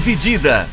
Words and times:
Dividida. 0.00 0.66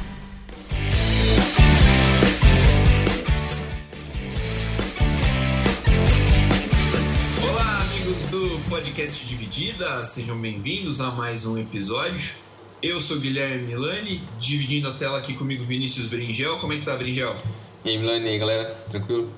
Olá, 7.43 7.81
amigos 7.81 8.23
do 8.27 8.57
podcast 8.69 9.27
Dividida, 9.27 10.01
sejam 10.05 10.39
bem-vindos 10.39 11.01
a 11.01 11.11
mais 11.11 11.45
um 11.45 11.57
episódio. 11.57 12.35
Eu 12.81 13.01
sou 13.01 13.19
Guilherme 13.19 13.63
Milani, 13.63 14.23
dividindo 14.39 14.87
a 14.87 14.93
tela 14.93 15.17
aqui 15.17 15.33
comigo 15.33 15.65
Vinícius 15.65 16.07
Bringel. 16.07 16.57
Como 16.59 16.71
é 16.71 16.77
que 16.77 16.85
tá, 16.85 16.95
Bringel? 16.95 17.35
E 17.83 17.89
aí, 17.89 17.97
Milani, 17.97 18.27
e 18.27 18.29
aí, 18.29 18.39
galera? 18.39 18.73
Tranquilo? 18.89 19.29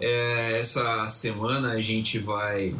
É, 0.00 0.58
essa 0.58 1.06
semana 1.06 1.72
a 1.72 1.82
gente 1.82 2.18
vai 2.18 2.74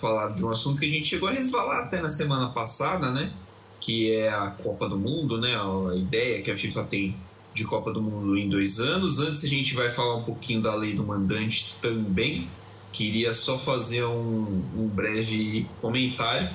falar 0.00 0.28
de 0.28 0.44
um 0.44 0.50
assunto 0.50 0.78
que 0.78 0.86
a 0.86 0.90
gente 0.90 1.08
chegou 1.08 1.28
a 1.28 1.32
resvalar 1.32 1.86
até 1.86 2.00
na 2.00 2.08
semana 2.08 2.50
passada, 2.50 3.10
né? 3.10 3.32
Que 3.80 4.12
é 4.12 4.28
a 4.28 4.50
Copa 4.50 4.88
do 4.88 4.98
Mundo, 4.98 5.38
né? 5.38 5.54
A 5.56 5.96
ideia 5.96 6.42
que 6.42 6.50
a 6.50 6.56
FIFA 6.56 6.84
tem 6.84 7.16
de 7.54 7.64
Copa 7.64 7.92
do 7.92 8.00
Mundo 8.00 8.36
em 8.36 8.48
dois 8.48 8.78
anos. 8.78 9.20
Antes 9.20 9.44
a 9.44 9.48
gente 9.48 9.74
vai 9.74 9.90
falar 9.90 10.16
um 10.16 10.24
pouquinho 10.24 10.60
da 10.60 10.74
lei 10.74 10.94
do 10.94 11.04
mandante 11.04 11.76
também. 11.80 12.48
Queria 12.92 13.32
só 13.32 13.58
fazer 13.58 14.04
um, 14.04 14.62
um 14.76 14.88
breve 14.88 15.66
comentário. 15.80 16.48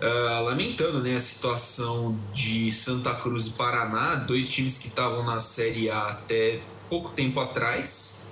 Uh, 0.00 0.44
lamentando 0.44 1.00
né, 1.00 1.14
a 1.14 1.20
situação 1.20 2.18
de 2.32 2.70
Santa 2.70 3.14
Cruz 3.14 3.46
e 3.46 3.52
Paraná, 3.52 4.16
dois 4.16 4.50
times 4.50 4.76
que 4.76 4.88
estavam 4.88 5.24
na 5.24 5.40
Série 5.40 5.88
A 5.88 6.06
até 6.06 6.62
pouco 6.90 7.10
tempo 7.10 7.40
atrás 7.40 8.26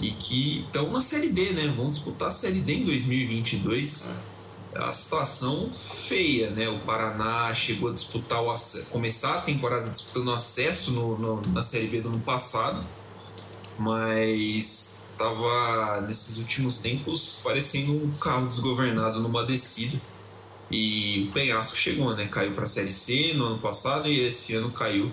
e 0.00 0.10
que 0.10 0.64
estão 0.66 0.92
na 0.92 1.00
Série 1.00 1.30
D, 1.30 1.52
né? 1.52 1.66
Vão 1.68 1.88
disputar 1.88 2.28
a 2.28 2.30
Série 2.30 2.60
D 2.60 2.74
em 2.74 2.84
2022. 2.84 4.22
A 4.76 4.92
situação 4.92 5.70
feia, 5.70 6.50
né? 6.50 6.68
O 6.68 6.80
Paraná 6.80 7.54
chegou 7.54 7.90
a 7.90 7.92
disputar 7.92 8.42
o 8.42 8.52
começar 8.90 9.38
a 9.38 9.40
temporada 9.42 9.88
disputando 9.88 10.32
acesso 10.32 10.92
no, 10.92 11.18
no, 11.18 11.42
na 11.52 11.62
Série 11.62 11.86
B 11.86 12.00
do 12.00 12.08
ano 12.08 12.20
passado, 12.20 12.84
mas 13.78 15.04
estava 15.12 16.00
nesses 16.00 16.38
últimos 16.38 16.78
tempos 16.78 17.40
parecendo 17.42 17.92
um 17.92 18.10
carro 18.18 18.46
desgovernado 18.46 19.20
numa 19.20 19.44
descida. 19.46 20.00
E 20.70 21.28
o 21.28 21.32
Penhasco 21.32 21.76
chegou, 21.76 22.14
né? 22.16 22.26
Caiu 22.26 22.52
para 22.52 22.64
a 22.64 22.66
Série 22.66 22.90
C 22.90 23.32
no 23.34 23.46
ano 23.46 23.58
passado 23.58 24.08
e 24.08 24.20
esse 24.26 24.54
ano 24.54 24.72
caiu 24.72 25.12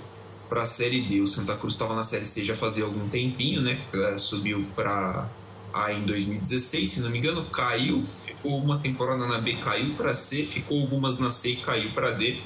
para 0.50 0.64
a 0.64 0.66
Série 0.66 1.02
D. 1.02 1.22
O 1.22 1.28
Santa 1.28 1.56
Cruz 1.56 1.76
estava 1.76 1.94
na 1.95 2.04
Série 2.04 2.26
C 2.26 2.42
já 2.44 2.56
fazia 2.56 2.84
algum 2.84 3.08
tempinho, 3.08 3.62
né? 3.62 3.86
Subiu 4.17 4.66
para 4.76 5.30
A 5.73 5.94
em 5.94 6.06
2016, 6.06 6.89
se 6.89 7.02
não 7.02 7.09
me 7.12 7.20
engano, 7.20 7.45
caiu, 7.50 8.04
ficou 8.42 8.58
uma 8.58 8.80
temporada 8.80 9.28
na 9.28 9.38
B, 9.38 9.53
caiu 9.58 9.94
para 9.94 10.16
C, 10.16 10.44
ficou 10.44 10.81
algumas 10.81 11.20
na 11.20 11.30
C 11.30 11.52
e 11.52 11.56
caiu 11.58 11.92
para 11.92 12.11
D. 12.11 12.39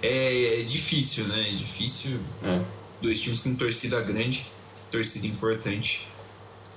É, 0.00 0.60
é, 0.60 0.62
difícil, 0.62 1.26
né? 1.26 1.48
É 1.48 1.52
difícil. 1.52 2.20
É. 2.44 2.60
Dois 3.02 3.20
times 3.20 3.40
com 3.40 3.54
torcida 3.56 4.00
grande, 4.00 4.46
torcida 4.92 5.26
importante, 5.26 6.08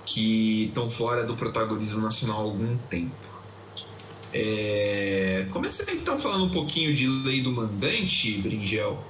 que 0.05 0.65
estão 0.65 0.89
fora 0.89 1.23
do 1.23 1.35
protagonismo 1.35 2.01
nacional 2.01 2.39
há 2.39 2.41
algum 2.41 2.77
tempo. 2.89 3.15
É... 4.33 5.45
Comecei 5.51 5.95
então 5.95 6.17
falando 6.17 6.45
um 6.45 6.49
pouquinho 6.49 6.95
de 6.95 7.05
lei 7.05 7.41
do 7.41 7.51
mandante, 7.51 8.37
Bringel. 8.37 9.03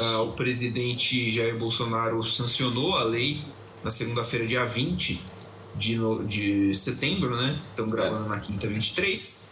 Ah, 0.00 0.22
o 0.22 0.32
presidente 0.32 1.30
Jair 1.30 1.56
Bolsonaro 1.56 2.22
sancionou 2.22 2.94
a 2.94 3.04
lei 3.04 3.42
na 3.82 3.90
segunda-feira, 3.90 4.46
dia 4.46 4.64
20 4.64 5.31
de, 5.76 5.98
de 6.26 6.74
setembro, 6.74 7.36
né? 7.36 7.58
Gravando 7.76 8.26
é. 8.26 8.28
na 8.28 8.38
quinta 8.38 8.66
23. 8.66 9.50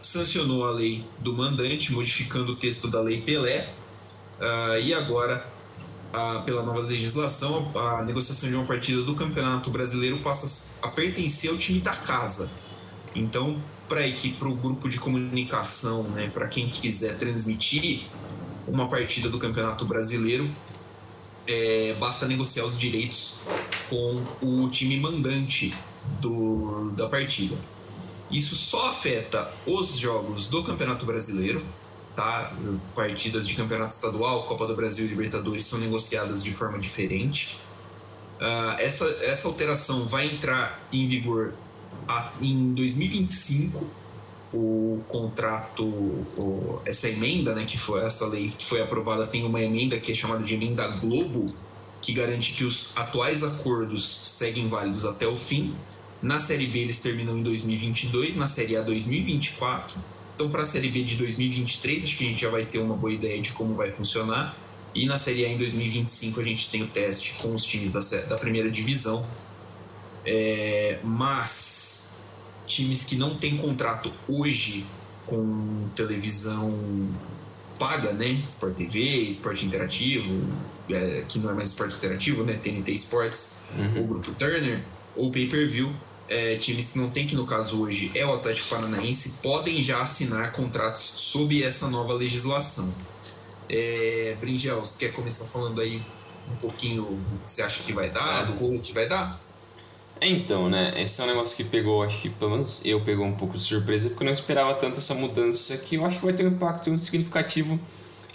Sancionou 0.00 0.64
a 0.64 0.70
lei 0.70 1.04
do 1.18 1.34
mandante, 1.34 1.92
modificando 1.92 2.52
o 2.52 2.56
texto 2.56 2.88
da 2.88 3.00
lei 3.00 3.20
Pelé. 3.20 3.68
Ah, 4.40 4.78
e 4.78 4.94
agora, 4.94 5.44
ah, 6.12 6.42
pela 6.44 6.62
nova 6.62 6.80
legislação, 6.80 7.70
a 7.74 8.02
negociação 8.04 8.48
de 8.48 8.54
uma 8.54 8.64
partida 8.64 9.02
do 9.02 9.14
Campeonato 9.14 9.70
Brasileiro 9.70 10.18
passa 10.18 10.78
a 10.82 10.88
pertencer 10.88 11.50
ao 11.50 11.56
time 11.56 11.80
da 11.80 11.94
casa. 11.94 12.52
Então, 13.14 13.60
para 13.88 14.00
a 14.00 14.06
equipe, 14.06 14.36
para 14.36 14.48
o 14.48 14.54
grupo 14.54 14.88
de 14.88 15.00
comunicação, 15.00 16.04
né, 16.04 16.30
para 16.32 16.46
quem 16.46 16.68
quiser 16.68 17.18
transmitir 17.18 18.02
uma 18.66 18.86
partida 18.86 19.28
do 19.28 19.38
Campeonato 19.38 19.86
Brasileiro, 19.86 20.48
é, 21.48 21.96
basta 21.98 22.28
negociar 22.28 22.66
os 22.66 22.78
direitos 22.78 23.40
com 23.88 24.22
o 24.42 24.68
time 24.68 25.00
mandante 25.00 25.74
do, 26.20 26.90
da 26.90 27.08
partida. 27.08 27.56
Isso 28.30 28.54
só 28.54 28.90
afeta 28.90 29.50
os 29.66 29.96
jogos 29.96 30.48
do 30.48 30.62
Campeonato 30.62 31.06
Brasileiro, 31.06 31.64
tá? 32.14 32.54
Partidas 32.94 33.48
de 33.48 33.54
Campeonato 33.54 33.94
Estadual, 33.94 34.46
Copa 34.46 34.66
do 34.66 34.76
Brasil 34.76 35.06
e 35.06 35.08
Libertadores 35.08 35.64
são 35.64 35.78
negociadas 35.78 36.44
de 36.44 36.52
forma 36.52 36.78
diferente. 36.78 37.58
Uh, 38.38 38.78
essa, 38.78 39.04
essa 39.22 39.48
alteração 39.48 40.06
vai 40.06 40.26
entrar 40.26 40.86
em 40.92 41.08
vigor 41.08 41.54
em 42.40 42.74
2025 42.74 43.84
o 44.52 45.00
contrato, 45.08 45.84
o, 45.84 46.80
essa 46.86 47.08
emenda, 47.08 47.54
né, 47.54 47.64
que 47.66 47.76
foi 47.76 48.04
essa 48.04 48.26
lei 48.26 48.52
que 48.56 48.64
foi 48.64 48.80
aprovada, 48.80 49.26
tem 49.26 49.44
uma 49.44 49.62
emenda 49.62 49.98
que 50.00 50.12
é 50.12 50.14
chamada 50.14 50.42
de 50.42 50.54
emenda 50.54 50.86
Globo, 50.88 51.46
que 52.00 52.12
garante 52.12 52.52
que 52.52 52.64
os 52.64 52.96
atuais 52.96 53.42
acordos 53.42 54.04
seguem 54.06 54.68
válidos 54.68 55.04
até 55.04 55.26
o 55.26 55.36
fim. 55.36 55.74
Na 56.22 56.38
Série 56.38 56.66
B 56.66 56.80
eles 56.80 56.98
terminam 56.98 57.38
em 57.38 57.42
2022, 57.42 58.36
na 58.36 58.46
Série 58.46 58.76
A 58.76 58.82
2024. 58.82 59.98
Então, 60.34 60.50
para 60.50 60.62
a 60.62 60.64
Série 60.64 60.88
B 60.88 61.02
de 61.02 61.16
2023, 61.16 62.04
acho 62.04 62.16
que 62.16 62.24
a 62.24 62.28
gente 62.28 62.40
já 62.40 62.48
vai 62.48 62.64
ter 62.64 62.78
uma 62.78 62.96
boa 62.96 63.12
ideia 63.12 63.40
de 63.40 63.52
como 63.52 63.74
vai 63.74 63.90
funcionar. 63.90 64.56
E 64.94 65.04
na 65.06 65.16
Série 65.16 65.44
A 65.44 65.48
em 65.48 65.58
2025 65.58 66.40
a 66.40 66.44
gente 66.44 66.70
tem 66.70 66.82
o 66.82 66.86
teste 66.88 67.34
com 67.42 67.52
os 67.52 67.64
times 67.64 67.92
da, 67.92 68.00
da 68.28 68.36
primeira 68.36 68.70
divisão. 68.70 69.26
É, 70.24 70.98
mas 71.02 72.07
times 72.68 73.04
que 73.04 73.16
não 73.16 73.36
têm 73.36 73.56
contrato 73.56 74.12
hoje 74.28 74.86
com 75.26 75.88
televisão 75.96 76.72
paga, 77.78 78.12
né? 78.12 78.42
Sport 78.46 78.74
TV, 78.74 79.00
Sport 79.28 79.62
Interativo, 79.62 80.44
é, 80.90 81.24
que 81.28 81.38
não 81.38 81.50
é 81.50 81.54
mais 81.54 81.70
Sport 81.70 81.94
Interativo, 81.94 82.44
né? 82.44 82.54
TNT 82.54 82.92
Sports, 82.92 83.62
uhum. 83.76 84.00
ou 84.00 84.06
Grupo 84.06 84.32
Turner, 84.34 84.82
ou 85.16 85.30
Pay 85.30 85.48
Per 85.48 85.70
View. 85.70 85.92
É, 86.30 86.56
times 86.56 86.90
que 86.90 86.98
não 86.98 87.08
tem, 87.08 87.26
que 87.26 87.34
no 87.34 87.46
caso 87.46 87.80
hoje 87.80 88.10
é 88.14 88.26
o 88.26 88.34
Atlético 88.34 88.68
Paranaense, 88.68 89.40
podem 89.42 89.82
já 89.82 90.02
assinar 90.02 90.52
contratos 90.52 91.00
sob 91.00 91.62
essa 91.62 91.88
nova 91.88 92.12
legislação. 92.12 92.94
É, 93.66 94.36
Bringel, 94.38 94.80
você 94.80 95.06
quer 95.06 95.14
começar 95.14 95.46
falando 95.46 95.80
aí 95.80 96.02
um 96.52 96.56
pouquinho 96.56 97.04
o 97.04 97.38
que 97.44 97.50
você 97.50 97.62
acha 97.62 97.82
que 97.82 97.94
vai 97.94 98.10
dar, 98.10 98.42
do 98.42 98.54
gol 98.54 98.78
que 98.78 98.92
vai 98.92 99.08
dar? 99.08 99.40
Então, 100.20 100.68
né? 100.68 101.00
Esse 101.00 101.20
é 101.20 101.24
um 101.24 101.28
negócio 101.28 101.56
que 101.56 101.64
pegou, 101.64 102.02
acho 102.02 102.20
que 102.20 102.28
pelo 102.28 102.52
menos 102.52 102.84
eu 102.84 103.00
pegou 103.00 103.24
um 103.24 103.34
pouco 103.34 103.56
de 103.56 103.62
surpresa, 103.62 104.08
porque 104.08 104.24
eu 104.24 104.26
não 104.26 104.32
esperava 104.32 104.74
tanto 104.74 104.98
essa 104.98 105.14
mudança, 105.14 105.76
que 105.76 105.96
eu 105.96 106.04
acho 106.04 106.18
que 106.18 106.24
vai 106.24 106.34
ter 106.34 106.44
um 106.44 106.48
impacto 106.48 106.96
significativo. 106.98 107.78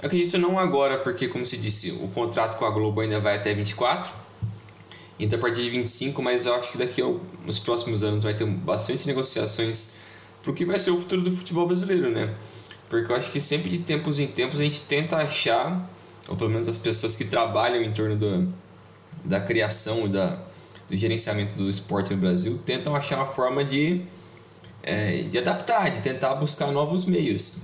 Eu 0.01 0.07
acredito 0.07 0.37
não 0.37 0.57
agora, 0.57 0.97
porque, 0.97 1.27
como 1.27 1.45
se 1.45 1.57
disse, 1.57 1.91
o 1.91 2.07
contrato 2.09 2.57
com 2.57 2.65
a 2.65 2.69
Globo 2.69 3.01
ainda 3.01 3.19
vai 3.19 3.37
até 3.37 3.53
24, 3.53 4.11
então 5.19 5.37
a 5.37 5.41
partir 5.41 5.61
de 5.63 5.69
25, 5.69 6.21
mas 6.21 6.45
eu 6.45 6.55
acho 6.55 6.71
que 6.71 6.77
daqui 6.77 7.01
nos 7.45 7.59
próximos 7.59 8.03
anos 8.03 8.23
vai 8.23 8.33
ter 8.33 8.45
bastante 8.45 9.05
negociações 9.05 9.95
para 10.41 10.51
o 10.51 10.53
que 10.53 10.65
vai 10.65 10.79
ser 10.79 10.91
o 10.91 10.99
futuro 10.99 11.21
do 11.21 11.31
futebol 11.31 11.67
brasileiro, 11.67 12.11
né? 12.11 12.33
Porque 12.89 13.11
eu 13.11 13.15
acho 13.15 13.31
que 13.31 13.39
sempre 13.39 13.69
de 13.69 13.79
tempos 13.79 14.19
em 14.19 14.27
tempos 14.27 14.59
a 14.59 14.63
gente 14.63 14.83
tenta 14.83 15.17
achar, 15.17 15.89
ou 16.27 16.35
pelo 16.35 16.49
menos 16.49 16.67
as 16.67 16.77
pessoas 16.77 17.15
que 17.15 17.25
trabalham 17.25 17.81
em 17.81 17.91
torno 17.91 18.15
do, 18.15 18.53
da 19.23 19.39
criação 19.39 20.09
da 20.09 20.39
gerenciamento 20.97 21.53
do 21.55 21.69
esporte 21.69 22.13
no 22.13 22.19
Brasil 22.19 22.59
tentam 22.65 22.95
achar 22.95 23.17
uma 23.17 23.25
forma 23.25 23.63
de, 23.63 24.01
é, 24.81 25.23
de 25.23 25.37
adaptar, 25.37 25.89
de 25.89 26.01
tentar 26.01 26.35
buscar 26.35 26.71
novos 26.71 27.05
meios. 27.05 27.61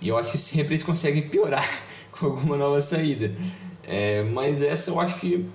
E 0.00 0.08
eu 0.08 0.18
acho 0.18 0.32
que 0.32 0.38
sempre 0.38 0.74
eles 0.74 0.82
conseguem 0.82 1.28
piorar 1.28 1.66
com 2.12 2.26
alguma 2.26 2.56
nova 2.56 2.80
saída. 2.80 3.34
É, 3.82 4.22
mas 4.22 4.62
essa 4.62 4.90
eu 4.90 5.00
acho 5.00 5.20
que 5.20 5.46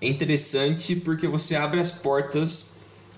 é 0.00 0.08
interessante 0.08 0.96
porque 0.96 1.26
você 1.26 1.56
abre 1.56 1.80
as 1.80 1.90
portas 1.90 2.74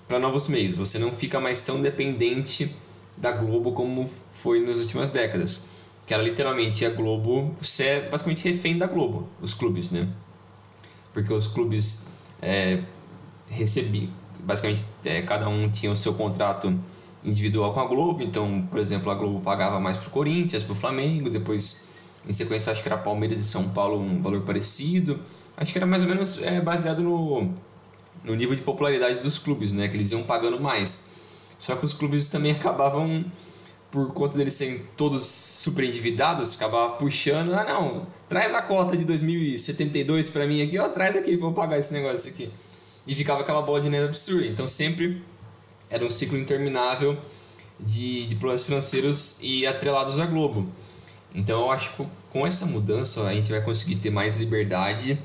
para 0.07 0.19
novos 0.19 0.47
meios. 0.47 0.75
Você 0.75 0.99
não 0.99 1.11
fica 1.11 1.39
mais 1.39 1.61
tão 1.61 1.81
dependente 1.81 2.73
da 3.17 3.31
Globo 3.31 3.71
como 3.73 4.09
foi 4.31 4.65
nas 4.65 4.77
últimas 4.77 5.09
décadas. 5.09 5.65
Que 6.05 6.13
era 6.13 6.23
literalmente 6.23 6.85
a 6.85 6.89
Globo, 6.89 7.53
você 7.61 7.85
é 7.85 8.09
basicamente 8.09 8.43
refém 8.43 8.77
da 8.77 8.87
Globo, 8.87 9.29
os 9.41 9.53
clubes, 9.53 9.91
né? 9.91 10.07
Porque 11.13 11.31
os 11.31 11.47
clubes 11.47 12.05
é, 12.41 12.81
recebi, 13.51 14.09
basicamente 14.39 14.85
é, 15.05 15.21
cada 15.21 15.47
um 15.47 15.69
tinha 15.69 15.91
o 15.91 15.95
seu 15.95 16.13
contrato 16.13 16.73
individual 17.23 17.73
com 17.73 17.79
a 17.79 17.85
Globo, 17.85 18.23
então, 18.23 18.67
por 18.69 18.79
exemplo, 18.79 19.11
a 19.11 19.15
Globo 19.15 19.41
pagava 19.41 19.79
mais 19.79 19.97
para 19.97 20.07
o 20.07 20.11
Corinthians, 20.11 20.63
para 20.63 20.73
o 20.73 20.75
Flamengo, 20.75 21.29
depois, 21.29 21.87
em 22.27 22.31
sequência, 22.31 22.71
acho 22.71 22.81
que 22.81 22.89
era 22.89 22.97
Palmeiras 22.97 23.39
e 23.39 23.43
São 23.43 23.69
Paulo 23.69 23.99
um 23.99 24.21
valor 24.21 24.41
parecido. 24.41 25.19
Acho 25.55 25.71
que 25.71 25.77
era 25.77 25.85
mais 25.85 26.01
ou 26.01 26.09
menos 26.09 26.41
é, 26.41 26.59
baseado 26.59 27.03
no, 27.03 27.53
no 28.23 28.35
nível 28.35 28.55
de 28.55 28.61
popularidade 28.61 29.21
dos 29.21 29.37
clubes, 29.37 29.71
né, 29.73 29.87
que 29.87 29.95
eles 29.95 30.11
iam 30.11 30.23
pagando 30.23 30.59
mais. 30.59 31.11
Só 31.59 31.75
que 31.75 31.85
os 31.85 31.93
clubes 31.93 32.27
também 32.27 32.51
acabavam 32.53 33.23
por 33.91 34.13
conta 34.13 34.37
deles 34.37 34.53
serem 34.53 34.81
todos 34.95 35.25
super 35.25 35.83
endividados, 35.83 36.55
acabava 36.55 36.93
puxando, 36.93 37.53
ah 37.53 37.65
não, 37.65 38.07
traz 38.29 38.53
a 38.53 38.61
cota 38.61 38.95
de 38.95 39.03
2072 39.03 40.29
para 40.29 40.47
mim 40.47 40.61
aqui, 40.61 40.79
ó, 40.79 40.87
traz 40.87 41.13
aqui, 41.15 41.35
vou 41.35 41.51
pagar 41.51 41.77
esse 41.77 41.93
negócio 41.93 42.31
aqui. 42.31 42.49
E 43.05 43.15
ficava 43.15 43.41
aquela 43.41 43.61
bola 43.61 43.81
de 43.81 43.89
neve 43.89 44.05
absurda. 44.05 44.45
Então 44.45 44.67
sempre 44.67 45.21
era 45.89 46.05
um 46.05 46.09
ciclo 46.09 46.37
interminável 46.37 47.17
de, 47.79 48.27
de 48.27 48.35
problemas 48.35 48.63
financeiros 48.63 49.39
e 49.41 49.65
atrelados 49.65 50.19
à 50.19 50.25
Globo. 50.25 50.71
Então 51.33 51.61
eu 51.61 51.71
acho 51.71 51.95
que 51.95 52.05
com 52.29 52.45
essa 52.45 52.65
mudança 52.65 53.23
a 53.23 53.33
gente 53.33 53.51
vai 53.51 53.61
conseguir 53.61 53.95
ter 53.95 54.09
mais 54.09 54.35
liberdade 54.35 55.17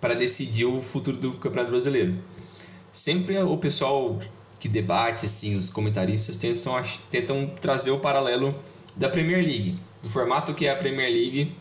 para 0.00 0.14
decidir 0.14 0.64
o 0.64 0.80
futuro 0.80 1.16
do 1.16 1.32
Campeonato 1.34 1.70
Brasileiro. 1.70 2.14
Sempre 2.92 3.38
o 3.38 3.56
pessoal 3.56 4.20
que 4.60 4.68
debate, 4.68 5.26
assim, 5.26 5.56
os 5.56 5.70
comentaristas 5.70 6.36
tentam, 6.36 6.82
tentam 7.10 7.46
trazer 7.60 7.90
o 7.90 7.98
paralelo 7.98 8.54
da 8.96 9.08
Premier 9.08 9.42
League, 9.42 9.78
do 10.02 10.10
formato 10.10 10.52
que 10.54 10.66
é 10.66 10.72
a 10.72 10.76
Premier 10.76 11.10
League, 11.10 11.54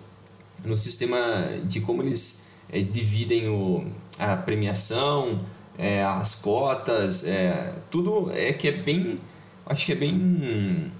no 0.65 0.75
sistema 0.75 1.17
de 1.63 1.79
como 1.81 2.01
eles 2.01 2.46
é, 2.71 2.81
dividem 2.81 3.47
o, 3.49 3.85
a 4.19 4.35
premiação, 4.35 5.39
é, 5.77 6.03
as 6.03 6.35
cotas, 6.35 7.25
é, 7.25 7.73
tudo 7.91 8.31
é 8.31 8.51
que 8.53 8.67
é 8.67 8.71
bem, 8.71 9.19
acho 9.65 9.85
que 9.85 9.91
é 9.91 9.95
bem, 9.95 10.91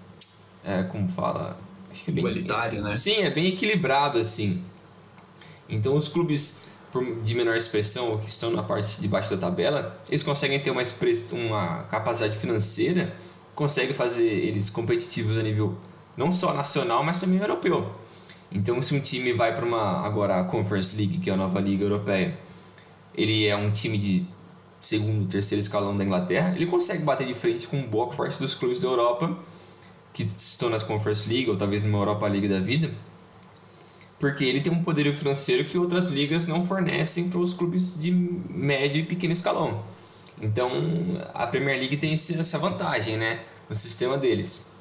é, 0.63 0.83
como 0.83 1.09
fala, 1.09 1.57
acho 1.91 2.03
que 2.03 2.11
é 2.11 2.13
bem 2.13 2.23
igualitário, 2.23 2.81
né? 2.81 2.93
Sim, 2.95 3.21
é 3.21 3.29
bem 3.29 3.47
equilibrado 3.47 4.19
assim. 4.19 4.61
Então 5.69 5.95
os 5.95 6.07
clubes 6.07 6.67
de 7.23 7.35
menor 7.35 7.55
expressão 7.55 8.11
ou 8.11 8.17
que 8.17 8.29
estão 8.29 8.49
na 8.51 8.63
parte 8.63 9.01
de 9.01 9.07
baixo 9.07 9.29
da 9.29 9.37
tabela, 9.37 9.99
eles 10.07 10.23
conseguem 10.23 10.59
ter 10.59 10.71
uma, 10.71 10.81
uma 11.31 11.83
capacidade 11.83 12.37
financeira, 12.37 13.15
conseguem 13.53 13.93
fazer 13.93 14.27
eles 14.27 14.69
competitivos 14.69 15.37
a 15.37 15.43
nível 15.43 15.75
não 16.15 16.31
só 16.31 16.53
nacional, 16.53 17.03
mas 17.03 17.19
também 17.19 17.39
europeu. 17.39 17.93
Então, 18.51 18.81
se 18.81 18.95
um 18.95 18.99
time 18.99 19.33
vai 19.33 19.53
para 19.53 19.65
uma 19.65 20.05
agora 20.05 20.39
a 20.39 20.44
Conference 20.44 20.95
League, 20.95 21.19
que 21.19 21.29
é 21.29 21.33
a 21.33 21.38
nova 21.38 21.59
liga 21.59 21.83
europeia, 21.83 22.38
ele 23.13 23.45
é 23.45 23.55
um 23.55 23.69
time 23.71 23.97
de 23.97 24.25
segundo, 24.79 25.27
terceiro 25.27 25.59
escalão 25.59 25.97
da 25.97 26.03
Inglaterra, 26.03 26.53
ele 26.55 26.65
consegue 26.65 27.03
bater 27.03 27.27
de 27.27 27.33
frente 27.33 27.67
com 27.67 27.81
boa 27.83 28.15
parte 28.15 28.39
dos 28.39 28.53
clubes 28.53 28.81
da 28.81 28.88
Europa 28.88 29.38
que 30.13 30.23
estão 30.23 30.69
nas 30.69 30.83
Conference 30.83 31.29
League 31.29 31.49
ou 31.49 31.57
talvez 31.57 31.83
numa 31.83 31.99
Europa 31.99 32.27
League 32.27 32.47
da 32.47 32.59
vida, 32.59 32.91
porque 34.19 34.44
ele 34.44 34.61
tem 34.61 34.73
um 34.73 34.83
poderio 34.83 35.13
financeiro 35.13 35.63
que 35.63 35.77
outras 35.77 36.09
ligas 36.09 36.47
não 36.47 36.65
fornecem 36.65 37.29
para 37.29 37.39
os 37.39 37.53
clubes 37.53 38.00
de 38.00 38.11
médio 38.11 39.01
e 39.01 39.03
pequeno 39.03 39.33
escalão. 39.33 39.83
Então, 40.41 40.71
a 41.33 41.45
Premier 41.47 41.77
League 41.77 41.97
tem 41.97 42.13
essa 42.13 42.57
vantagem, 42.57 43.17
né, 43.17 43.41
no 43.69 43.75
sistema 43.75 44.17
deles. 44.17 44.71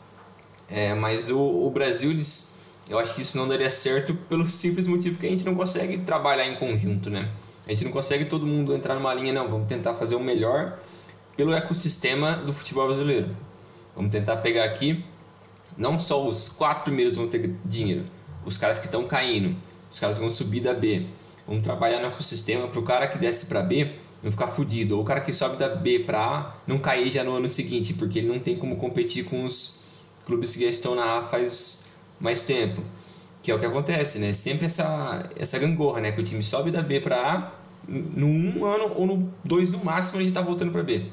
É, 0.69 0.95
mas 0.95 1.31
o, 1.31 1.39
o 1.39 1.71
Brasil, 1.71 2.11
eles, 2.11 2.56
eu 2.89 2.99
acho 2.99 3.15
que 3.15 3.23
isso 3.23 3.37
não 3.37 3.49
daria 3.49 3.71
certo 3.71 4.15
pelo 4.15 4.49
simples 4.49 4.87
motivo 4.87 5.19
que 5.19 5.27
a 5.27 5.31
gente 5.31 5.45
não 5.45 5.55
consegue 5.55 5.99
trabalhar 5.99 6.47
em 6.47 6.57
conjunto, 6.57 7.11
né? 7.11 7.29
A 7.67 7.73
gente 7.73 7.85
não 7.85 7.91
consegue 7.91 8.27
todo 8.27 8.47
mundo 8.47 8.75
entrar 8.75 8.95
numa 8.95 9.13
linha, 9.13 9.33
não, 9.33 9.49
vamos 9.49 9.67
tentar 9.67 9.95
fazer 9.95 10.15
o 10.15 10.21
melhor 10.21 10.79
pelo 11.37 11.53
ecossistema 11.53 12.37
do 12.37 12.53
futebol 12.53 12.87
brasileiro. 12.87 13.29
Vamos 13.95 14.13
tentar 14.13 14.37
pegar 14.37 14.65
aqui, 14.65 15.05
não 15.77 15.99
só 15.99 16.27
os 16.27 16.49
quatro 16.49 16.85
primeiros 16.85 17.17
vão 17.17 17.27
ter 17.27 17.55
dinheiro, 17.65 18.05
os 18.45 18.57
caras 18.57 18.79
que 18.79 18.87
estão 18.87 19.07
caindo, 19.07 19.57
os 19.91 19.99
caras 19.99 20.19
vão 20.19 20.31
subir 20.31 20.61
da 20.61 20.73
B. 20.73 21.07
Vamos 21.47 21.63
trabalhar 21.63 22.01
no 22.01 22.07
ecossistema 22.07 22.69
para 22.69 22.79
o 22.79 22.83
cara 22.83 23.09
que 23.09 23.19
desce 23.19 23.47
para 23.47 23.63
B 23.63 23.93
não 24.23 24.31
ficar 24.31 24.49
fudido, 24.49 24.97
ou 24.97 25.03
o 25.03 25.05
cara 25.05 25.21
que 25.21 25.33
sobe 25.33 25.57
da 25.57 25.69
B 25.69 26.01
para 26.01 26.19
A 26.19 26.55
não 26.67 26.79
cair 26.79 27.11
já 27.11 27.23
no 27.23 27.37
ano 27.37 27.49
seguinte, 27.49 27.95
porque 27.95 28.19
ele 28.19 28.29
não 28.29 28.39
tem 28.39 28.57
como 28.57 28.77
competir 28.77 29.25
com 29.25 29.45
os 29.45 29.79
clubes 30.25 30.55
que 30.55 30.63
já 30.63 30.69
estão 30.69 30.95
na 30.95 31.19
A 31.19 31.23
faz 31.23 31.86
mais 32.21 32.43
tempo. 32.43 32.83
Que 33.43 33.51
é 33.51 33.55
o 33.55 33.59
que 33.59 33.67
acontece, 33.67 34.19
né? 34.19 34.33
Sempre 34.33 34.67
essa, 34.67 35.31
essa 35.37 35.59
gangorra, 35.59 36.01
né? 36.01 36.13
Que 36.13 36.21
o 36.21 36.25
time 36.25 36.43
sobe 36.43 36.71
da 36.71 36.83
B 36.83 37.01
para 37.01 37.17
A, 37.17 37.53
no 37.89 38.27
um 38.27 38.65
ano 38.65 38.93
ou 38.97 39.07
no 39.07 39.33
dois 39.45 39.71
no 39.71 39.85
máximo 39.85 40.21
ele 40.21 40.29
está 40.29 40.41
voltando 40.41 40.73
para 40.73 40.83
B. 40.83 41.07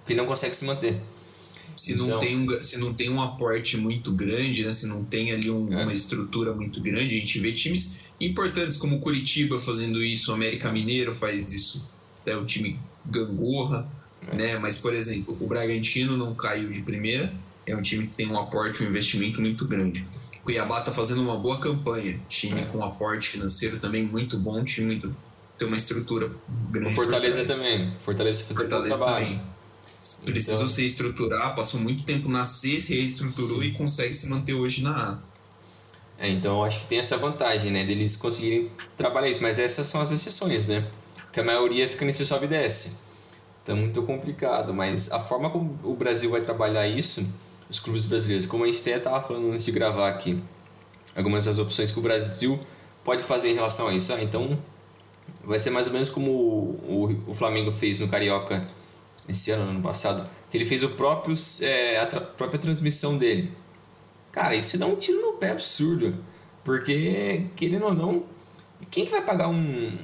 Porque 0.00 0.14
ele 0.14 0.20
não 0.20 0.26
consegue 0.26 0.54
se 0.54 0.64
manter. 0.64 1.00
Se 1.76 1.94
não, 1.94 2.06
então, 2.06 2.18
tem 2.18 2.36
um, 2.36 2.62
se 2.62 2.78
não 2.78 2.92
tem 2.92 3.10
um 3.10 3.20
aporte 3.20 3.76
muito 3.76 4.12
grande, 4.12 4.64
né? 4.64 4.72
se 4.72 4.86
não 4.86 5.04
tem 5.04 5.32
ali 5.32 5.50
um, 5.50 5.72
é. 5.72 5.84
uma 5.84 5.92
estrutura 5.92 6.54
muito 6.54 6.82
grande, 6.82 7.14
a 7.14 7.18
gente 7.18 7.38
vê 7.38 7.52
times 7.52 8.02
importantes 8.20 8.76
como 8.76 9.00
Curitiba 9.00 9.58
fazendo 9.58 10.02
isso, 10.02 10.30
o 10.30 10.34
América 10.34 10.70
Mineiro 10.70 11.14
faz 11.14 11.50
isso, 11.52 11.88
é 12.26 12.36
o 12.36 12.44
time 12.44 12.78
gangorra, 13.06 13.86
é. 14.28 14.36
né? 14.36 14.58
Mas, 14.58 14.78
por 14.78 14.94
exemplo, 14.94 15.36
o 15.40 15.46
Bragantino 15.46 16.16
não 16.16 16.34
caiu 16.34 16.70
de 16.70 16.82
primeira, 16.82 17.32
é 17.66 17.76
um 17.76 17.82
time 17.82 18.06
que 18.06 18.14
tem 18.14 18.28
um 18.28 18.38
aporte, 18.38 18.82
um 18.82 18.86
investimento 18.86 19.40
muito 19.40 19.66
grande. 19.66 20.06
O 20.40 20.44
Cuiabá 20.44 20.80
está 20.80 20.92
fazendo 20.92 21.22
uma 21.22 21.36
boa 21.36 21.60
campanha, 21.60 22.20
time 22.28 22.60
é. 22.60 22.64
com 22.64 22.82
aporte 22.84 23.28
financeiro 23.28 23.78
também 23.78 24.04
muito 24.04 24.36
bom, 24.38 24.64
time 24.64 24.86
muito, 24.88 25.14
tem 25.56 25.68
uma 25.68 25.76
estrutura 25.76 26.30
grande. 26.70 26.92
O 26.92 26.96
Fortaleza 26.96 27.44
também, 27.44 27.92
Fortaleza 28.04 28.44
fez 28.44 28.56
Fortaleza 28.56 28.94
um 28.94 28.98
trabalho. 28.98 29.26
Também 29.26 29.52
precisou 30.24 30.56
então... 30.56 30.68
se 30.68 30.84
estruturar, 30.84 31.54
passou 31.54 31.80
muito 31.80 32.04
tempo 32.04 32.28
na 32.28 32.44
C, 32.44 32.78
se 32.80 32.94
reestruturou 32.94 33.60
Sim. 33.60 33.66
e 33.66 33.72
consegue 33.72 34.14
se 34.14 34.28
manter 34.28 34.54
hoje 34.54 34.82
na 34.82 34.90
A. 34.90 35.18
É, 36.18 36.28
então 36.28 36.58
eu 36.58 36.64
acho 36.64 36.80
que 36.80 36.86
tem 36.86 36.98
essa 36.98 37.16
vantagem, 37.16 37.70
né, 37.70 37.84
deles 37.84 38.16
conseguirem 38.16 38.70
trabalhar 38.96 39.28
isso, 39.28 39.42
mas 39.42 39.58
essas 39.58 39.86
são 39.88 40.00
as 40.00 40.10
exceções, 40.12 40.68
né? 40.68 40.86
Porque 41.24 41.40
a 41.40 41.44
maioria 41.44 41.88
fica 41.88 42.04
nesse 42.04 42.24
sobe 42.26 42.46
e 42.46 42.48
desce. 42.48 42.96
Então 43.62 43.76
é 43.76 43.80
muito 43.80 44.02
complicado, 44.02 44.74
mas 44.74 45.10
a 45.10 45.18
forma 45.18 45.50
como 45.50 45.78
o 45.82 45.94
Brasil 45.94 46.30
vai 46.30 46.40
trabalhar 46.40 46.86
isso, 46.86 47.26
os 47.72 47.80
clubes 47.80 48.04
brasileiros, 48.04 48.46
como 48.46 48.64
a 48.64 48.66
gente 48.66 48.80
até 48.80 48.96
estava 48.96 49.26
falando 49.26 49.50
antes 49.50 49.64
de 49.64 49.72
gravar 49.72 50.08
aqui, 50.08 50.42
algumas 51.16 51.44
das 51.46 51.58
opções 51.58 51.90
que 51.90 51.98
o 51.98 52.02
Brasil 52.02 52.58
pode 53.02 53.24
fazer 53.24 53.50
em 53.50 53.54
relação 53.54 53.88
a 53.88 53.94
isso. 53.94 54.12
Ah, 54.12 54.22
então 54.22 54.58
vai 55.44 55.58
ser 55.58 55.70
mais 55.70 55.86
ou 55.86 55.92
menos 55.92 56.08
como 56.08 56.30
o, 56.30 57.16
o, 57.26 57.30
o 57.30 57.34
Flamengo 57.34 57.72
fez 57.72 57.98
no 57.98 58.08
Carioca 58.08 58.66
esse 59.28 59.50
ano, 59.50 59.70
ano 59.70 59.82
passado, 59.82 60.28
que 60.50 60.56
ele 60.56 60.66
fez 60.66 60.82
o 60.82 60.90
próprio, 60.90 61.34
é, 61.62 61.98
a 61.98 62.06
tra 62.06 62.20
própria 62.20 62.58
transmissão 62.58 63.16
dele. 63.16 63.50
Cara, 64.30 64.54
isso 64.54 64.78
dá 64.78 64.86
um 64.86 64.96
tiro 64.96 65.20
no 65.20 65.32
pé 65.34 65.50
absurdo. 65.50 66.14
Porque, 66.64 67.46
querendo 67.56 67.86
ou 67.86 67.94
não, 67.94 68.24
quem 68.90 69.04
que 69.04 69.10
vai 69.10 69.22
pagar 69.22 69.48
um, 69.48 69.98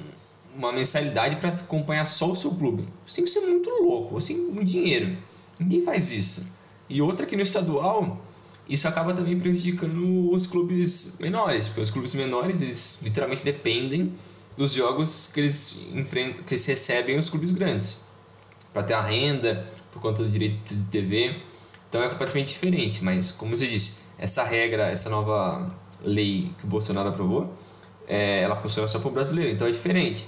uma 0.55 0.71
mensalidade 0.71 1.37
para 1.37 1.49
acompanhar 1.49 2.05
só 2.05 2.31
o 2.31 2.35
seu 2.35 2.51
clube? 2.51 2.87
Você 3.05 3.17
tem 3.17 3.25
que 3.25 3.29
ser 3.29 3.41
muito 3.41 3.69
louco, 3.69 4.13
você 4.13 4.33
tem 4.33 4.41
um 4.41 4.63
dinheiro. 4.63 5.15
Ninguém 5.57 5.81
faz 5.81 6.11
isso. 6.11 6.58
E 6.89 7.01
outra 7.01 7.25
que 7.25 7.35
no 7.35 7.43
estadual, 7.43 8.19
isso 8.67 8.87
acaba 8.87 9.13
também 9.13 9.39
prejudicando 9.39 10.31
os 10.31 10.47
clubes 10.47 11.17
menores, 11.19 11.67
porque 11.67 11.81
os 11.81 11.91
clubes 11.91 12.13
menores, 12.15 12.61
eles 12.61 12.99
literalmente 13.01 13.43
dependem 13.43 14.13
dos 14.57 14.73
jogos 14.73 15.31
que 15.33 15.39
eles, 15.39 15.77
enfrentam, 15.93 16.43
que 16.43 16.53
eles 16.53 16.65
recebem 16.65 17.17
os 17.17 17.29
clubes 17.29 17.53
grandes 17.53 18.01
para 18.73 18.83
ter 18.83 18.93
a 18.93 19.01
renda 19.01 19.65
por 19.91 20.01
conta 20.01 20.23
do 20.23 20.29
direito 20.29 20.75
de 20.75 20.83
TV. 20.83 21.35
Então 21.87 22.03
é 22.03 22.09
completamente 22.09 22.49
diferente, 22.49 23.03
mas 23.03 23.31
como 23.31 23.55
você 23.55 23.67
disse, 23.67 23.99
essa 24.17 24.43
regra, 24.43 24.89
essa 24.89 25.09
nova 25.09 25.71
lei 26.03 26.51
que 26.59 26.65
o 26.65 26.67
Bolsonaro 26.67 27.09
aprovou, 27.09 27.53
é, 28.07 28.41
ela 28.41 28.55
funciona 28.55 28.87
só 28.87 28.99
para 28.99 29.07
o 29.07 29.11
brasileiro, 29.11 29.51
então 29.51 29.67
é 29.67 29.71
diferente. 29.71 30.27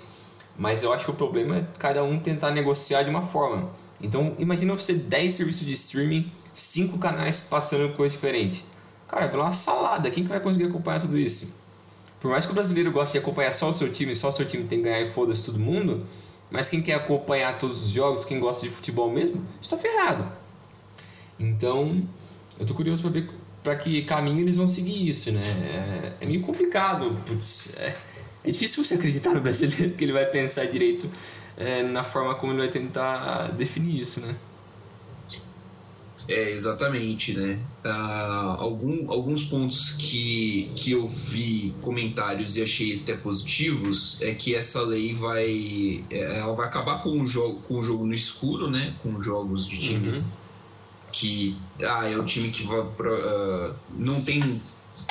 Mas 0.57 0.83
eu 0.83 0.93
acho 0.93 1.05
que 1.05 1.11
o 1.11 1.13
problema 1.13 1.57
é 1.57 1.67
cada 1.77 2.03
um 2.03 2.19
tentar 2.19 2.51
negociar 2.51 3.03
de 3.03 3.09
uma 3.09 3.21
forma. 3.21 3.69
Então 4.01 4.35
imagina 4.39 4.73
você 4.73 4.93
10 4.93 5.33
serviços 5.33 5.65
de 5.65 5.73
streaming, 5.73 6.31
5 6.53 6.97
canais 6.97 7.39
passando 7.41 7.93
coisa 7.95 8.15
diferente. 8.15 8.65
Cara, 9.07 9.25
é 9.25 9.35
uma 9.35 9.51
salada, 9.51 10.09
quem 10.09 10.23
que 10.23 10.29
vai 10.29 10.39
conseguir 10.39 10.65
acompanhar 10.65 11.01
tudo 11.01 11.17
isso? 11.17 11.59
Por 12.19 12.31
mais 12.31 12.45
que 12.45 12.51
o 12.51 12.55
brasileiro 12.55 12.91
goste 12.91 13.13
de 13.13 13.19
acompanhar 13.19 13.51
só 13.51 13.69
o 13.69 13.73
seu 13.73 13.91
time, 13.91 14.15
só 14.15 14.29
o 14.29 14.31
seu 14.31 14.45
time 14.45 14.63
tem 14.65 14.79
que 14.79 14.85
ganhar 14.85 15.01
e 15.01 15.09
foda-se 15.09 15.43
todo 15.43 15.59
mundo, 15.59 16.05
mas 16.49 16.69
quem 16.69 16.81
quer 16.81 16.93
acompanhar 16.93 17.57
todos 17.57 17.81
os 17.81 17.89
jogos, 17.89 18.23
quem 18.23 18.39
gosta 18.39 18.67
de 18.67 18.71
futebol 18.71 19.11
mesmo, 19.11 19.43
está 19.61 19.77
ferrado. 19.77 20.31
Então, 21.39 22.07
eu 22.59 22.65
tô 22.65 22.73
curioso 22.73 23.01
para 23.01 23.11
ver 23.11 23.29
para 23.63 23.75
que 23.75 24.01
caminho 24.03 24.39
eles 24.39 24.57
vão 24.57 24.67
seguir 24.67 25.07
isso, 25.07 25.31
né? 25.31 25.41
É, 26.19 26.23
é 26.23 26.25
meio 26.25 26.41
complicado, 26.41 27.15
putz, 27.25 27.71
é, 27.77 27.95
é, 28.43 28.51
difícil 28.51 28.83
você 28.83 28.95
acreditar 28.95 29.33
no 29.33 29.41
brasileiro 29.41 29.93
que 29.97 30.03
ele 30.03 30.13
vai 30.13 30.25
pensar 30.25 30.65
direito 30.65 31.09
é, 31.57 31.83
na 31.83 32.03
forma 32.03 32.35
como 32.35 32.53
ele 32.53 32.59
vai 32.59 32.69
tentar 32.69 33.51
definir 33.51 33.99
isso, 33.99 34.19
né? 34.19 34.35
É, 36.27 36.51
exatamente, 36.51 37.33
né? 37.33 37.59
Ah, 37.83 38.57
algum, 38.59 39.11
alguns 39.11 39.43
pontos 39.45 39.93
que, 39.93 40.71
que 40.75 40.91
eu 40.91 41.07
vi 41.07 41.73
comentários 41.81 42.57
e 42.57 42.63
achei 42.63 43.01
até 43.01 43.15
positivos 43.15 44.21
é 44.21 44.33
que 44.33 44.55
essa 44.55 44.81
lei 44.81 45.13
vai 45.13 46.03
é, 46.09 46.39
ela 46.39 46.55
vai 46.55 46.67
acabar 46.67 47.01
com 47.01 47.21
o 47.21 47.25
jogo 47.25 47.61
com 47.61 47.79
o 47.79 47.83
jogo 47.83 48.05
no 48.05 48.13
escuro, 48.13 48.69
né? 48.69 48.95
Com 49.01 49.21
jogos 49.21 49.67
de 49.67 49.79
times 49.79 50.23
uhum. 50.23 50.31
que 51.11 51.57
ah 51.83 52.07
é 52.07 52.17
o 52.17 52.23
time 52.23 52.49
que 52.49 52.63
vai 52.63 52.83
pra, 52.95 53.13
uh, 53.13 53.75
não 53.97 54.21
tem 54.21 54.61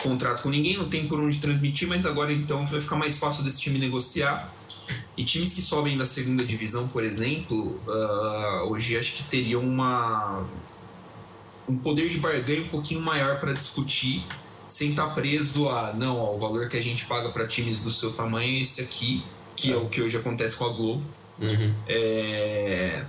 contrato 0.03 0.43
com 0.43 0.49
ninguém, 0.49 0.77
não 0.77 0.89
tem 0.89 1.07
por 1.07 1.21
onde 1.21 1.39
transmitir, 1.39 1.89
mas 1.89 2.07
agora 2.07 2.33
então 2.33 2.65
vai 2.67 2.81
ficar 2.81 2.97
mais 2.97 3.19
fácil 3.19 3.43
desse 3.45 3.61
time 3.61 3.79
negociar. 3.79 4.55
E 5.17 5.25
times 5.25 5.53
que 5.53 5.61
sobem 5.61 5.99
da 5.99 6.05
segunda 6.05 6.45
divisão, 6.45 6.89
por 6.89 7.05
exemplo, 7.05 7.81
uh, 7.87 8.71
hoje 8.71 8.97
acho 8.97 9.15
que 9.15 9.25
teriam 9.25 9.63
uma 9.63 10.47
um 11.71 11.77
poder 11.77 12.09
de 12.09 12.19
barganha 12.19 12.63
um 12.63 12.69
pouquinho 12.69 13.01
maior 13.01 13.39
para 13.39 13.53
discutir, 13.53 14.27
sem 14.69 14.91
estar 14.91 15.09
tá 15.09 15.15
preso 15.15 15.69
a, 15.69 15.93
não, 15.95 16.19
ó, 16.19 16.35
o 16.35 16.39
valor 16.39 16.69
que 16.69 16.77
a 16.77 16.83
gente 16.83 17.07
paga 17.07 17.29
para 17.31 17.47
times 17.47 17.81
do 17.81 17.91
seu 17.91 18.13
tamanho 18.13 18.59
é 18.59 18.61
esse 18.61 18.81
aqui, 18.81 19.23
que 19.55 19.71
é. 19.71 19.75
é 19.75 19.77
o 19.77 19.89
que 19.89 20.03
hoje 20.03 20.17
acontece 20.17 20.57
com 20.57 20.65
a 20.65 20.73
Globo. 20.73 21.03
Uhum. 21.41 21.75
É, 21.89 23.05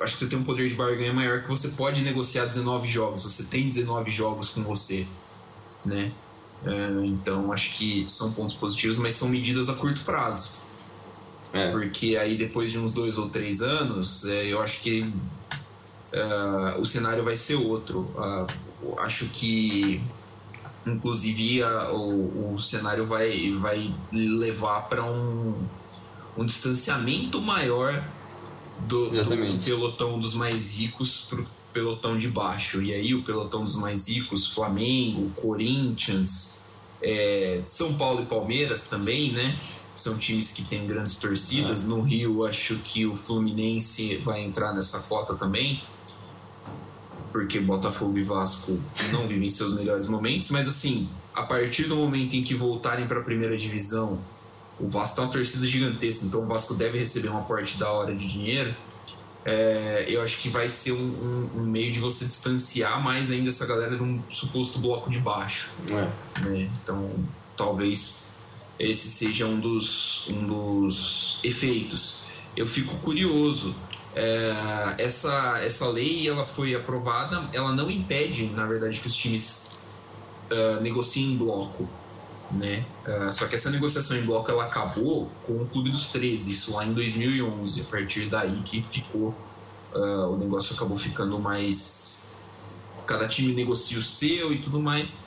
acho 0.00 0.14
que 0.14 0.20
você 0.20 0.28
tem 0.28 0.38
um 0.38 0.44
poder 0.44 0.68
de 0.68 0.74
barganha 0.74 1.12
maior 1.12 1.42
que 1.42 1.48
você 1.48 1.68
pode 1.70 2.02
negociar 2.02 2.46
19 2.46 2.86
jogos, 2.86 3.24
você 3.24 3.44
tem 3.44 3.68
19 3.68 4.10
jogos 4.10 4.50
com 4.50 4.62
você, 4.62 5.06
né? 5.84 6.12
É, 6.64 7.06
então 7.06 7.52
acho 7.52 7.70
que 7.72 8.06
são 8.08 8.32
pontos 8.32 8.56
positivos, 8.56 8.98
mas 8.98 9.14
são 9.14 9.28
medidas 9.28 9.68
a 9.68 9.74
curto 9.74 10.02
prazo. 10.04 10.64
É. 11.52 11.70
Porque 11.70 12.16
aí 12.16 12.36
depois 12.36 12.72
de 12.72 12.78
uns 12.78 12.92
dois 12.92 13.18
ou 13.18 13.28
três 13.28 13.62
anos, 13.62 14.24
é, 14.24 14.46
eu 14.46 14.60
acho 14.62 14.80
que 14.80 15.12
uh, 16.16 16.80
o 16.80 16.84
cenário 16.84 17.22
vai 17.22 17.36
ser 17.36 17.54
outro. 17.54 18.00
Uh, 18.00 18.98
acho 18.98 19.26
que, 19.26 20.00
inclusive, 20.86 21.62
uh, 21.62 21.94
o, 21.94 22.54
o 22.54 22.58
cenário 22.58 23.06
vai, 23.06 23.52
vai 23.52 23.94
levar 24.12 24.88
para 24.88 25.04
um, 25.04 25.54
um 26.36 26.44
distanciamento 26.44 27.40
maior 27.40 28.02
do, 28.80 29.10
do, 29.10 29.64
pelotão 29.64 30.18
dos 30.18 30.34
mais 30.34 30.72
ricos 30.72 31.26
para 31.28 31.40
o 31.40 31.46
pelotão 31.72 32.16
de 32.16 32.28
baixo. 32.28 32.82
E 32.82 32.92
aí, 32.92 33.14
o 33.14 33.22
pelotão 33.22 33.64
dos 33.64 33.76
mais 33.76 34.08
ricos, 34.08 34.46
Flamengo, 34.46 35.30
Corinthians, 35.36 36.60
é, 37.02 37.60
São 37.64 37.94
Paulo 37.94 38.22
e 38.22 38.26
Palmeiras 38.26 38.88
também, 38.88 39.32
né? 39.32 39.56
São 39.96 40.16
times 40.18 40.52
que 40.52 40.64
têm 40.64 40.86
grandes 40.86 41.16
torcidas. 41.16 41.84
É. 41.84 41.88
No 41.88 42.00
Rio, 42.02 42.46
acho 42.46 42.76
que 42.76 43.06
o 43.06 43.14
Fluminense 43.14 44.16
vai 44.18 44.44
entrar 44.44 44.72
nessa 44.72 45.00
cota 45.00 45.34
também, 45.34 45.82
porque 47.32 47.58
Botafogo 47.60 48.16
e 48.18 48.22
Vasco 48.22 48.80
não 49.12 49.26
vivem 49.28 49.48
seus 49.48 49.74
melhores 49.74 50.08
momentos. 50.08 50.50
Mas, 50.50 50.68
assim, 50.68 51.08
a 51.34 51.42
partir 51.42 51.84
do 51.84 51.96
momento 51.96 52.34
em 52.34 52.42
que 52.42 52.54
voltarem 52.54 53.06
para 53.06 53.20
a 53.20 53.22
primeira 53.22 53.56
divisão, 53.56 54.18
o 54.78 54.86
Vasco 54.86 55.16
tem 55.16 55.24
uma 55.24 55.32
torcida 55.32 55.66
gigantesca, 55.66 56.26
então 56.26 56.42
o 56.42 56.46
Vasco 56.46 56.74
deve 56.74 56.98
receber 56.98 57.30
um 57.30 57.38
aporte 57.38 57.78
da 57.78 57.90
hora 57.90 58.14
de 58.14 58.28
dinheiro. 58.28 58.74
É, 59.44 60.06
eu 60.08 60.20
acho 60.22 60.38
que 60.38 60.48
vai 60.48 60.68
ser 60.68 60.90
um, 60.92 60.96
um, 60.96 61.60
um, 61.60 61.66
meio 61.66 61.92
de 61.92 62.00
você 62.00 62.24
distanciar 62.24 63.00
mais 63.00 63.30
ainda 63.30 63.48
essa 63.48 63.64
galera 63.64 63.96
de 63.96 64.02
um 64.02 64.20
suposto 64.28 64.80
bloco 64.80 65.08
de 65.08 65.20
baixo. 65.20 65.70
É. 65.88 66.40
Né? 66.40 66.68
Então, 66.82 67.08
talvez 67.56 68.26
esse 68.78 69.08
seja 69.08 69.46
um 69.46 69.58
dos, 69.58 70.28
um 70.30 70.46
dos 70.46 71.40
efeitos. 71.42 72.26
Eu 72.56 72.66
fico 72.66 72.94
curioso. 72.96 73.74
É, 74.14 74.94
essa, 74.98 75.60
essa 75.62 75.88
lei 75.88 76.28
ela 76.28 76.44
foi 76.44 76.74
aprovada, 76.74 77.48
ela 77.52 77.72
não 77.72 77.90
impede, 77.90 78.46
na 78.46 78.66
verdade, 78.66 79.00
que 79.00 79.06
os 79.06 79.16
times 79.16 79.78
uh, 80.50 80.80
negociem 80.80 81.32
em 81.32 81.36
bloco. 81.36 81.88
Né? 82.50 82.86
Uh, 83.06 83.30
só 83.32 83.46
que 83.46 83.56
essa 83.56 83.70
negociação 83.70 84.16
em 84.16 84.24
bloco 84.24 84.50
ela 84.50 84.64
acabou 84.64 85.28
com 85.46 85.54
o 85.54 85.66
Clube 85.66 85.90
dos 85.90 86.08
13, 86.08 86.50
isso 86.50 86.74
lá 86.74 86.84
em 86.84 86.92
2011. 86.92 87.82
A 87.82 87.84
partir 87.84 88.26
daí 88.26 88.62
que 88.62 88.82
ficou, 88.82 89.34
uh, 89.94 90.32
o 90.32 90.36
negócio 90.36 90.74
acabou 90.74 90.96
ficando 90.96 91.38
mais. 91.38 92.34
Cada 93.06 93.28
time 93.28 93.52
negocia 93.52 93.98
o 93.98 94.02
seu 94.02 94.52
e 94.52 94.58
tudo 94.58 94.80
mais. 94.80 95.26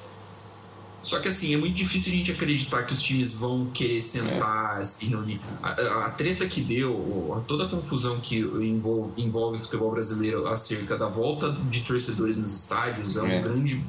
Só 1.01 1.20
que 1.20 1.29
assim, 1.29 1.53
é 1.53 1.58
muito 1.58 1.75
difícil 1.75 2.12
a 2.12 2.15
gente 2.15 2.32
acreditar 2.32 2.84
que 2.84 2.91
os 2.91 3.01
times 3.01 3.34
vão 3.34 3.68
querer 3.68 4.01
sentar, 4.01 4.79
é. 4.79 4.84
se 4.84 5.06
reunir. 5.06 5.39
A, 5.63 6.06
a, 6.06 6.12
treta 6.12 6.46
que 6.46 6.62
deu, 6.62 7.41
toda 7.48 7.65
a 7.65 7.70
confusão 7.70 8.20
que 8.20 8.39
envolve, 8.39 9.22
envolve 9.22 9.58
o 9.58 9.60
futebol 9.60 9.91
brasileiro 9.91 10.46
acerca 10.48 10.98
da 10.98 11.08
volta 11.08 11.51
de 11.51 11.82
torcedores 11.84 12.38
nos 12.38 12.53
estádios 12.53 13.15
é 13.15 13.22
um 13.22 13.27
é. 13.27 13.41
grande 13.41 13.84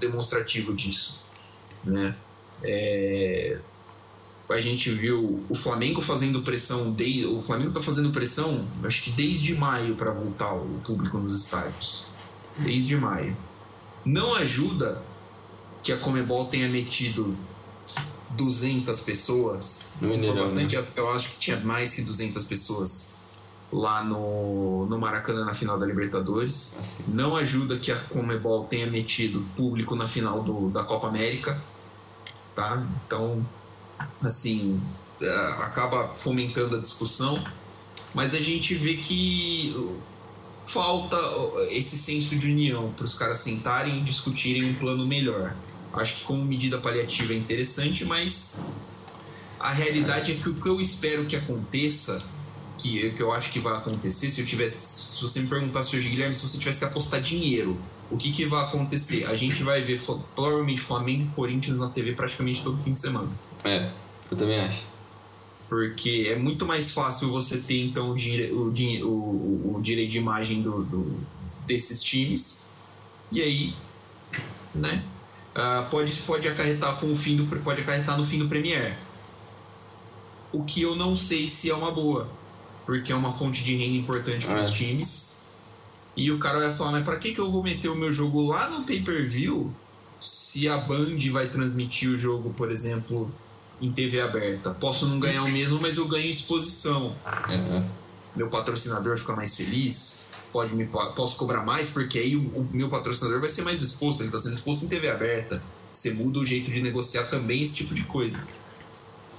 demonstrativo 0.00 0.72
disso. 0.72 1.24
Né? 1.84 2.16
É, 2.62 3.58
a 4.48 4.60
gente 4.60 4.90
viu 4.90 5.44
o 5.48 5.54
Flamengo 5.54 6.00
fazendo 6.00 6.42
pressão, 6.42 6.92
de, 6.92 7.26
o 7.26 7.40
Flamengo 7.40 7.70
está 7.70 7.82
fazendo 7.82 8.10
pressão, 8.10 8.66
acho 8.84 9.02
que 9.02 9.10
desde 9.10 9.54
maio 9.54 9.94
para 9.94 10.10
voltar 10.10 10.54
o 10.54 10.80
público 10.84 11.18
nos 11.18 11.34
estádios. 11.42 12.06
Desde 12.58 12.96
maio. 12.96 13.36
Não 14.04 14.34
ajuda 14.34 15.02
que 15.86 15.92
a 15.92 15.96
Comebol 15.96 16.46
tenha 16.46 16.68
metido 16.68 17.36
200 18.30 19.00
pessoas. 19.02 19.98
No 20.00 20.08
Mineirão, 20.08 20.40
bastante, 20.40 20.74
né? 20.74 20.82
Eu 20.96 21.08
acho 21.10 21.30
que 21.30 21.38
tinha 21.38 21.60
mais 21.60 21.94
que 21.94 22.02
200 22.02 22.44
pessoas 22.44 23.14
lá 23.72 24.02
no, 24.02 24.86
no 24.86 24.98
Maracanã 24.98 25.44
na 25.44 25.54
final 25.54 25.78
da 25.78 25.86
Libertadores. 25.86 26.76
Assim. 26.80 27.04
Não 27.06 27.36
ajuda 27.36 27.78
que 27.78 27.92
a 27.92 27.96
Comebol 27.96 28.64
tenha 28.64 28.88
metido 28.88 29.46
público 29.54 29.94
na 29.94 30.08
final 30.08 30.42
do, 30.42 30.70
da 30.70 30.82
Copa 30.82 31.06
América. 31.06 31.62
Tá? 32.52 32.84
Então, 33.06 33.46
assim, 34.20 34.82
é, 35.22 35.36
acaba 35.62 36.08
fomentando 36.08 36.74
a 36.74 36.80
discussão. 36.80 37.40
Mas 38.12 38.34
a 38.34 38.40
gente 38.40 38.74
vê 38.74 38.96
que 38.96 39.72
falta 40.66 41.16
esse 41.70 41.96
senso 41.96 42.34
de 42.34 42.50
união 42.50 42.90
para 42.90 43.04
os 43.04 43.14
caras 43.14 43.38
sentarem 43.38 44.00
e 44.00 44.02
discutirem 44.02 44.68
um 44.68 44.74
plano 44.74 45.06
melhor. 45.06 45.54
Acho 45.92 46.16
que 46.16 46.24
como 46.24 46.44
medida 46.44 46.78
paliativa 46.78 47.32
é 47.32 47.36
interessante, 47.36 48.04
mas 48.04 48.66
a 49.58 49.72
realidade 49.72 50.32
é 50.32 50.34
que 50.34 50.48
o 50.48 50.54
que 50.54 50.68
eu 50.68 50.80
espero 50.80 51.24
que 51.24 51.36
aconteça, 51.36 52.22
que, 52.78 53.10
que 53.10 53.22
eu 53.22 53.32
acho 53.32 53.50
que 53.50 53.58
vai 53.58 53.76
acontecer, 53.76 54.28
se 54.28 54.40
eu 54.40 54.46
tivesse. 54.46 55.16
Se 55.16 55.22
você 55.22 55.40
me 55.40 55.48
perguntasse 55.48 55.96
hoje, 55.96 56.08
Guilherme, 56.08 56.34
se 56.34 56.46
você 56.46 56.58
tivesse 56.58 56.78
que 56.78 56.84
apostar 56.84 57.20
dinheiro, 57.20 57.78
o 58.10 58.16
que, 58.16 58.30
que 58.30 58.46
vai 58.46 58.64
acontecer? 58.64 59.24
A 59.26 59.34
gente 59.34 59.62
vai 59.62 59.82
ver 59.82 60.00
provavelmente 60.34 60.80
Flamengo 60.80 61.24
e 61.24 61.34
Corinthians 61.34 61.80
na 61.80 61.88
TV 61.88 62.12
praticamente 62.12 62.62
todo 62.62 62.78
fim 62.78 62.92
de 62.92 63.00
semana. 63.00 63.30
É, 63.64 63.90
eu 64.30 64.36
também 64.36 64.60
acho. 64.60 64.86
Porque 65.68 66.28
é 66.30 66.36
muito 66.36 66.64
mais 66.64 66.92
fácil 66.92 67.30
você 67.30 67.58
ter 67.58 67.82
então 67.82 68.10
o, 68.10 68.14
dire, 68.14 68.52
o, 68.52 68.70
o, 69.08 69.76
o 69.76 69.82
direito 69.82 70.10
de 70.10 70.18
imagem 70.18 70.62
do, 70.62 70.84
do, 70.84 71.20
desses 71.66 72.00
times. 72.00 72.70
E 73.32 73.42
aí, 73.42 73.74
né? 74.72 75.02
Uh, 75.56 75.88
pode, 75.90 76.12
pode 76.22 76.46
acarretar 76.46 76.96
com 77.00 77.10
o 77.10 77.16
fim 77.16 77.36
do 77.36 77.46
pode 77.62 77.80
acarretar 77.80 78.16
no 78.16 78.24
fim 78.24 78.38
do 78.38 78.48
Premiere. 78.48 78.94
O 80.52 80.62
que 80.62 80.82
eu 80.82 80.94
não 80.94 81.16
sei 81.16 81.48
se 81.48 81.70
é 81.70 81.74
uma 81.74 81.90
boa, 81.90 82.28
porque 82.84 83.10
é 83.10 83.16
uma 83.16 83.32
fonte 83.32 83.64
de 83.64 83.74
renda 83.74 83.96
importante 83.96 84.46
para 84.46 84.58
os 84.58 84.68
é. 84.68 84.72
times. 84.72 85.36
E 86.16 86.30
o 86.30 86.38
cara 86.38 86.58
vai 86.60 86.74
falar, 86.74 86.92
mas 86.92 87.04
para 87.04 87.16
que, 87.16 87.34
que 87.34 87.40
eu 87.40 87.50
vou 87.50 87.62
meter 87.62 87.88
o 87.88 87.94
meu 87.94 88.12
jogo 88.12 88.40
lá 88.46 88.70
no 88.70 88.84
pay-per-view 88.84 89.70
se 90.18 90.66
a 90.66 90.78
Band 90.78 91.18
vai 91.30 91.48
transmitir 91.48 92.08
o 92.08 92.16
jogo, 92.16 92.54
por 92.54 92.70
exemplo, 92.70 93.30
em 93.82 93.90
TV 93.92 94.20
aberta? 94.20 94.70
Posso 94.70 95.06
não 95.06 95.20
ganhar 95.20 95.42
o 95.42 95.48
mesmo, 95.50 95.78
mas 95.78 95.98
eu 95.98 96.08
ganho 96.08 96.30
exposição. 96.30 97.14
É. 97.50 98.05
Meu 98.36 98.48
patrocinador 98.48 99.16
fica 99.18 99.34
mais 99.34 99.56
feliz 99.56 100.26
pode 100.56 100.74
me, 100.74 100.86
posso 100.86 101.36
cobrar 101.36 101.62
mais, 101.62 101.90
porque 101.90 102.18
aí 102.18 102.34
o, 102.34 102.40
o 102.40 102.66
meu 102.72 102.88
patrocinador 102.88 103.40
vai 103.40 103.48
ser 103.50 103.60
mais 103.60 103.82
exposto, 103.82 104.20
ele 104.20 104.28
está 104.28 104.38
sendo 104.38 104.54
exposto 104.54 104.86
em 104.86 104.88
TV 104.88 105.10
aberta. 105.10 105.62
Você 105.92 106.14
muda 106.14 106.38
o 106.38 106.44
jeito 106.46 106.70
de 106.70 106.80
negociar 106.80 107.24
também 107.24 107.60
esse 107.60 107.74
tipo 107.74 107.94
de 107.94 108.04
coisa. 108.04 108.46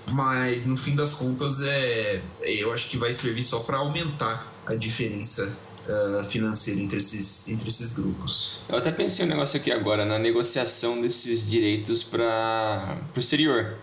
Mas 0.05 0.67
no 0.67 0.77
fim 0.77 0.95
das 0.95 1.15
contas, 1.15 1.61
é, 1.61 2.21
eu 2.41 2.71
acho 2.71 2.87
que 2.87 2.97
vai 2.97 3.11
servir 3.11 3.41
só 3.41 3.61
para 3.61 3.77
aumentar 3.77 4.53
a 4.67 4.75
diferença 4.75 5.57
uh, 5.87 6.23
financeira 6.23 6.81
entre 6.81 6.97
esses, 6.97 7.49
entre 7.49 7.67
esses 7.67 7.93
grupos. 7.93 8.61
Eu 8.69 8.77
até 8.77 8.91
pensei 8.91 9.25
um 9.25 9.29
negócio 9.29 9.59
aqui 9.59 9.71
agora, 9.71 10.05
na 10.05 10.19
negociação 10.19 11.01
desses 11.01 11.49
direitos 11.49 12.03
para 12.03 13.01
o 13.15 13.19
exterior. 13.19 13.75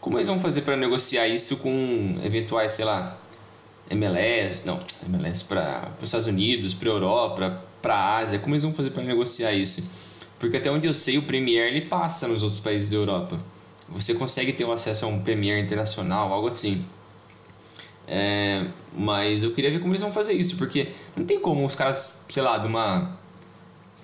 Como 0.00 0.16
eles 0.16 0.26
vão 0.26 0.40
fazer 0.40 0.62
para 0.62 0.74
negociar 0.74 1.28
isso 1.28 1.58
com 1.58 2.14
eventuais, 2.24 2.72
sei 2.72 2.86
lá, 2.86 3.19
MLS, 3.90 4.64
não, 4.66 4.78
MLS 5.08 5.44
para 5.44 5.92
os 5.98 6.04
Estados 6.04 6.26
Unidos, 6.28 6.72
para 6.72 6.88
Europa, 6.88 7.64
para 7.82 7.94
a 7.94 8.18
Ásia, 8.18 8.38
como 8.38 8.54
eles 8.54 8.62
vão 8.62 8.72
fazer 8.72 8.90
para 8.90 9.02
negociar 9.02 9.52
isso? 9.52 9.90
Porque 10.38 10.56
até 10.56 10.70
onde 10.70 10.86
eu 10.86 10.94
sei, 10.94 11.18
o 11.18 11.22
Premier 11.22 11.66
ele 11.66 11.82
passa 11.82 12.28
nos 12.28 12.42
outros 12.42 12.60
países 12.60 12.88
da 12.88 12.96
Europa. 12.96 13.38
Você 13.88 14.14
consegue 14.14 14.52
ter 14.52 14.64
um 14.64 14.72
acesso 14.72 15.04
a 15.04 15.08
um 15.08 15.20
Premier 15.20 15.58
internacional, 15.58 16.32
algo 16.32 16.46
assim. 16.46 16.84
É, 18.06 18.64
mas 18.96 19.42
eu 19.42 19.52
queria 19.52 19.70
ver 19.70 19.80
como 19.80 19.92
eles 19.92 20.02
vão 20.02 20.12
fazer 20.12 20.32
isso, 20.32 20.56
porque 20.56 20.88
não 21.16 21.24
tem 21.24 21.40
como 21.40 21.66
os 21.66 21.74
caras, 21.74 22.24
sei 22.28 22.42
lá, 22.42 22.58
de 22.58 22.68
uma. 22.68 23.18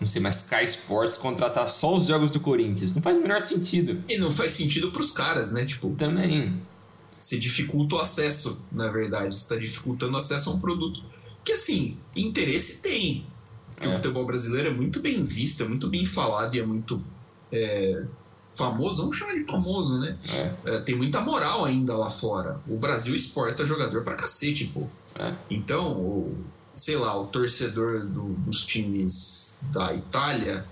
Não 0.01 0.07
sei, 0.07 0.21
mas 0.21 0.45
Sky 0.45 0.65
Sports 0.65 1.17
contratar 1.17 1.71
só 1.71 1.95
os 1.95 2.07
jogos 2.07 2.31
do 2.31 2.41
Corinthians. 2.41 2.93
Não 2.95 3.01
faz 3.01 3.17
o 3.17 3.21
menor 3.21 3.41
sentido. 3.41 4.03
E 4.09 4.19
não 4.19 4.31
faz 4.31 4.51
sentido 4.51 4.91
para 4.91 5.01
os 5.01 5.13
caras, 5.13 5.53
né? 5.53 5.65
Tipo. 5.65 5.91
Também 5.91 6.61
você 7.27 7.39
dificulta 7.39 7.97
o 7.97 7.99
acesso, 7.99 8.61
na 8.71 8.89
verdade. 8.89 9.35
Você 9.35 9.43
está 9.43 9.57
dificultando 9.57 10.15
o 10.15 10.17
acesso 10.17 10.49
a 10.49 10.53
um 10.53 10.61
produto. 10.61 11.03
Que, 11.45 11.53
assim, 11.53 11.99
interesse 12.15 12.81
tem. 12.81 13.27
Porque 13.75 13.89
é. 13.89 13.91
o 13.91 13.93
futebol 13.93 14.25
brasileiro 14.25 14.69
é 14.69 14.73
muito 14.73 15.01
bem 15.01 15.25
visto, 15.25 15.65
é 15.65 15.67
muito 15.67 15.89
bem 15.89 16.05
falado 16.05 16.55
e 16.55 16.61
é 16.61 16.65
muito 16.65 17.03
é, 17.51 18.05
famoso. 18.55 19.03
Vamos 19.03 19.17
chamar 19.17 19.35
de 19.35 19.45
famoso, 19.45 19.99
né? 19.99 20.17
É. 20.65 20.77
é 20.77 20.81
tem 20.83 20.97
muita 20.97 21.21
moral 21.21 21.65
ainda 21.65 21.97
lá 21.97 22.09
fora. 22.09 22.61
O 22.69 22.79
Brasil 22.79 23.13
exporta 23.13 23.67
jogador 23.67 24.05
pra 24.05 24.15
cacete, 24.15 24.67
pô. 24.69 24.87
É. 25.19 25.35
Então, 25.51 25.95
o, 25.95 26.45
sei 26.77 26.95
lá, 26.95 27.19
o 27.19 27.27
torcedor 27.27 28.07
do, 28.07 28.35
dos 28.35 28.65
times 28.65 29.59
da 29.73 29.93
Itália 29.93 30.65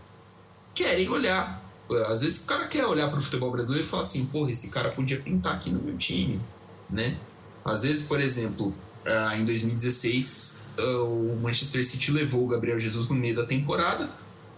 querem 0.73 1.09
olhar. 1.09 1.64
Às 2.09 2.23
vezes 2.23 2.45
o 2.45 2.47
cara 2.47 2.67
quer 2.67 2.87
olhar 2.87 3.09
para 3.09 3.19
o 3.19 3.23
futebol 3.23 3.51
brasileiro 3.51 3.85
e 3.85 3.89
falar 3.89 4.03
assim, 4.03 4.27
porra, 4.27 4.51
esse 4.51 4.71
cara 4.71 4.91
podia 4.91 5.21
pintar 5.21 5.57
aqui 5.57 5.71
no 5.71 5.83
meu 5.83 5.97
time, 5.97 6.41
né? 6.89 7.17
Às 7.65 7.83
vezes, 7.83 8.07
por 8.07 8.21
exemplo, 8.21 8.75
ah, 9.07 9.37
em 9.37 9.45
2016, 9.45 10.69
ah, 10.79 11.03
o 11.03 11.39
Manchester 11.43 11.85
City 11.85 12.11
levou 12.11 12.45
o 12.45 12.49
Gabriel 12.49 12.79
Jesus 12.79 13.09
no 13.09 13.15
meio 13.15 13.37
da 13.37 13.45
temporada, 13.45 14.09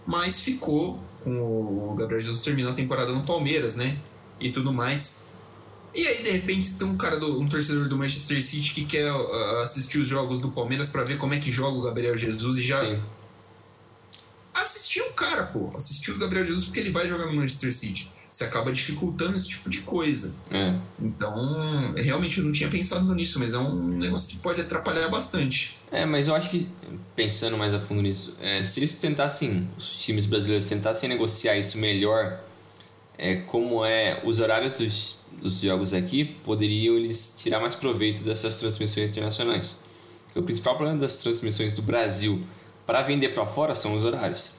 mas 0.05 0.39
ficou 0.39 0.99
com 1.21 1.91
o 1.91 1.95
Gabriel 1.95 2.21
Jesus 2.21 2.41
terminou 2.41 2.71
a 2.71 2.75
temporada 2.75 3.11
no 3.11 3.25
Palmeiras, 3.25 3.75
né? 3.75 3.97
E 4.39 4.51
tudo 4.51 4.71
mais. 4.71 5.27
E 5.93 6.07
aí, 6.07 6.21
de 6.21 6.29
repente, 6.29 6.77
tem 6.77 6.87
um 6.87 6.95
cara, 6.95 7.19
do, 7.19 7.39
um 7.39 7.47
torcedor 7.47 7.89
do 7.89 7.97
Manchester 7.97 8.41
City 8.43 8.73
que 8.73 8.85
quer 8.85 9.11
uh, 9.11 9.59
assistir 9.61 9.99
os 9.99 10.07
jogos 10.07 10.39
do 10.39 10.51
Palmeiras 10.51 10.89
para 10.89 11.03
ver 11.03 11.17
como 11.17 11.33
é 11.33 11.39
que 11.39 11.51
joga 11.51 11.77
o 11.77 11.81
Gabriel 11.81 12.15
Jesus 12.15 12.57
e 12.57 12.63
já. 12.63 12.79
Sim. 12.79 13.01
Cara, 15.17 15.43
pô. 15.43 15.71
Assistiu 15.75 16.15
o 16.15 16.17
Gabriel 16.17 16.45
Jesus 16.45 16.65
porque 16.65 16.79
ele 16.79 16.91
vai 16.91 17.05
jogar 17.05 17.25
no 17.25 17.33
Manchester 17.33 17.73
City. 17.73 18.09
Você 18.31 18.45
acaba 18.45 18.71
dificultando 18.71 19.35
esse 19.35 19.49
tipo 19.49 19.69
de 19.69 19.81
coisa. 19.81 20.37
É. 20.51 20.73
Então, 21.01 21.93
realmente 21.95 22.37
eu 22.37 22.45
não 22.45 22.51
tinha 22.51 22.69
pensado 22.69 23.13
nisso, 23.13 23.39
mas 23.39 23.53
é 23.53 23.57
um 23.57 23.97
negócio 23.97 24.29
que 24.29 24.37
pode 24.37 24.61
atrapalhar 24.61 25.09
bastante. 25.09 25.79
É, 25.91 26.05
mas 26.05 26.27
eu 26.27 26.35
acho 26.35 26.49
que, 26.49 26.69
pensando 27.15 27.57
mais 27.57 27.73
a 27.73 27.79
fundo 27.79 28.01
nisso, 28.01 28.37
é, 28.39 28.61
se 28.63 28.79
eles 28.79 28.95
tentassem, 28.95 29.67
os 29.77 29.99
times 29.99 30.25
brasileiros 30.25 30.67
tentassem 30.67 31.09
negociar 31.09 31.57
isso 31.57 31.77
melhor, 31.77 32.39
é, 33.17 33.37
como 33.37 33.83
é 33.83 34.21
os 34.23 34.39
horários 34.39 34.77
dos 34.77 35.17
dos 35.41 35.61
jogos 35.61 35.93
aqui, 35.93 36.25
poderiam 36.25 36.95
eles 36.95 37.35
tirar 37.37 37.59
mais 37.59 37.75
proveito 37.75 38.23
dessas 38.23 38.55
transmissões 38.55 39.11
internacionais. 39.11 39.79
o 40.35 40.43
principal 40.43 40.75
problema 40.75 40.99
das 40.99 41.17
transmissões 41.17 41.73
do 41.73 41.81
Brasil 41.81 42.43
para 42.85 43.01
vender 43.01 43.29
para 43.29 43.45
fora 43.45 43.73
são 43.73 43.95
os 43.95 44.03
horários. 44.03 44.56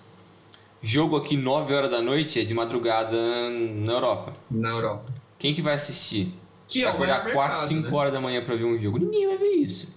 Jogo 0.83 1.17
aqui 1.17 1.37
9 1.37 1.75
horas 1.75 1.91
da 1.91 2.01
noite 2.01 2.41
é 2.41 2.45
de 2.45 2.55
madrugada 2.55 3.17
na 3.51 3.93
Europa. 3.93 4.33
Na 4.51 4.69
Europa. 4.69 5.13
Quem 5.39 5.55
que 5.55 5.61
vai 5.61 5.75
assistir? 5.75 6.33
Que 6.69 6.83
vai 6.83 6.93
acordar 6.93 7.33
4, 7.33 7.67
5 7.67 7.83
né? 7.83 7.97
horas 7.97 8.13
da 8.13 8.21
manhã 8.21 8.45
para 8.45 8.55
ver 8.55 8.65
um 8.65 8.79
jogo. 8.79 8.99
Ninguém 8.99 9.27
vai 9.27 9.37
ver 9.37 9.55
isso. 9.55 9.97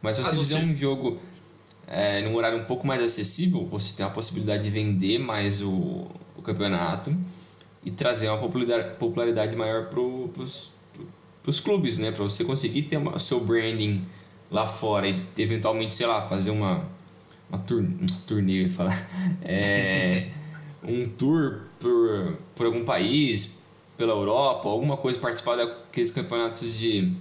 Mas 0.00 0.16
se 0.16 0.22
você 0.22 0.36
fizer 0.36 0.58
um 0.58 0.74
jogo 0.74 1.18
é, 1.86 2.22
num 2.22 2.34
horário 2.36 2.58
um 2.58 2.64
pouco 2.64 2.86
mais 2.86 3.02
acessível, 3.02 3.66
você 3.66 3.96
tem 3.96 4.06
a 4.06 4.10
possibilidade 4.10 4.62
de 4.62 4.70
vender 4.70 5.18
mais 5.18 5.60
o, 5.60 6.06
o 6.36 6.42
campeonato 6.42 7.14
e 7.84 7.90
trazer 7.90 8.28
uma 8.28 8.38
popularidade 8.98 9.56
maior 9.56 9.86
para 9.86 10.00
os 10.00 11.60
clubes, 11.60 11.98
né? 11.98 12.12
Para 12.12 12.22
você 12.22 12.44
conseguir 12.44 12.82
ter 12.82 12.98
o 12.98 13.18
seu 13.18 13.40
branding 13.40 14.06
lá 14.50 14.66
fora 14.66 15.08
e 15.08 15.24
eventualmente, 15.36 15.94
sei 15.94 16.06
lá, 16.06 16.22
fazer 16.22 16.50
uma, 16.50 16.84
uma, 17.50 17.58
tur, 17.58 17.80
uma 17.80 18.06
turnê, 18.26 18.68
falar, 18.68 19.08
é, 19.42 20.28
um 20.82 21.08
tour 21.10 21.60
por, 21.78 22.38
por 22.54 22.66
algum 22.66 22.84
país, 22.84 23.58
pela 23.96 24.12
Europa, 24.12 24.68
alguma 24.68 24.96
coisa, 24.96 25.18
participar 25.18 25.56
daqueles 25.56 26.10
campeonatos 26.10 26.78
de 26.78 27.12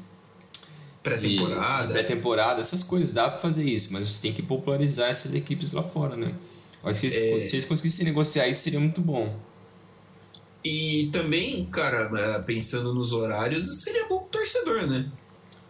pré-temporada, 1.04 1.92
pré-temporada, 1.92 2.62
essas 2.62 2.84
coisas, 2.84 3.14
dá 3.14 3.30
para 3.30 3.40
fazer 3.40 3.64
isso, 3.64 3.92
mas 3.92 4.10
você 4.10 4.22
tem 4.22 4.34
que 4.34 4.42
popularizar 4.42 5.10
essas 5.10 5.34
equipes 5.34 5.72
lá 5.74 5.84
fora, 5.84 6.16
né? 6.16 6.34
Acho 6.84 7.02
que 7.02 7.08
é... 7.08 7.42
se 7.42 7.56
eles 7.56 7.66
conseguissem 7.66 8.06
negociar 8.06 8.48
isso 8.48 8.62
seria 8.62 8.80
muito 8.80 9.02
bom. 9.02 9.36
E 10.64 11.10
também, 11.12 11.66
cara, 11.68 12.10
é, 12.18 12.40
pensando 12.42 12.94
nos 12.94 13.14
horários, 13.14 13.82
seria 13.84 14.08
bom 14.08 14.20
pro 14.20 14.40
torcedor, 14.40 14.88
né? 14.88 15.10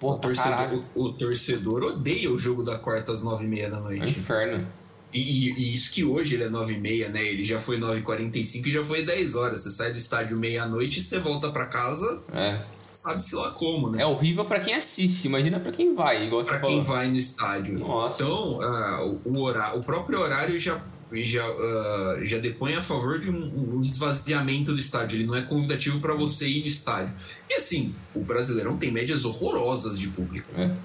O, 0.01 0.13
torcedor, 0.15 0.83
o, 0.95 1.03
o, 1.03 1.13
torcedor 1.13 1.83
odeia 1.83 2.31
o 2.31 2.37
jogo 2.37 2.63
da 2.63 2.77
quarta 2.77 3.11
às 3.11 3.21
nove 3.21 3.45
e 3.45 3.47
meia 3.47 3.69
da 3.69 3.79
noite. 3.79 4.03
É 4.03 4.09
inferno. 4.09 4.65
E, 5.13 5.49
e, 5.51 5.73
isso 5.73 5.91
que 5.91 6.03
hoje 6.03 6.35
ele 6.35 6.45
é 6.45 6.49
nove 6.49 6.73
e 6.73 6.79
meia, 6.79 7.09
né? 7.09 7.21
Ele 7.23 7.43
já 7.43 7.59
foi 7.59 7.77
nove 7.77 7.99
e 7.99 8.01
quarenta 8.01 8.37
e 8.37 8.45
cinco 8.45 8.69
e 8.69 8.71
já 8.71 8.83
foi 8.83 9.03
dez 9.03 9.35
horas. 9.35 9.59
Você 9.59 9.71
sai 9.71 9.91
do 9.91 9.97
estádio 9.97 10.37
meia-noite 10.37 10.99
e 10.99 11.01
você 11.01 11.19
volta 11.19 11.49
para 11.51 11.65
casa. 11.65 12.23
É. 12.31 12.61
Sabe-se 12.91 13.35
lá 13.35 13.51
como, 13.51 13.89
né? 13.89 14.01
É 14.01 14.05
horrível 14.05 14.45
para 14.45 14.59
quem 14.59 14.73
assiste, 14.73 15.25
imagina 15.25 15.59
para 15.59 15.71
quem 15.71 15.93
vai, 15.93 16.25
igual 16.25 16.43
pra 16.43 16.59
você 16.59 16.65
quem 16.65 16.81
vai 16.81 17.07
no 17.07 17.17
estádio. 17.17 17.79
Nossa. 17.79 18.23
Então, 18.23 18.59
uh, 18.59 19.21
o, 19.25 19.39
horário, 19.41 19.79
o 19.79 19.83
próprio 19.83 20.19
horário 20.19 20.57
já 20.57 20.81
já, 21.11 21.49
uh, 21.49 22.25
já 22.25 22.37
depõe 22.37 22.75
a 22.75 22.81
favor 22.81 23.19
de 23.19 23.31
um, 23.31 23.77
um, 23.77 23.81
esvaziamento 23.81 24.71
do 24.71 24.79
estádio. 24.79 25.17
Ele 25.17 25.25
não 25.25 25.35
é 25.35 25.41
convidativo 25.41 25.99
para 25.99 26.13
você 26.13 26.47
ir 26.47 26.61
no 26.61 26.67
estádio. 26.67 27.13
E 27.49 27.55
assim, 27.55 27.93
o 28.13 28.19
Brasileirão 28.19 28.77
tem 28.77 28.91
médias 28.91 29.25
horrorosas 29.25 29.97
de 29.97 30.07
público. 30.09 30.49
É. 30.55 30.75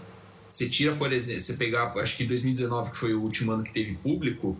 Você 0.48 0.68
tira, 0.68 0.94
por 0.94 1.12
exemplo, 1.12 1.40
você 1.40 1.54
pegar, 1.54 1.92
acho 1.98 2.16
que 2.16 2.24
2019, 2.24 2.92
que 2.92 2.96
foi 2.96 3.14
o 3.14 3.20
último 3.20 3.52
ano 3.52 3.62
que 3.62 3.72
teve 3.72 3.94
público, 3.96 4.56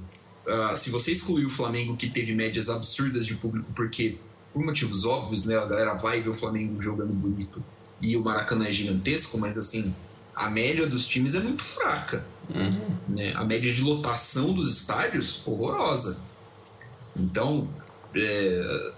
uh, 0.46 0.77
se 0.77 0.90
você 0.90 1.12
excluir 1.12 1.44
o 1.44 1.50
Flamengo, 1.50 1.96
que 1.96 2.11
teve 2.11 2.35
médias 2.35 2.68
absurdas 2.68 3.27
de 3.27 3.35
público, 3.35 3.70
porque, 3.74 4.16
por 4.53 4.64
motivos 4.64 5.05
óbvios, 5.05 5.46
né, 5.46 5.57
a 5.57 5.64
galera 5.64 5.94
vai 5.94 6.20
ver 6.20 6.31
o 6.31 6.35
Flamengo 6.35 6.81
jogando 6.81 7.12
bonito 7.12 7.62
e 8.00 8.16
o 8.16 8.22
Maracanã 8.22 8.66
é 8.66 8.72
gigantesco, 8.72 9.38
mas 9.38 9.57
assim, 9.57 9.94
a 10.35 10.51
média 10.51 10.87
dos 10.87 11.07
times 11.07 11.35
é 11.35 11.40
muito 11.40 11.62
fraca. 11.62 12.25
Uhum. 12.55 12.97
Né? 13.09 13.33
A 13.35 13.44
média 13.44 13.73
de 13.73 13.83
lotação 13.83 14.53
dos 14.53 14.70
estádios, 14.70 15.47
horrorosa. 15.47 16.20
Então, 17.16 17.68
é, 18.14 18.92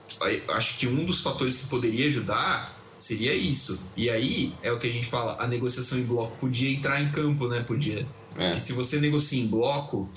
acho 0.48 0.78
que 0.78 0.86
um 0.86 1.04
dos 1.04 1.20
fatores 1.20 1.58
que 1.58 1.66
poderia 1.66 2.06
ajudar 2.06 2.74
seria 2.96 3.34
isso. 3.34 3.84
E 3.96 4.08
aí 4.08 4.54
é 4.62 4.72
o 4.72 4.78
que 4.78 4.88
a 4.88 4.92
gente 4.92 5.06
fala, 5.06 5.36
a 5.38 5.46
negociação 5.46 5.98
em 5.98 6.04
bloco 6.04 6.36
podia 6.38 6.70
entrar 6.70 7.00
em 7.02 7.10
campo, 7.10 7.46
né? 7.48 7.60
Podia. 7.62 8.06
É. 8.38 8.54
se 8.54 8.74
você 8.74 9.00
negocia 9.00 9.42
em 9.42 9.46
bloco, 9.46 10.10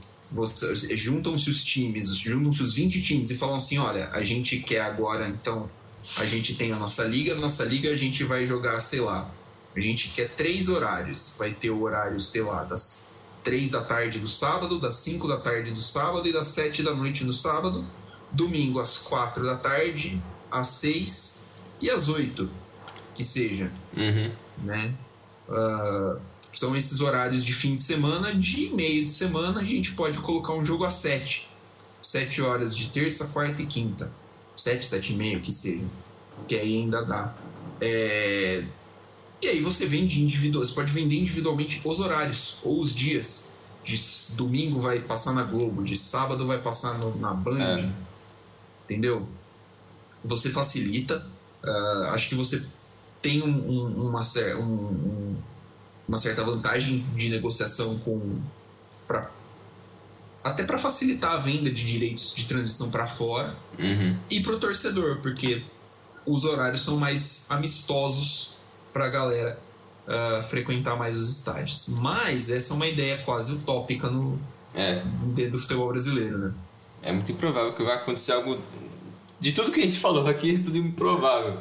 juntam-se 0.95 1.49
os 1.49 1.63
times, 1.63 2.15
juntam-se 2.17 2.61
os 2.61 2.73
20 2.75 3.01
times 3.01 3.29
e 3.29 3.35
falam 3.35 3.55
assim, 3.55 3.77
olha, 3.77 4.09
a 4.11 4.23
gente 4.23 4.59
quer 4.59 4.81
agora, 4.81 5.27
então, 5.27 5.69
a 6.17 6.25
gente 6.25 6.55
tem 6.55 6.71
a 6.71 6.75
nossa 6.75 7.05
liga, 7.05 7.33
a 7.33 7.37
nossa 7.37 7.63
liga 7.63 7.89
a 7.89 7.95
gente 7.95 8.23
vai 8.23 8.45
jogar, 8.45 8.79
sei 8.79 8.99
lá, 8.99 9.33
a 9.75 9.79
gente 9.79 10.09
quer 10.09 10.29
três 10.29 10.69
horários. 10.69 11.35
Vai 11.37 11.51
ter 11.51 11.69
o 11.69 11.81
horário, 11.81 12.19
sei 12.19 12.41
lá, 12.41 12.63
das 12.63 13.13
três 13.43 13.69
da 13.69 13.81
tarde 13.81 14.19
do 14.19 14.27
sábado, 14.27 14.79
das 14.79 14.95
cinco 14.95 15.27
da 15.27 15.37
tarde 15.37 15.71
do 15.71 15.79
sábado 15.79 16.27
e 16.27 16.33
das 16.33 16.47
sete 16.47 16.83
da 16.83 16.93
noite 16.93 17.23
no 17.23 17.33
sábado. 17.33 17.85
Domingo 18.31 18.79
às 18.79 18.97
quatro 18.97 19.43
da 19.43 19.55
tarde, 19.55 20.21
às 20.51 20.67
seis 20.67 21.45
e 21.81 21.89
às 21.89 22.09
oito, 22.09 22.49
que 23.15 23.23
seja. 23.23 23.71
Uhum. 23.95 24.31
Né? 24.59 24.93
Uh, 25.47 26.19
são 26.53 26.75
esses 26.75 27.01
horários 27.01 27.43
de 27.43 27.53
fim 27.53 27.75
de 27.75 27.81
semana. 27.81 28.33
De 28.33 28.69
meio 28.69 29.05
de 29.05 29.11
semana, 29.11 29.61
a 29.61 29.65
gente 29.65 29.93
pode 29.93 30.19
colocar 30.19 30.53
um 30.53 30.63
jogo 30.63 30.83
às 30.83 30.93
sete. 30.93 31.49
Sete 32.01 32.41
horas 32.41 32.75
de 32.75 32.89
terça, 32.89 33.27
quarta 33.27 33.61
e 33.61 33.65
quinta. 33.65 34.11
Sete, 34.55 34.85
sete 34.85 35.13
e 35.13 35.15
meia, 35.15 35.39
que 35.39 35.51
seja. 35.51 35.85
Que 36.47 36.55
aí 36.55 36.77
ainda 36.77 37.03
dá. 37.03 37.33
É, 37.81 38.65
e 39.41 39.47
aí 39.47 39.61
você 39.61 39.85
vende 39.85 40.21
individual, 40.21 40.63
você 40.63 40.73
pode 40.73 40.91
vender 40.91 41.17
individualmente 41.17 41.81
os 41.83 41.99
horários 41.99 42.59
ou 42.63 42.79
os 42.79 42.93
dias. 42.93 43.53
De 43.83 43.97
domingo 44.35 44.77
vai 44.77 44.99
passar 44.99 45.33
na 45.33 45.43
Globo, 45.43 45.83
de 45.83 45.95
sábado 45.95 46.45
vai 46.45 46.61
passar 46.61 46.97
no, 46.99 47.17
na 47.17 47.33
Band. 47.33 47.79
É. 47.79 47.89
Entendeu? 48.83 49.27
Você 50.23 50.49
facilita. 50.49 51.25
Uh, 51.63 52.03
acho 52.09 52.29
que 52.29 52.35
você 52.35 52.65
tem 53.21 53.41
um, 53.41 53.47
um, 53.47 54.09
uma, 54.09 54.21
um, 54.59 55.35
uma 56.07 56.17
certa 56.17 56.43
vantagem 56.43 57.05
de 57.15 57.29
negociação 57.29 57.97
com. 57.99 58.39
Pra, 59.07 59.31
até 60.43 60.63
para 60.63 60.77
facilitar 60.77 61.33
a 61.33 61.37
venda 61.37 61.71
de 61.71 61.85
direitos 61.85 62.33
de 62.35 62.45
transmissão 62.45 62.91
para 62.91 63.07
fora 63.07 63.55
uhum. 63.77 64.17
e 64.29 64.41
para 64.41 64.53
o 64.53 64.59
torcedor, 64.59 65.19
porque 65.21 65.63
os 66.25 66.45
horários 66.45 66.81
são 66.81 66.97
mais 66.97 67.47
amistosos 67.49 68.58
para 68.91 69.05
a 69.05 69.09
galera 69.09 69.59
uh, 70.07 70.41
frequentar 70.43 70.97
mais 70.97 71.17
os 71.17 71.29
estádios. 71.29 71.87
Mas 71.89 72.49
essa 72.49 72.73
é 72.73 72.75
uma 72.75 72.87
ideia 72.87 73.17
quase 73.19 73.53
utópica 73.53 74.09
no 74.09 74.39
é. 74.73 75.01
dentro 75.33 75.53
do 75.53 75.59
futebol 75.59 75.89
brasileiro, 75.89 76.37
né? 76.37 76.53
É 77.01 77.11
muito 77.11 77.31
improvável 77.31 77.73
que 77.73 77.83
vai 77.83 77.95
acontecer 77.95 78.33
algo. 78.33 78.57
De 79.39 79.53
tudo 79.53 79.71
que 79.71 79.79
a 79.79 79.83
gente 79.83 79.99
falou 79.99 80.27
aqui, 80.27 80.55
é 80.55 80.59
tudo 80.59 80.77
improvável. 80.77 81.57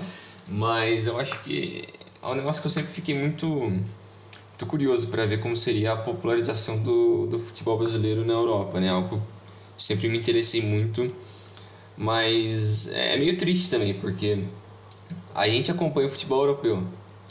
Mas 0.49 1.07
eu 1.07 1.19
acho 1.19 1.41
que 1.43 1.89
é 2.23 2.27
um 2.27 2.35
negócio 2.35 2.61
que 2.61 2.67
eu 2.67 2.71
sempre 2.71 2.93
fiquei 2.93 3.17
muito, 3.17 3.47
muito 3.47 4.67
curioso 4.67 5.09
para 5.09 5.27
ver 5.27 5.41
como 5.41 5.57
seria 5.57 5.93
a 5.93 5.97
popularização 5.97 6.83
do, 6.83 7.27
do 7.27 7.39
futebol 7.39 7.79
brasileiro 7.79 8.25
na 8.25 8.33
Europa, 8.33 8.81
né? 8.81 8.89
Algo 8.89 9.23
que 9.77 9.85
sempre 9.85 10.09
me 10.09 10.19
interessei 10.19 10.63
muito. 10.63 11.15
Mas 11.97 12.89
é 12.93 13.17
meio 13.17 13.37
triste 13.37 13.71
também, 13.71 13.95
porque 13.95 14.45
a 15.35 15.49
gente 15.49 15.71
acompanha 15.71 16.07
o 16.07 16.11
futebol 16.11 16.43
europeu. 16.43 16.83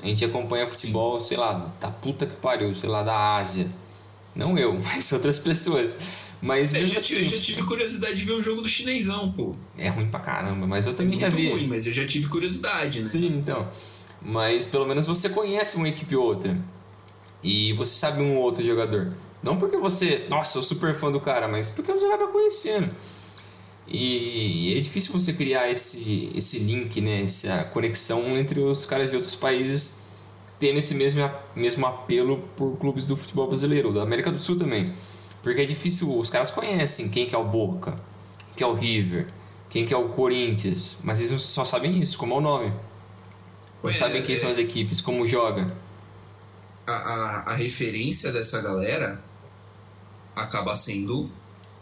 A 0.02 0.06
gente 0.06 0.24
acompanha 0.24 0.68
futebol, 0.68 1.20
sei 1.20 1.38
lá, 1.38 1.72
da 1.80 1.90
puta 1.90 2.26
que 2.26 2.36
pariu, 2.36 2.74
sei 2.76 2.90
lá, 2.90 3.04
da 3.04 3.36
Ásia. 3.36 3.68
Não 4.36 4.58
eu, 4.58 4.78
mas 4.84 5.12
outras 5.12 5.40
pessoas. 5.40 6.28
Mas 6.42 6.74
é, 6.74 6.84
eu 6.84 6.88
já, 6.88 7.00
assim, 7.00 7.26
já 7.26 7.38
tive 7.38 7.64
curiosidade 7.64 8.16
de 8.16 8.26
ver 8.26 8.34
um 8.34 8.44
jogo 8.44 8.62
do 8.62 8.68
chinesão, 8.68 9.32
pô. 9.32 9.56
É 9.78 9.90
ruim 9.90 10.08
pra 10.08 10.20
caramba, 10.20 10.68
mas 10.68 10.86
eu 10.86 10.94
também 10.94 11.18
é 11.18 11.22
já 11.22 11.30
vi. 11.30 11.50
ruim, 11.50 11.68
mas 11.68 11.88
eu 11.88 11.94
já 11.94 12.06
tive 12.06 12.28
curiosidade, 12.28 13.00
né? 13.00 13.06
Sim, 13.06 13.28
então. 13.38 13.68
Mas 14.22 14.66
pelo 14.66 14.86
menos 14.86 15.08
você 15.08 15.30
conhece 15.30 15.78
uma 15.78 15.90
equipe 15.90 16.16
ou 16.16 16.24
outra. 16.24 16.56
E 17.44 17.74
você 17.74 17.96
sabe 17.96 18.22
um 18.22 18.36
ou 18.36 18.44
outro 18.44 18.64
jogador. 18.64 19.14
Não 19.42 19.58
porque 19.58 19.78
você, 19.78 20.26
nossa, 20.30 20.58
eu 20.58 20.64
sou 20.64 20.76
super 20.76 20.94
fã 20.94 21.12
do 21.12 21.20
cara, 21.20 21.48
mas 21.48 21.70
porque 21.70 21.92
você 21.92 22.06
acaba 22.06 22.28
conhecendo. 22.28 22.92
E 23.88 24.76
é 24.78 24.82
difícil 24.82 25.14
você 25.14 25.32
criar 25.34 25.72
esse, 25.72 26.32
esse 26.36 26.60
link, 26.60 27.00
né, 27.00 27.24
essa 27.24 27.64
conexão 27.66 28.38
entre 28.38 28.60
os 28.60 28.86
caras 28.86 29.10
de 29.10 29.16
outros 29.16 29.36
países 29.36 29.98
tendo 30.60 30.80
esse 30.80 30.96
mesmo, 30.96 31.30
mesmo 31.56 31.86
apelo 31.86 32.40
por 32.56 32.78
clubes 32.78 33.06
do 33.06 33.16
futebol 33.16 33.48
brasileiro, 33.48 33.94
da 33.94 34.02
América 34.02 34.32
do 34.32 34.40
Sul 34.40 34.58
também. 34.58 34.94
Porque 35.44 35.62
é 35.62 35.66
difícil, 35.66 36.18
os 36.18 36.30
caras 36.30 36.52
conhecem 36.52 37.10
quem 37.10 37.28
que 37.28 37.36
é 37.36 37.38
o 37.38 37.46
Boca, 37.46 37.92
quem 38.48 38.56
que 38.58 38.64
é 38.64 38.68
o 38.68 38.74
River, 38.74 39.28
quem 39.70 39.86
que 39.86 39.94
é 39.94 39.98
o 39.98 40.10
Corinthians, 40.10 40.98
mas 41.04 41.22
eles 41.22 41.42
só 41.44 41.64
sabem 41.64 42.02
isso, 42.02 42.18
como 42.18 42.34
é 42.34 42.38
o 42.38 42.42
nome. 42.42 42.74
Não 43.84 43.90
é, 43.90 43.94
sabem 43.94 44.24
quem 44.24 44.36
é... 44.36 44.38
são 44.38 44.50
as 44.50 44.58
equipes, 44.58 45.00
como 45.00 45.28
joga. 45.28 45.72
A, 46.86 46.92
a, 46.92 47.52
a 47.52 47.54
referência 47.54 48.32
dessa 48.32 48.62
galera 48.62 49.22
acaba 50.36 50.74
sendo 50.74 51.30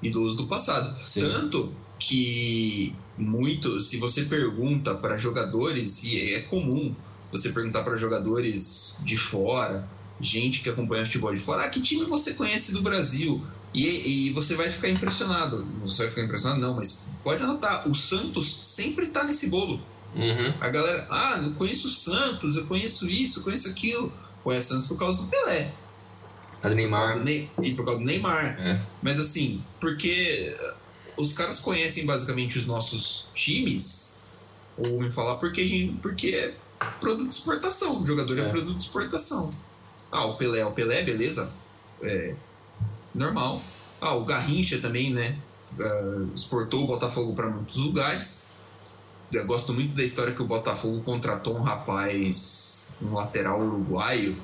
ídolos 0.01 0.35
do 0.35 0.47
passado. 0.47 1.01
Sim. 1.03 1.21
Tanto 1.21 1.71
que 1.99 2.93
muito, 3.17 3.79
se 3.79 3.97
você 3.97 4.23
pergunta 4.23 4.93
para 4.95 5.17
jogadores, 5.17 6.03
e 6.03 6.33
é 6.33 6.41
comum 6.41 6.93
você 7.31 7.49
perguntar 7.49 7.83
para 7.83 7.95
jogadores 7.95 8.99
de 9.03 9.17
fora, 9.17 9.87
gente 10.19 10.61
que 10.61 10.69
acompanha 10.69 11.05
futebol 11.05 11.33
de 11.33 11.39
fora, 11.39 11.63
ah, 11.63 11.69
que 11.69 11.81
time 11.81 12.05
você 12.05 12.33
conhece 12.33 12.73
do 12.73 12.81
Brasil? 12.81 13.41
E, 13.73 14.27
e 14.27 14.29
você 14.31 14.55
vai 14.55 14.69
ficar 14.69 14.89
impressionado. 14.89 15.65
Você 15.83 16.03
vai 16.03 16.09
ficar 16.09 16.23
impressionado, 16.23 16.61
não, 16.61 16.75
mas 16.75 17.07
pode 17.23 17.43
anotar, 17.43 17.89
o 17.89 17.93
Santos 17.93 18.53
sempre 18.67 19.07
está 19.07 19.23
nesse 19.23 19.49
bolo. 19.49 19.81
Uhum. 20.15 20.53
A 20.61 20.69
galera, 20.69 21.05
ah, 21.09 21.41
eu 21.43 21.53
conheço 21.55 21.87
o 21.87 21.89
Santos, 21.89 22.55
eu 22.55 22.65
conheço 22.67 23.09
isso, 23.09 23.39
eu 23.39 23.43
conheço 23.43 23.67
aquilo. 23.67 24.13
Conhece 24.43 24.67
Santos 24.67 24.87
por 24.87 24.97
causa 24.97 25.21
do 25.21 25.27
Pelé. 25.27 25.73
Por 26.61 26.69
do 26.69 26.75
Neymar. 26.75 27.21
e 27.27 27.75
por 27.75 27.83
causa 27.83 27.99
do 27.99 28.05
Neymar. 28.05 28.57
É. 28.59 28.81
Mas 29.01 29.19
assim, 29.19 29.61
porque 29.81 30.55
os 31.17 31.33
caras 31.33 31.59
conhecem 31.59 32.05
basicamente 32.05 32.59
os 32.59 32.65
nossos 32.65 33.27
times, 33.33 34.21
ou 34.77 35.01
me 35.01 35.09
falar 35.09 35.35
porque, 35.35 35.93
porque 36.01 36.27
é 36.29 36.55
produto 36.99 37.29
de 37.29 37.35
exportação. 37.35 38.01
O 38.01 38.05
jogador 38.05 38.37
é, 38.37 38.41
é 38.41 38.49
produto 38.49 38.77
de 38.77 38.83
exportação. 38.83 39.53
Ah, 40.11 40.25
o 40.25 40.37
Pelé, 40.37 40.65
o 40.65 40.71
Pelé, 40.71 41.03
beleza. 41.03 41.53
É 42.01 42.35
normal. 43.13 43.61
Ah, 44.01 44.13
o 44.15 44.25
Garrincha 44.25 44.79
também, 44.79 45.13
né? 45.13 45.37
Uh, 45.79 46.29
exportou 46.35 46.83
o 46.83 46.87
Botafogo 46.87 47.33
para 47.33 47.49
muitos 47.49 47.77
lugares. 47.77 48.51
Eu 49.31 49.45
gosto 49.45 49.73
muito 49.73 49.95
da 49.95 50.03
história 50.03 50.33
que 50.33 50.41
o 50.41 50.45
Botafogo 50.45 51.01
contratou 51.01 51.57
um 51.57 51.63
rapaz, 51.63 52.99
um 53.01 53.13
lateral 53.13 53.59
uruguaio, 53.59 54.37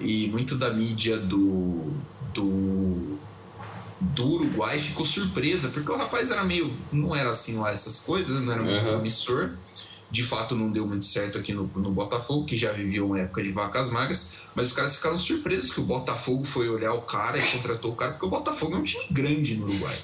e 0.00 0.28
muito 0.28 0.56
da 0.56 0.70
mídia 0.70 1.18
do, 1.18 1.92
do 2.32 3.18
do 4.02 4.26
Uruguai 4.26 4.78
ficou 4.78 5.04
surpresa, 5.04 5.68
porque 5.68 5.90
o 5.90 5.96
rapaz 5.96 6.30
era 6.30 6.42
meio. 6.44 6.76
não 6.92 7.14
era 7.14 7.30
assim 7.30 7.58
lá 7.58 7.70
essas 7.70 8.00
coisas, 8.00 8.40
não 8.40 8.52
era 8.52 8.62
muito 8.62 8.82
uhum. 8.82 8.92
promissor. 8.92 9.50
De 10.10 10.22
fato, 10.22 10.54
não 10.54 10.70
deu 10.70 10.86
muito 10.86 11.06
certo 11.06 11.38
aqui 11.38 11.54
no, 11.54 11.70
no 11.74 11.90
Botafogo, 11.90 12.44
que 12.44 12.54
já 12.54 12.70
vivia 12.70 13.02
uma 13.02 13.18
época 13.18 13.42
de 13.42 13.50
vacas 13.50 13.88
magras, 13.88 14.40
mas 14.54 14.66
os 14.66 14.72
caras 14.74 14.96
ficaram 14.96 15.16
surpresos 15.16 15.72
que 15.72 15.80
o 15.80 15.84
Botafogo 15.84 16.44
foi 16.44 16.68
olhar 16.68 16.92
o 16.92 17.00
cara 17.00 17.38
e 17.38 17.42
contratou 17.42 17.92
o 17.92 17.96
cara, 17.96 18.12
porque 18.12 18.26
o 18.26 18.28
Botafogo 18.28 18.74
é 18.74 18.78
um 18.78 18.82
time 18.82 19.06
grande 19.10 19.56
no 19.56 19.64
Uruguai. 19.64 19.98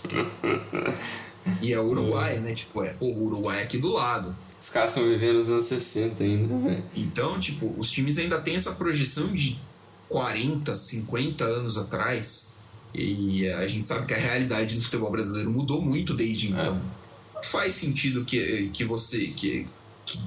e 1.61 1.75
é 1.75 1.79
o 1.79 1.85
Uruguai, 1.85 2.39
né? 2.39 2.55
Tipo, 2.55 2.83
é, 2.83 2.95
pô, 2.95 3.05
o 3.05 3.25
Uruguai 3.25 3.61
é 3.61 3.63
aqui 3.65 3.77
do 3.77 3.93
lado. 3.93 4.35
Os 4.59 4.71
caras 4.71 4.93
estão 4.93 5.07
vivendo 5.07 5.39
nos 5.39 5.51
anos 5.51 5.65
60 5.65 6.23
ainda, 6.23 6.57
velho. 6.57 6.85
Então, 6.97 7.39
tipo, 7.39 7.75
os 7.77 7.91
times 7.91 8.17
ainda 8.17 8.41
têm 8.41 8.55
essa 8.55 8.73
projeção 8.73 9.31
de 9.35 9.59
40, 10.09 10.75
50 10.75 11.45
anos 11.45 11.77
atrás 11.77 12.58
e 12.94 13.48
a 13.48 13.66
gente 13.66 13.87
sabe 13.87 14.07
que 14.07 14.14
a 14.14 14.18
realidade 14.18 14.74
do 14.74 14.81
futebol 14.81 15.11
brasileiro 15.11 15.51
mudou 15.51 15.81
muito 15.81 16.14
desde 16.14 16.48
é. 16.48 16.51
então. 16.51 16.83
É. 17.37 17.42
Faz 17.42 17.74
sentido 17.74 18.24
que, 18.24 18.70
que 18.70 18.85
você. 18.85 19.29
Que, 19.29 19.66
que 20.05 20.18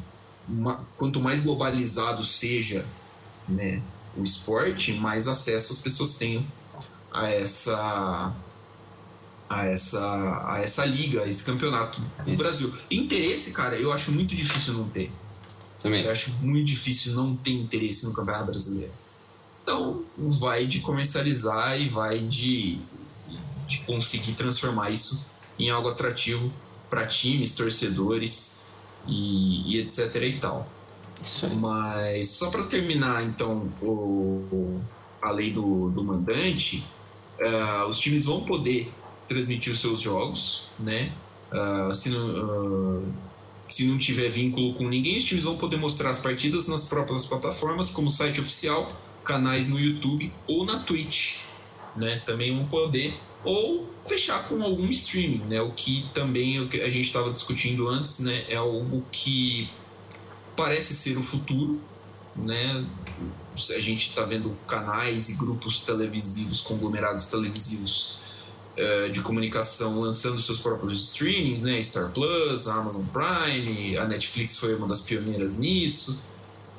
uma, 0.47 0.85
quanto 0.97 1.19
mais 1.19 1.43
globalizado 1.43 2.23
seja 2.23 2.85
né, 3.47 3.81
o 4.15 4.23
esporte, 4.23 4.93
mais 4.93 5.27
acesso 5.27 5.73
as 5.73 5.79
pessoas 5.79 6.13
tenham 6.13 6.45
a 7.11 7.29
essa 7.29 8.35
a 9.49 9.65
essa, 9.65 10.45
a 10.47 10.61
essa 10.61 10.85
liga, 10.85 11.23
a 11.23 11.27
esse 11.27 11.43
campeonato 11.43 12.01
do 12.25 12.37
Brasil. 12.37 12.73
Interesse, 12.89 13.51
cara, 13.51 13.75
eu 13.75 13.91
acho 13.91 14.11
muito 14.13 14.33
difícil 14.33 14.73
não 14.75 14.87
ter. 14.87 15.11
Também. 15.81 16.05
Eu 16.05 16.11
acho 16.11 16.31
muito 16.41 16.67
difícil 16.67 17.13
não 17.13 17.35
ter 17.35 17.51
interesse 17.51 18.05
no 18.05 18.13
Campeonato 18.13 18.45
Brasileiro. 18.45 18.93
Então, 19.63 20.03
vai 20.17 20.65
de 20.65 20.79
comercializar 20.79 21.79
e 21.79 21.87
vai 21.87 22.19
de, 22.19 22.79
de 23.67 23.79
conseguir 23.85 24.33
transformar 24.33 24.91
isso 24.91 25.29
em 25.57 25.69
algo 25.69 25.89
atrativo 25.89 26.51
para 26.89 27.07
times, 27.07 27.53
torcedores 27.53 28.63
e, 29.07 29.75
e, 29.75 29.79
etc 29.79 30.15
e 30.15 30.39
tal. 30.39 30.67
Mas 31.59 32.29
só 32.29 32.49
para 32.49 32.63
terminar, 32.63 33.23
então, 33.23 33.71
o, 33.81 34.81
a 35.21 35.31
lei 35.31 35.51
do, 35.51 35.89
do 35.89 36.03
mandante, 36.03 36.83
uh, 37.39 37.87
os 37.87 37.99
times 37.99 38.25
vão 38.25 38.43
poder 38.43 38.91
transmitir 39.27 39.71
os 39.71 39.79
seus 39.79 40.01
jogos, 40.01 40.71
né? 40.79 41.13
Uh, 41.51 41.93
se, 41.93 42.09
não, 42.09 42.99
uh, 42.99 43.13
se 43.69 43.85
não 43.85 43.97
tiver 43.99 44.29
vínculo 44.29 44.73
com 44.73 44.89
ninguém, 44.89 45.15
os 45.15 45.23
times 45.23 45.43
vão 45.43 45.57
poder 45.57 45.77
mostrar 45.77 46.09
as 46.09 46.19
partidas 46.19 46.67
nas 46.67 46.85
próprias 46.85 47.27
plataformas, 47.27 47.91
como 47.91 48.09
site 48.09 48.41
oficial 48.41 48.91
canais 49.23 49.69
no 49.69 49.79
YouTube 49.79 50.31
ou 50.47 50.65
na 50.65 50.79
Twitch, 50.79 51.43
né? 51.95 52.21
Também 52.25 52.53
vão 52.53 52.65
poder 52.65 53.19
ou 53.43 53.89
fechar 54.07 54.47
com 54.47 54.61
algum 54.63 54.87
streaming, 54.89 55.45
né? 55.47 55.61
O 55.61 55.71
que 55.71 56.09
também 56.13 56.59
a 56.59 56.89
gente 56.89 57.05
estava 57.05 57.31
discutindo 57.31 57.87
antes, 57.87 58.19
né? 58.19 58.45
É 58.47 58.55
algo 58.55 59.03
que 59.11 59.69
parece 60.55 60.93
ser 60.93 61.17
o 61.17 61.23
futuro, 61.23 61.81
né? 62.35 62.85
A 63.55 63.79
gente 63.79 64.09
está 64.09 64.23
vendo 64.23 64.55
canais 64.67 65.29
e 65.29 65.33
grupos 65.35 65.83
televisivos, 65.83 66.61
conglomerados 66.61 67.25
televisivos 67.25 68.21
uh, 68.77 69.11
de 69.11 69.21
comunicação 69.21 70.01
lançando 70.01 70.39
seus 70.39 70.61
próprios 70.61 71.09
streamings, 71.09 71.63
né? 71.63 71.81
Star 71.81 72.11
Plus, 72.11 72.67
a 72.67 72.75
Amazon 72.75 73.05
Prime, 73.07 73.97
a 73.97 74.07
Netflix 74.07 74.57
foi 74.57 74.75
uma 74.75 74.87
das 74.87 75.01
pioneiras 75.01 75.57
nisso. 75.57 76.23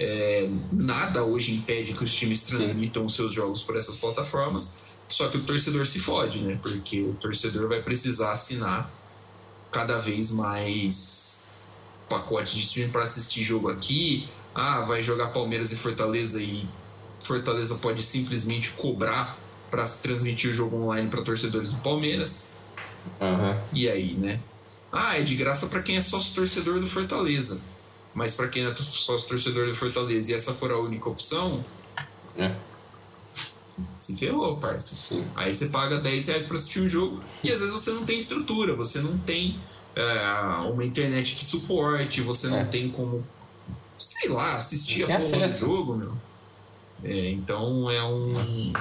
É, 0.04 0.50
nada 0.72 1.22
hoje 1.22 1.52
impede 1.52 1.92
que 1.92 2.02
os 2.02 2.12
times 2.12 2.42
transmitam 2.42 3.04
os 3.04 3.14
seus 3.14 3.32
jogos 3.32 3.62
por 3.62 3.76
essas 3.76 3.98
plataformas, 3.98 4.82
só 5.06 5.28
que 5.28 5.36
o 5.36 5.44
torcedor 5.44 5.86
se 5.86 6.00
fode, 6.00 6.40
né? 6.40 6.58
Porque 6.60 7.02
o 7.02 7.14
torcedor 7.14 7.68
vai 7.68 7.80
precisar 7.80 8.32
assinar 8.32 8.90
cada 9.70 9.98
vez 9.98 10.32
mais 10.32 11.50
pacotes 12.08 12.54
de 12.54 12.62
streaming 12.62 12.90
para 12.90 13.02
assistir 13.02 13.44
jogo 13.44 13.70
aqui. 13.70 14.28
Ah, 14.52 14.80
vai 14.80 15.02
jogar 15.02 15.28
Palmeiras 15.28 15.70
e 15.70 15.76
Fortaleza 15.76 16.42
e 16.42 16.66
Fortaleza 17.22 17.76
pode 17.76 18.02
simplesmente 18.02 18.70
cobrar 18.72 19.38
para 19.70 19.84
transmitir 19.84 20.50
o 20.50 20.54
jogo 20.54 20.76
online 20.76 21.08
para 21.08 21.22
torcedores 21.22 21.70
do 21.70 21.76
Palmeiras. 21.78 22.58
Uhum. 23.20 23.60
E 23.72 23.88
aí, 23.88 24.14
né? 24.14 24.40
Ah, 24.90 25.16
é 25.18 25.22
de 25.22 25.36
graça 25.36 25.68
para 25.68 25.80
quem 25.80 25.96
é 25.96 26.00
sócio 26.00 26.34
torcedor 26.34 26.80
do 26.80 26.86
Fortaleza. 26.86 27.64
Mas 28.14 28.34
para 28.34 28.48
quem 28.48 28.66
é 28.66 28.74
sócio 28.76 29.28
torcedor 29.28 29.66
do 29.66 29.74
Fortaleza 29.74 30.30
e 30.30 30.34
essa 30.34 30.52
for 30.52 30.70
a 30.70 30.78
única 30.78 31.08
opção, 31.08 31.64
é. 32.36 32.54
se 33.98 34.16
ferrou, 34.16 34.56
parça. 34.58 34.94
Sim. 34.94 35.26
Aí 35.34 35.52
você 35.52 35.68
paga 35.68 35.98
10 35.98 36.28
reais 36.28 36.42
para 36.44 36.56
assistir 36.56 36.80
um 36.80 36.88
jogo 36.88 37.22
e 37.42 37.50
às 37.50 37.60
vezes 37.60 37.72
você 37.72 37.90
não 37.92 38.04
tem 38.04 38.18
estrutura, 38.18 38.76
você 38.76 39.00
não 39.00 39.16
tem 39.18 39.58
é, 39.96 40.68
uma 40.70 40.84
internet 40.84 41.34
que 41.34 41.44
suporte, 41.44 42.20
você 42.20 42.48
não 42.48 42.60
é. 42.60 42.64
tem 42.64 42.90
como, 42.90 43.24
sei 43.96 44.28
lá, 44.28 44.56
assistir 44.56 45.04
a 45.04 45.18
porra 45.18 45.46
do 45.46 45.48
jogo, 45.48 45.96
meu. 45.96 46.12
É, 47.04 47.30
então 47.30 47.90
é 47.90 48.02
um 48.04 48.72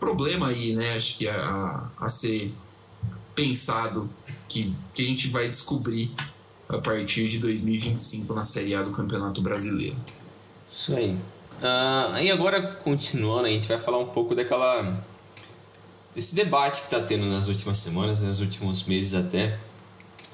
problema 0.00 0.48
aí, 0.48 0.74
né? 0.74 0.94
Acho 0.94 1.16
que 1.16 1.28
a, 1.28 1.90
a 1.98 2.08
ser 2.08 2.52
pensado 3.34 4.10
que, 4.48 4.74
que 4.94 5.02
a 5.02 5.06
gente 5.06 5.28
vai 5.28 5.48
descobrir 5.48 6.10
a 6.68 6.78
partir 6.78 7.28
de 7.28 7.38
2025 7.38 8.34
na 8.34 8.44
Série 8.44 8.74
A 8.74 8.82
do 8.82 8.90
Campeonato 8.90 9.40
Brasileiro. 9.40 9.96
Isso 10.70 10.94
aí. 10.94 11.12
Uh, 11.12 12.12
aí 12.12 12.30
agora, 12.30 12.60
continuando, 12.62 13.46
a 13.46 13.48
gente 13.48 13.66
vai 13.66 13.78
falar 13.78 13.98
um 13.98 14.06
pouco 14.06 14.34
daquela 14.34 15.02
desse 16.14 16.34
debate 16.34 16.80
que 16.80 16.86
está 16.86 17.00
tendo 17.00 17.26
nas 17.26 17.48
últimas 17.48 17.78
semanas, 17.78 18.22
nos 18.22 18.40
últimos 18.40 18.84
meses 18.84 19.14
até, 19.14 19.58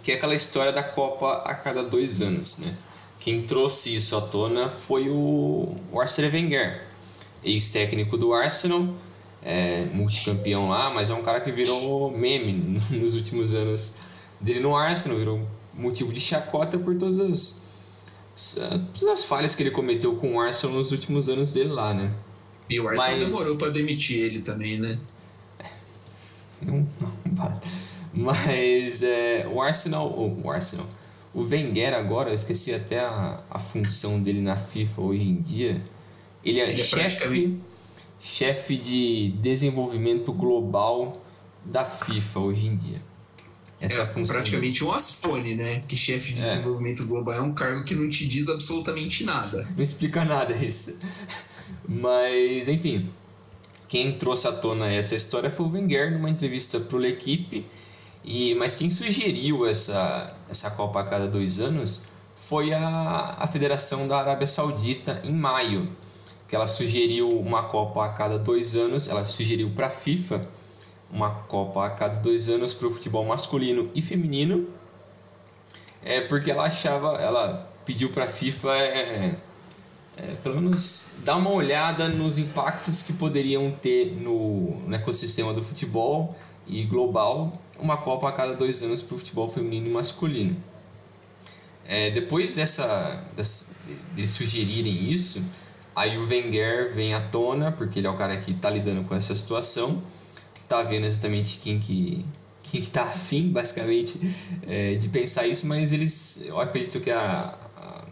que 0.03 0.13
é 0.13 0.15
aquela 0.15 0.35
história 0.35 0.73
da 0.73 0.83
Copa 0.83 1.43
a 1.45 1.55
cada 1.55 1.83
dois 1.83 2.21
anos, 2.21 2.59
né? 2.59 2.77
Quem 3.21 3.43
trouxe 3.43 3.95
isso 3.95 4.17
à 4.17 4.21
tona 4.21 4.69
foi 4.69 5.09
o, 5.09 5.75
o 5.91 6.01
Arsene 6.01 6.29
Wenger, 6.29 6.87
ex-técnico 7.43 8.19
do 8.19 8.33
Arsenal, 8.35 8.89
é, 9.43 9.87
multicampeão 9.87 10.69
lá, 10.69 10.91
mas 10.91 11.11
é 11.11 11.15
um 11.15 11.23
cara 11.23 11.41
que 11.41 11.53
virou 11.53 12.11
meme 12.11 12.81
nos 12.91 13.15
últimos 13.15 13.55
anos 13.55 13.97
dele 14.41 14.61
no 14.61 14.77
Arsenal, 14.77 15.19
virou 15.19 15.47
motivo 15.77 16.13
de 16.13 16.21
chacota 16.21 16.79
por 16.79 16.97
todas 16.97 17.21
as, 17.21 17.63
as 19.13 19.25
falhas 19.25 19.55
que 19.55 19.63
ele 19.63 19.71
cometeu 19.71 20.17
com 20.17 20.35
o 20.35 20.41
Arsenal 20.41 20.77
nos 20.77 20.93
últimos 20.93 21.29
anos 21.29 21.53
dele 21.53 21.71
lá, 21.71 21.95
né? 21.95 22.13
E 22.69 22.81
o 22.81 22.89
Arsenal 22.89 23.11
Mas... 23.11 23.27
demorou 23.27 23.57
para 23.57 23.71
demitir 23.71 24.19
ele 24.25 24.41
também, 24.41 24.79
né? 24.79 24.99
Não 26.63 26.87
Mas 28.13 29.03
é, 29.03 29.47
o 29.47 29.61
Arsenal. 29.61 30.13
O 30.17 30.51
Arsenal. 30.51 30.87
O 31.33 31.43
Wenger 31.43 31.95
agora, 31.95 32.31
eu 32.31 32.35
esqueci 32.35 32.73
até 32.73 33.01
a, 33.01 33.41
a 33.51 33.59
função 33.59 34.23
dele 34.23 34.41
na 34.41 34.57
FIFA 34.57 35.03
hoje 35.03 35.29
em 35.29 35.41
dia. 35.41 35.83
Ele 36.45 36.61
é, 36.61 36.71
ele 36.71 36.81
é 36.81 36.85
chefe, 36.85 37.17
praticamente... 37.17 37.61
chefe 38.21 38.77
de 38.77 39.31
desenvolvimento 39.41 40.33
global 40.33 41.21
da 41.65 41.85
FIFA 41.85 42.39
hoje 42.39 42.67
em 42.69 42.77
dia. 42.77 43.03
Essa 43.85 44.03
é 44.03 44.07
função 44.07 44.37
praticamente 44.37 44.85
um 44.85 44.93
Aspone, 44.93 45.55
né? 45.55 45.83
Que 45.87 45.97
chefe 45.97 46.33
de 46.33 46.43
é. 46.43 46.47
desenvolvimento 46.47 47.07
global 47.07 47.35
é 47.35 47.41
um 47.41 47.55
cargo 47.55 47.85
que 47.85 47.95
não 47.95 48.09
te 48.09 48.27
diz 48.27 48.49
absolutamente 48.49 49.25
nada. 49.25 49.67
Não 49.77 49.85
explica 49.85 50.25
nada 50.25 50.55
isso. 50.55 50.99
Mas, 51.89 52.69
enfim, 52.69 53.11
quem 53.89 54.13
trouxe 54.13 54.49
à 54.49 54.53
tona 54.53 54.91
essa 54.91 55.15
história 55.15 55.51
foi 55.51 55.67
o 55.67 55.71
Wenger 55.71 56.13
numa 56.13 56.31
entrevista 56.31 56.81
para 56.81 56.97
o 56.97 57.01
L'Equipe 57.01 57.65
e, 58.25 58.55
mas 58.55 58.75
quem 58.75 58.91
sugeriu 58.91 59.67
essa, 59.67 60.35
essa 60.49 60.71
Copa 60.71 61.01
a 61.01 61.05
cada 61.05 61.29
dois 61.29 61.61
anos 61.61 62.07
foi 62.35 62.73
a, 62.73 63.37
a 63.39 63.47
Federação 63.47 64.09
da 64.09 64.19
Arábia 64.19 64.47
Saudita 64.47 65.21
em 65.25 65.33
maio, 65.33 65.87
que 66.49 66.57
ela 66.57 66.67
sugeriu 66.67 67.29
uma 67.29 67.65
Copa 67.65 68.05
a 68.05 68.09
cada 68.09 68.39
dois 68.39 68.75
anos, 68.77 69.09
ela 69.09 69.25
sugeriu 69.25 69.71
para 69.71 69.89
a 69.89 69.91
FIFA 69.91 70.41
uma 71.15 71.31
Copa 71.31 71.87
a 71.87 71.91
cada 71.91 72.17
dois 72.19 72.49
anos 72.49 72.75
para 72.75 72.89
o 72.89 72.91
futebol 72.91 73.25
masculino 73.25 73.89
e 73.95 74.03
feminino, 74.03 74.69
é 76.03 76.21
porque 76.21 76.51
ela 76.51 76.65
achava, 76.65 77.17
ela 77.19 77.73
pediu 77.87 78.11
para 78.11 78.25
a 78.25 78.29
FIFA 78.29 78.77
é, 78.77 79.37
é, 80.17 80.23
pelo 80.43 80.57
menos 80.57 81.07
dar 81.25 81.37
uma 81.37 81.51
olhada 81.51 82.09
nos 82.09 82.37
impactos 82.37 83.03
que 83.03 83.13
poderiam 83.13 83.71
ter 83.71 84.13
no, 84.21 84.77
no 84.87 84.95
ecossistema 84.95 85.55
do 85.55 85.63
futebol 85.63 86.37
e 86.67 86.83
global 86.85 87.53
uma 87.79 87.97
Copa 87.97 88.29
a 88.29 88.33
cada 88.33 88.55
dois 88.55 88.83
anos 88.83 89.01
para 89.01 89.15
o 89.15 89.19
futebol 89.19 89.49
feminino 89.49 89.87
e 89.89 89.91
masculino. 89.93 90.57
É, 91.87 92.11
depois 92.11 92.55
dessa, 92.55 93.23
dessa, 93.37 93.73
de 94.15 94.27
sugerirem 94.27 95.13
isso, 95.13 95.45
aí 95.95 96.19
o 96.19 96.27
Wenger 96.27 96.93
vem 96.93 97.15
à 97.15 97.21
tona, 97.21 97.71
porque 97.71 98.01
ele 98.01 98.07
é 98.07 98.11
o 98.11 98.17
cara 98.17 98.37
que 98.37 98.53
está 98.53 98.71
lidando 98.71 99.07
com 99.07 99.15
essa 99.15 99.35
situação, 99.37 100.03
está 100.81 100.83
vendo 100.83 101.07
exatamente 101.07 101.59
quem 101.59 101.79
que 101.79 102.25
quem 102.63 102.81
está 102.81 103.03
afim, 103.03 103.51
basicamente, 103.51 104.19
é, 104.67 104.95
de 104.95 105.09
pensar 105.09 105.47
isso, 105.47 105.67
mas 105.67 105.93
eles, 105.93 106.47
eu 106.47 106.59
acredito 106.59 106.99
que 106.99 107.11
a, 107.11 107.55
a 107.77 108.05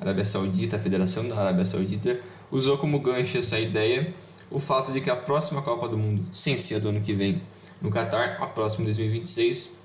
Arábia 0.00 0.24
Saudita, 0.24 0.76
a 0.76 0.78
Federação 0.78 1.28
da 1.28 1.38
Arábia 1.38 1.64
Saudita, 1.64 2.18
usou 2.50 2.78
como 2.78 2.98
gancho 3.00 3.36
essa 3.36 3.60
ideia 3.60 4.12
o 4.50 4.58
fato 4.58 4.92
de 4.92 5.02
que 5.02 5.10
a 5.10 5.16
próxima 5.16 5.60
Copa 5.60 5.88
do 5.88 5.98
Mundo, 5.98 6.26
sem 6.32 6.56
ser 6.56 6.80
do 6.80 6.88
ano 6.88 7.02
que 7.02 7.12
vem, 7.12 7.40
no 7.82 7.90
Qatar, 7.90 8.42
a 8.42 8.46
próxima 8.46 8.84
2026 8.84 9.76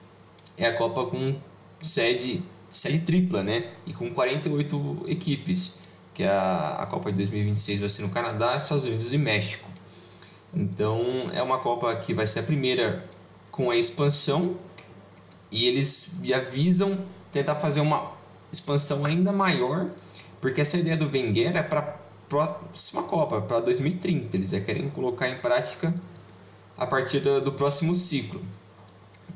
é 0.58 0.66
a 0.66 0.74
Copa 0.74 1.06
com 1.06 1.36
sede, 1.82 2.42
sede 2.70 3.02
tripla, 3.02 3.44
né? 3.44 3.66
E 3.86 3.94
com 3.94 4.10
48 4.10 5.04
equipes, 5.08 5.78
que 6.14 6.24
a, 6.24 6.78
a 6.80 6.86
Copa 6.86 7.12
de 7.12 7.18
2026 7.18 7.82
vai 7.82 7.90
ser 7.90 8.02
no 8.04 8.10
Canadá, 8.10 8.56
Estados 8.56 8.86
Unidos 8.86 9.12
e 9.12 9.18
México. 9.18 9.73
Então 10.54 11.30
é 11.34 11.42
uma 11.42 11.60
Copa 11.60 11.94
que 11.96 12.14
vai 12.14 12.28
ser 12.28 12.42
a 12.42 12.44
primeira 12.44 13.04
com 13.52 13.72
a 13.72 13.78
expansão 13.78 14.56
e 15.52 15.68
eles 15.68 16.18
já 16.24 16.40
visam 16.40 16.98
tentar 17.32 17.56
fazer 17.56 17.82
uma 17.82 18.12
expansão 18.52 19.06
ainda 19.06 19.32
maior, 19.32 19.88
porque 20.40 20.62
essa 20.62 20.78
ideia 20.78 20.96
do 20.96 21.10
Wenger 21.10 21.56
é 21.56 21.64
para 21.64 21.80
a 21.80 21.94
próxima 22.30 23.04
Copa, 23.04 23.42
para 23.42 23.60
2030. 23.60 24.38
Eles 24.38 24.52
já 24.52 24.60
querem 24.60 24.90
colocar 24.90 25.30
em 25.30 25.38
prática 25.40 25.94
a 26.78 26.86
partir 26.86 27.20
do, 27.20 27.42
do 27.42 27.52
próximo 27.52 27.96
ciclo. 27.96 28.42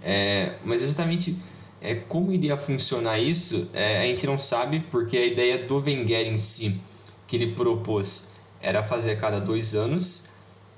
É, 0.04 0.56
mas 0.64 0.84
exatamente 0.84 1.38
é, 1.82 1.96
como 1.96 2.32
iria 2.32 2.56
funcionar 2.56 3.20
isso, 3.20 3.68
é, 3.74 4.02
a 4.02 4.04
gente 4.04 4.26
não 4.28 4.38
sabe, 4.38 4.80
porque 4.92 5.18
a 5.18 5.26
ideia 5.26 5.66
do 5.66 5.78
Wenger 5.78 6.28
em 6.28 6.38
si, 6.38 6.80
que 7.28 7.36
ele 7.36 7.54
propôs, 7.54 8.30
era 8.62 8.82
fazer 8.82 9.12
a 9.12 9.16
cada 9.16 9.40
dois 9.40 9.76
anos 9.76 10.27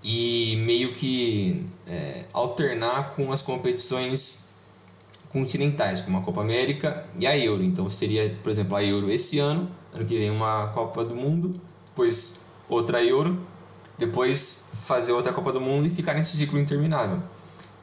e 0.03 0.55
meio 0.57 0.93
que 0.93 1.65
é, 1.87 2.25
alternar 2.33 3.11
com 3.15 3.31
as 3.31 3.41
competições 3.41 4.49
continentais, 5.31 6.01
como 6.01 6.17
a 6.17 6.21
Copa 6.21 6.41
América 6.41 7.05
e 7.17 7.27
a 7.27 7.37
Euro. 7.37 7.63
Então 7.63 7.89
seria, 7.89 8.35
por 8.41 8.49
exemplo, 8.49 8.75
a 8.75 8.83
Euro 8.83 9.11
esse 9.11 9.39
ano, 9.39 9.69
ano 9.93 10.05
que 10.05 10.17
vem 10.17 10.29
uma 10.29 10.67
Copa 10.67 11.03
do 11.03 11.15
Mundo, 11.15 11.59
depois 11.87 12.45
outra 12.67 13.03
Euro, 13.03 13.39
depois 13.97 14.65
fazer 14.73 15.11
outra 15.11 15.33
Copa 15.33 15.51
do 15.51 15.61
Mundo 15.61 15.87
e 15.87 15.89
ficar 15.89 16.13
nesse 16.13 16.37
ciclo 16.37 16.59
interminável. 16.59 17.21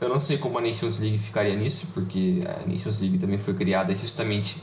Eu 0.00 0.08
não 0.08 0.20
sei 0.20 0.38
como 0.38 0.58
a 0.58 0.60
Nations 0.60 0.98
League 0.98 1.18
ficaria 1.18 1.56
nisso, 1.56 1.88
porque 1.94 2.42
a 2.46 2.66
Nations 2.66 3.00
League 3.00 3.18
também 3.18 3.38
foi 3.38 3.54
criada 3.54 3.94
justamente 3.94 4.56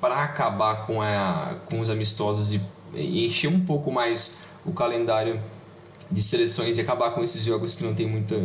para 0.00 0.22
acabar 0.22 0.86
com, 0.86 1.00
a, 1.00 1.56
com 1.66 1.80
os 1.80 1.88
amistosos 1.88 2.52
e, 2.52 2.60
e 2.94 3.24
encher 3.24 3.48
um 3.48 3.60
pouco 3.60 3.90
mais 3.90 4.38
o 4.64 4.72
calendário 4.72 5.40
de 6.10 6.22
seleções 6.22 6.78
e 6.78 6.80
acabar 6.80 7.10
com 7.10 7.22
esses 7.22 7.42
jogos 7.42 7.74
que 7.74 7.84
não 7.84 7.94
tem 7.94 8.06
muita, 8.06 8.36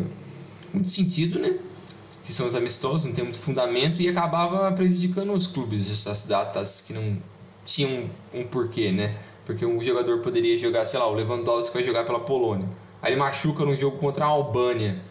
muito 0.73 0.89
sentido, 0.89 1.39
né? 1.39 1.57
Que 2.23 2.33
são 2.33 2.47
os 2.47 2.55
amistosos, 2.55 3.05
não 3.05 3.13
tem 3.13 3.23
muito 3.23 3.39
fundamento 3.39 4.01
e 4.01 4.09
acabava 4.09 4.71
prejudicando 4.71 5.33
os 5.33 5.47
clubes 5.47 5.91
essas 5.91 6.25
datas 6.25 6.81
que 6.81 6.93
não 6.93 7.17
tinham 7.65 8.09
um 8.33 8.43
porquê, 8.43 8.91
né? 8.91 9.15
Porque 9.45 9.65
um 9.65 9.83
jogador 9.83 10.19
poderia 10.19 10.57
jogar, 10.57 10.85
sei 10.85 10.99
lá, 10.99 11.07
o 11.07 11.13
Lewandowski 11.13 11.73
vai 11.73 11.83
jogar 11.83 12.05
pela 12.05 12.19
Polônia. 12.19 12.67
Aí 13.01 13.13
ele 13.13 13.19
machuca 13.19 13.65
no 13.65 13.75
jogo 13.75 13.97
contra 13.97 14.25
a 14.25 14.27
Albânia, 14.27 15.01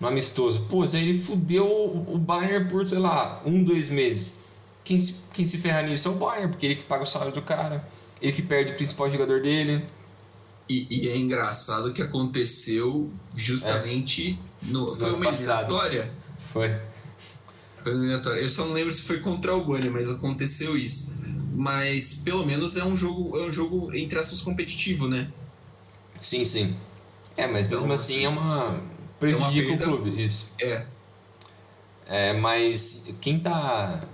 no 0.00 0.06
amistoso. 0.06 0.66
Pô, 0.68 0.82
aí 0.82 0.96
ele 0.96 1.18
fudeu 1.18 1.66
o 1.66 2.18
Bayern 2.18 2.68
por, 2.68 2.86
sei 2.86 2.98
lá, 2.98 3.40
um, 3.44 3.62
dois 3.62 3.88
meses. 3.88 4.44
Quem 4.84 4.98
se, 4.98 5.22
quem 5.32 5.44
se 5.44 5.58
ferra 5.58 5.82
nisso 5.82 6.08
é 6.08 6.10
o 6.10 6.14
Bayern, 6.14 6.48
porque 6.48 6.66
ele 6.66 6.76
que 6.76 6.84
paga 6.84 7.02
o 7.02 7.06
salário 7.06 7.32
do 7.32 7.42
cara, 7.42 7.86
ele 8.20 8.32
que 8.32 8.42
perde 8.42 8.72
o 8.72 8.74
principal 8.74 9.10
jogador 9.10 9.40
dele. 9.40 9.84
E, 10.68 10.86
e 10.90 11.08
é 11.08 11.16
engraçado 11.16 11.92
que 11.92 12.02
aconteceu 12.02 13.10
justamente 13.34 14.38
é. 14.62 14.70
no. 14.70 14.94
Foi 14.94 15.12
uma 15.14 15.26
eliminatória? 15.28 16.12
Foi. 16.38 16.76
Foi 17.82 17.92
uma 17.92 18.04
eliminatória. 18.04 18.40
Eu 18.40 18.48
só 18.48 18.66
não 18.66 18.74
lembro 18.74 18.92
se 18.92 19.02
foi 19.02 19.20
contra 19.20 19.54
o 19.54 19.60
Albânia, 19.60 19.90
mas 19.90 20.10
aconteceu 20.10 20.76
isso 20.76 21.16
mas 21.58 22.22
pelo 22.24 22.46
menos 22.46 22.76
é 22.76 22.84
um 22.84 22.94
jogo, 22.94 23.36
é 23.36 23.42
um 23.42 23.50
jogo 23.50 23.92
entre 23.92 24.16
aspas 24.16 24.42
competitivo, 24.42 25.08
né? 25.08 25.28
Sim, 26.20 26.44
sim. 26.44 26.76
É, 27.36 27.48
mas 27.48 27.66
então, 27.66 27.80
mesmo 27.80 27.94
assim, 27.94 28.14
assim 28.14 28.24
é 28.26 28.28
uma 28.28 28.80
prejudica 29.18 29.72
é 29.72 29.74
uma 29.74 29.82
o 29.82 29.98
clube, 29.98 30.24
isso. 30.24 30.52
É. 30.60 30.86
É, 32.06 32.32
mas 32.34 33.12
quem 33.20 33.38
está 33.38 34.04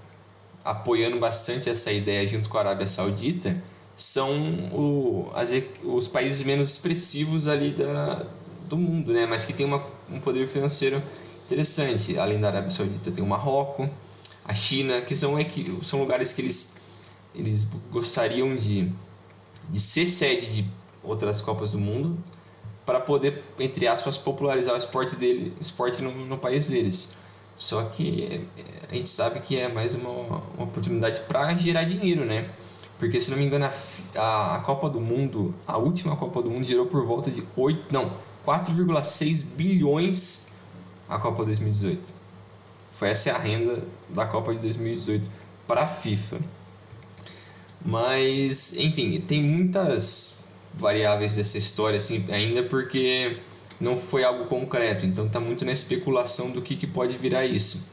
apoiando 0.65 1.19
bastante 1.21 1.69
essa 1.69 1.93
ideia 1.93 2.27
junto 2.27 2.49
com 2.49 2.57
a 2.57 2.61
Arábia 2.61 2.89
Saudita 2.89 3.63
são 3.97 4.31
o, 4.73 5.31
as, 5.35 5.51
os 5.83 6.09
países 6.09 6.45
menos 6.45 6.73
expressivos 6.73 7.47
ali 7.49 7.73
da, 7.73 8.27
do 8.69 8.77
mundo, 8.77 9.13
né? 9.13 9.27
Mas 9.27 9.45
que 9.45 9.53
tem 9.53 9.67
uma, 9.67 9.83
um 10.11 10.21
poder 10.21 10.47
financeiro 10.49 11.03
interessante. 11.45 12.19
Além 12.19 12.41
da 12.41 12.49
Arábia 12.49 12.71
Saudita 12.71 13.11
tem 13.11 13.23
o 13.23 13.27
Marrocos, 13.27 13.89
a 14.45 14.55
China, 14.55 15.01
que 15.03 15.15
são, 15.15 15.37
são 15.83 16.01
lugares 16.01 16.33
que 16.33 16.43
eles 16.43 16.85
eles 17.35 17.67
gostariam 17.91 18.55
de, 18.55 18.91
de 19.69 19.81
ser 19.81 20.07
sede 20.07 20.47
de 20.55 20.71
outras 21.03 21.41
Copas 21.41 21.73
do 21.73 21.79
Mundo 21.79 22.17
para 22.87 23.01
poder, 23.01 23.43
entre 23.59 23.89
aspas, 23.89 24.17
popularizar 24.17 24.75
o 24.75 24.77
esporte, 24.77 25.17
dele, 25.17 25.53
esporte 25.61 26.03
no, 26.03 26.13
no 26.27 26.39
país 26.39 26.69
deles. 26.69 27.17
Só 27.57 27.83
que 27.85 28.47
é, 28.57 28.87
a 28.91 28.95
gente 28.95 29.09
sabe 29.09 29.41
que 29.41 29.59
é 29.59 29.69
mais 29.69 29.95
uma, 29.95 30.11
uma 30.11 30.65
oportunidade 30.65 31.21
para 31.21 31.55
gerar 31.55 31.85
dinheiro, 31.85 32.25
né? 32.25 32.49
Porque, 32.99 33.21
se 33.21 33.31
não 33.31 33.37
me 33.37 33.45
engano, 33.45 33.69
a, 34.17 34.57
a, 34.57 34.61
Copa 34.61 34.89
do 34.89 35.01
Mundo, 35.01 35.55
a 35.67 35.77
última 35.77 36.17
Copa 36.17 36.41
do 36.43 36.51
Mundo, 36.51 36.65
gerou 36.65 36.87
por 36.87 37.05
volta 37.05 37.31
de 37.31 37.43
8, 37.57 37.93
não, 37.93 38.13
4,6 38.47 39.45
bilhões 39.57 40.47
a 41.09 41.19
Copa 41.19 41.45
2018. 41.45 42.15
Foi 42.93 43.09
essa 43.09 43.33
a 43.33 43.39
renda 43.39 43.83
da 44.09 44.27
Copa 44.27 44.55
de 44.55 44.61
2018 44.61 45.29
para 45.67 45.83
a 45.83 45.87
FIFA. 45.87 46.39
Mas, 47.85 48.79
enfim, 48.79 49.21
tem 49.21 49.43
muitas 49.43 50.45
variáveis 50.73 51.35
dessa 51.35 51.59
história 51.59 51.99
assim, 51.99 52.25
ainda 52.33 52.63
porque 52.63 53.37
não 53.81 53.97
foi 53.97 54.25
algo 54.25 54.47
concreto, 54.47 55.05
então 55.05 55.27
está 55.27 55.39
muito 55.39 55.65
na 55.65 55.73
especulação 55.73 56.51
do 56.51 56.63
que, 56.63 56.77
que 56.77 56.87
pode 56.87 57.17
virar 57.17 57.45
isso. 57.45 57.93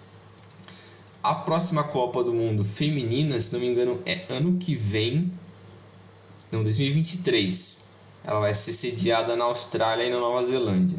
A 1.23 1.35
próxima 1.35 1.83
Copa 1.83 2.23
do 2.23 2.33
Mundo 2.33 2.63
feminina, 2.63 3.39
se 3.39 3.53
não 3.53 3.59
me 3.59 3.67
engano, 3.67 4.01
é 4.05 4.25
ano 4.29 4.57
que 4.57 4.73
vem, 4.73 5.31
não, 6.51 6.63
2023. 6.63 7.89
Ela 8.23 8.39
vai 8.39 8.53
ser 8.53 8.73
sediada 8.73 9.35
na 9.35 9.45
Austrália 9.45 10.03
e 10.03 10.09
na 10.09 10.19
Nova 10.19 10.41
Zelândia. 10.41 10.97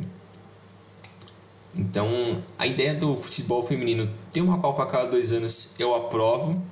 Então, 1.74 2.42
a 2.56 2.66
ideia 2.66 2.94
do 2.94 3.16
futebol 3.16 3.66
feminino 3.66 4.08
ter 4.32 4.40
uma 4.42 4.58
Copa 4.58 4.84
a 4.84 4.86
cada 4.86 5.10
dois 5.10 5.32
anos 5.32 5.74
eu 5.78 5.94
aprovo, 5.94 6.62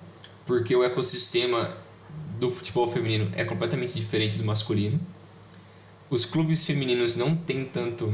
porque 0.47 0.77
o 0.77 0.85
ecossistema 0.85 1.75
do 2.39 2.51
futebol 2.51 2.91
feminino 2.91 3.33
é 3.35 3.45
completamente 3.45 3.95
diferente 3.95 4.39
do 4.39 4.45
masculino. 4.45 5.01
os 6.09 6.25
clubes 6.25 6.65
femininos 6.65 7.17
não 7.17 7.37
têm 7.37 7.65
tanto 7.65 8.13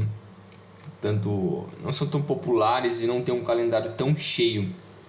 tanto 1.01 1.67
não 1.83 1.93
são 1.93 2.07
tão 2.07 2.21
populares 2.21 3.01
e 3.01 3.07
não 3.07 3.21
tem 3.21 3.33
um 3.33 3.43
calendário 3.43 3.93
tão 3.93 4.15
cheio 4.15 4.67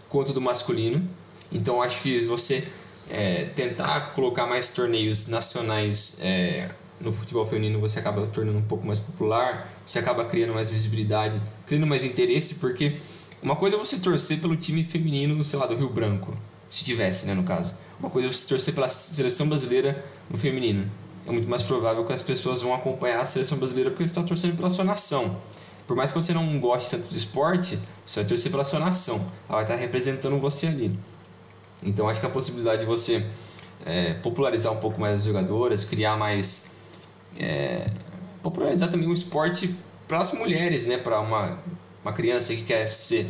quanto 0.09 0.33
do 0.33 0.41
masculino. 0.41 1.09
Então 1.51 1.83
acho 1.83 2.03
que 2.03 2.21
você 2.21 2.67
é, 3.11 3.47
tentar 3.57 4.13
colocar 4.13 4.47
mais 4.47 4.69
torneios 4.69 5.29
nacionais 5.29 6.19
é, 6.21 6.69
no 7.01 7.13
futebol 7.13 7.47
feminino 7.47 7.81
você 7.81 7.99
acaba 7.99 8.27
tornando 8.27 8.59
um 8.59 8.63
pouco 8.63 8.87
mais 8.87 8.99
popular, 8.99 9.71
você 9.87 9.99
acaba 9.99 10.25
criando 10.25 10.53
mais 10.53 10.71
visibilidade, 10.71 11.41
criando 11.67 11.87
mais 11.87 12.05
interesse, 12.05 12.57
porque 12.57 12.97
uma 13.43 13.57
coisa 13.57 13.77
é 13.77 13.79
você 13.79 13.99
torcer 13.99 14.41
pelo 14.41 14.57
time 14.57 14.83
feminino, 14.83 15.43
sei 15.45 15.59
lá, 15.59 15.67
do 15.67 15.77
Rio 15.77 15.89
Branco, 15.89 16.37
se 16.69 16.85
tivesse, 16.85 17.27
né, 17.27 17.35
no 17.35 17.45
caso. 17.45 17.75
Uma 18.01 18.11
coisa 18.11 18.29
é 18.29 18.33
você 18.33 18.47
torcer 18.47 18.75
pela 18.75 18.89
seleção 18.89 19.49
brasileira 19.49 20.05
no 20.29 20.37
feminino. 20.37 20.91
É 21.27 21.31
muito 21.31 21.49
mais 21.49 21.63
provável 21.63 22.05
que 22.05 22.13
as 22.13 22.23
pessoas 22.23 22.63
vão 22.63 22.75
acompanhar 22.75 23.21
a 23.21 23.25
seleção 23.25 23.59
brasileira 23.59 23.91
porque 23.91 24.05
está 24.05 24.23
torcendo 24.23 24.57
pela 24.57 24.71
sua 24.71 24.85
nação. 24.85 25.37
Por 25.89 25.97
mais 25.97 26.13
que 26.13 26.21
você 26.21 26.35
não 26.35 26.61
goste 26.61 26.91
tanto 26.91 27.09
do 27.09 27.17
esporte, 27.17 27.79
você 28.05 28.21
vai 28.21 28.29
torcer 28.29 28.51
pela 28.51 28.63
sua 28.63 28.79
nação. 28.79 29.17
Ela 29.49 29.57
vai 29.57 29.63
estar 29.63 29.77
representando 29.77 30.39
você 30.39 30.67
ali. 30.67 30.97
Então 31.83 32.07
acho 32.07 32.21
que 32.21 32.27
a 32.27 32.31
possibilidade 32.31 32.81
de 32.81 32.87
você 32.87 33.25
é, 33.87 34.13
popularizar 34.15 34.71
um 34.71 34.77
pouco 34.77 35.01
mais 35.01 35.15
as 35.15 35.25
jogadoras, 35.25 35.87
criar 35.87 36.19
mais. 36.19 36.67
É, 37.39 37.91
popularizar 38.43 38.91
também 38.91 39.09
o 39.09 39.15
esporte 39.15 39.75
para 40.07 40.21
as 40.21 40.31
mulheres, 40.33 40.87
né? 40.87 40.99
Para 40.99 41.21
uma, 41.21 41.59
uma 42.05 42.13
criança 42.13 42.55
que 42.55 42.65
quer 42.65 42.87
ser 42.87 43.27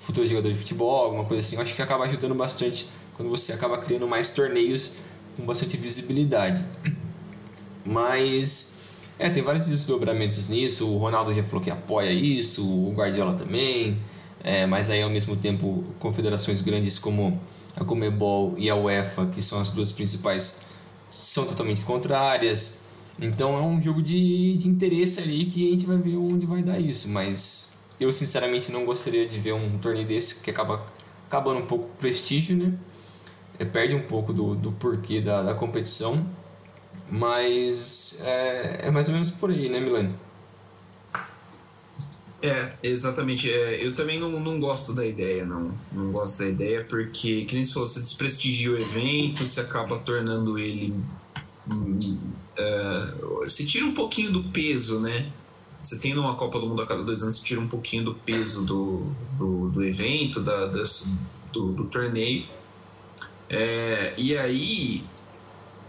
futuro 0.00 0.26
jogador 0.26 0.50
de 0.50 0.58
futebol, 0.58 1.04
alguma 1.04 1.26
coisa 1.26 1.46
assim. 1.46 1.60
acho 1.60 1.74
que 1.74 1.82
acaba 1.82 2.04
ajudando 2.04 2.34
bastante 2.34 2.88
quando 3.18 3.28
você 3.28 3.52
acaba 3.52 3.76
criando 3.76 4.08
mais 4.08 4.30
torneios 4.30 4.96
com 5.36 5.44
bastante 5.44 5.76
visibilidade. 5.76 6.64
Mas 7.84 8.77
é, 9.18 9.28
tem 9.28 9.42
vários 9.42 9.66
desdobramentos 9.66 10.48
nisso. 10.48 10.88
O 10.88 10.98
Ronaldo 10.98 11.34
já 11.34 11.42
falou 11.42 11.62
que 11.62 11.70
apoia 11.70 12.12
isso, 12.12 12.64
o 12.66 12.92
Guardiola 12.92 13.34
também. 13.34 13.98
É, 14.42 14.66
mas 14.66 14.88
aí 14.88 15.02
ao 15.02 15.10
mesmo 15.10 15.36
tempo 15.36 15.84
confederações 15.98 16.62
grandes 16.62 16.98
como 16.98 17.40
a 17.76 17.84
Comebol 17.84 18.54
e 18.56 18.70
a 18.70 18.76
UEFA, 18.76 19.26
que 19.26 19.42
são 19.42 19.60
as 19.60 19.70
duas 19.70 19.90
principais, 19.90 20.60
são 21.10 21.44
totalmente 21.44 21.84
contrárias. 21.84 22.78
Então 23.20 23.56
é 23.56 23.60
um 23.60 23.82
jogo 23.82 24.00
de, 24.00 24.56
de 24.56 24.68
interesse 24.68 25.20
ali 25.20 25.44
que 25.46 25.66
a 25.66 25.70
gente 25.72 25.84
vai 25.84 25.96
ver 25.96 26.16
onde 26.16 26.46
vai 26.46 26.62
dar 26.62 26.78
isso. 26.78 27.08
Mas 27.08 27.72
eu 27.98 28.12
sinceramente 28.12 28.70
não 28.70 28.84
gostaria 28.84 29.26
de 29.26 29.38
ver 29.38 29.54
um 29.54 29.78
torneio 29.78 30.06
desse 30.06 30.36
que 30.40 30.50
acaba 30.50 30.86
acabando 31.26 31.58
um 31.58 31.66
pouco 31.66 31.86
o 31.86 31.96
prestígio, 31.98 32.56
né? 32.56 32.72
É, 33.58 33.64
perde 33.64 33.94
um 33.96 34.02
pouco 34.02 34.32
do, 34.32 34.54
do 34.54 34.70
porquê 34.70 35.20
da, 35.20 35.42
da 35.42 35.54
competição. 35.54 36.24
Mas 37.10 38.18
é, 38.20 38.86
é 38.86 38.90
mais 38.90 39.08
ou 39.08 39.14
menos 39.14 39.30
por 39.30 39.50
aí, 39.50 39.68
né, 39.68 39.80
Milani? 39.80 40.14
É, 42.42 42.72
exatamente. 42.82 43.50
É, 43.50 43.84
eu 43.84 43.94
também 43.94 44.18
não, 44.18 44.30
não 44.30 44.60
gosto 44.60 44.92
da 44.94 45.04
ideia, 45.04 45.44
não. 45.44 45.72
Não 45.92 46.12
gosto 46.12 46.38
da 46.38 46.48
ideia 46.48 46.84
porque, 46.84 47.44
que 47.44 47.54
nem 47.54 47.64
se 47.64 47.74
você 47.74 47.98
desprestigia 47.98 48.72
o 48.72 48.76
evento, 48.76 49.44
você 49.44 49.60
acaba 49.60 49.98
tornando 49.98 50.58
ele. 50.58 50.94
Uh, 51.68 53.42
você 53.42 53.64
tira 53.64 53.86
um 53.86 53.94
pouquinho 53.94 54.30
do 54.30 54.44
peso, 54.50 55.00
né? 55.00 55.30
Você 55.82 55.98
tendo 55.98 56.20
uma 56.20 56.34
Copa 56.34 56.58
do 56.58 56.66
Mundo 56.66 56.82
a 56.82 56.86
cada 56.86 57.02
dois 57.02 57.22
anos, 57.22 57.36
você 57.36 57.44
tira 57.44 57.60
um 57.60 57.68
pouquinho 57.68 58.04
do 58.04 58.14
peso 58.14 58.66
do, 58.66 59.12
do, 59.36 59.68
do 59.70 59.84
evento, 59.84 60.40
da, 60.40 60.66
das, 60.66 61.16
do, 61.52 61.72
do 61.72 61.84
torneio. 61.86 62.44
É, 63.48 64.14
e 64.16 64.36
aí, 64.36 65.04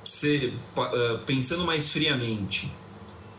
você, 0.10 0.52
uh, 0.76 1.20
pensando 1.26 1.66
mais 1.66 1.92
friamente, 1.92 2.72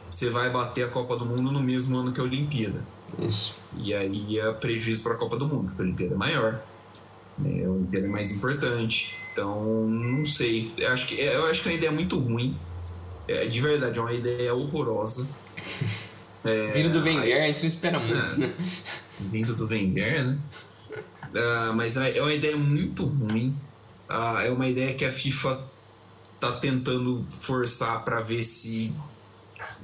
você 0.08 0.30
vai 0.30 0.50
bater 0.50 0.84
a 0.84 0.88
Copa 0.88 1.16
do 1.16 1.26
Mundo 1.26 1.50
no 1.50 1.60
mesmo 1.60 1.98
ano 1.98 2.12
que 2.12 2.20
a 2.20 2.24
Olimpíada. 2.24 2.82
Isso. 3.18 3.56
E 3.76 3.92
aí 3.92 4.38
é 4.38 4.52
prejuízo 4.52 5.02
para 5.02 5.14
a 5.14 5.16
Copa 5.16 5.36
do 5.36 5.46
Mundo, 5.46 5.66
porque 5.66 5.82
a 5.82 5.84
Olimpíada 5.84 6.14
é 6.14 6.18
maior, 6.18 6.62
né? 7.38 7.64
a 7.64 7.70
Olimpíada 7.70 8.06
é 8.06 8.10
mais 8.10 8.30
importante. 8.30 9.18
Então, 9.32 9.88
não 9.88 10.24
sei. 10.24 10.72
Eu 10.76 10.92
acho 10.92 11.08
que, 11.08 11.20
eu 11.20 11.46
acho 11.46 11.62
que 11.62 11.68
é 11.68 11.72
uma 11.72 11.78
ideia 11.78 11.92
muito 11.92 12.18
ruim. 12.18 12.56
É, 13.26 13.46
de 13.46 13.60
verdade, 13.60 13.98
é 13.98 14.02
uma 14.02 14.12
ideia 14.12 14.54
horrorosa. 14.54 15.34
É, 16.42 16.68
vindo 16.68 16.90
do 16.90 17.04
Wenger, 17.04 17.42
a 17.42 17.46
gente 17.48 17.60
não 17.60 17.68
espera 17.68 18.00
muito, 18.00 18.16
é, 18.16 18.36
né? 18.38 18.54
Vindo 19.20 19.54
do 19.54 19.66
Wenger, 19.66 20.24
né? 20.24 20.38
Uh, 21.34 21.74
mas 21.74 21.98
é, 21.98 22.16
é 22.16 22.22
uma 22.22 22.32
ideia 22.32 22.56
muito 22.56 23.04
ruim. 23.04 23.54
Uh, 24.08 24.38
é 24.38 24.50
uma 24.50 24.66
ideia 24.66 24.94
que 24.94 25.04
a 25.04 25.10
FIFA 25.10 25.69
tá 26.40 26.52
tentando 26.52 27.24
forçar 27.30 28.04
para 28.04 28.20
ver 28.20 28.42
se 28.42 28.92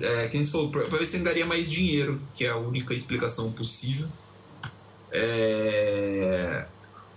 é, 0.01 0.29
quem 0.29 0.43
falou, 0.45 0.71
para 0.71 0.85
ver 0.85 1.07
se 1.07 1.23
daria 1.23 1.47
mais 1.47 1.71
dinheiro, 1.71 2.21
que 2.35 2.45
é 2.45 2.51
a 2.51 2.57
única 2.57 2.95
explicação 2.95 3.53
possível. 3.53 4.09
É, 5.11 6.67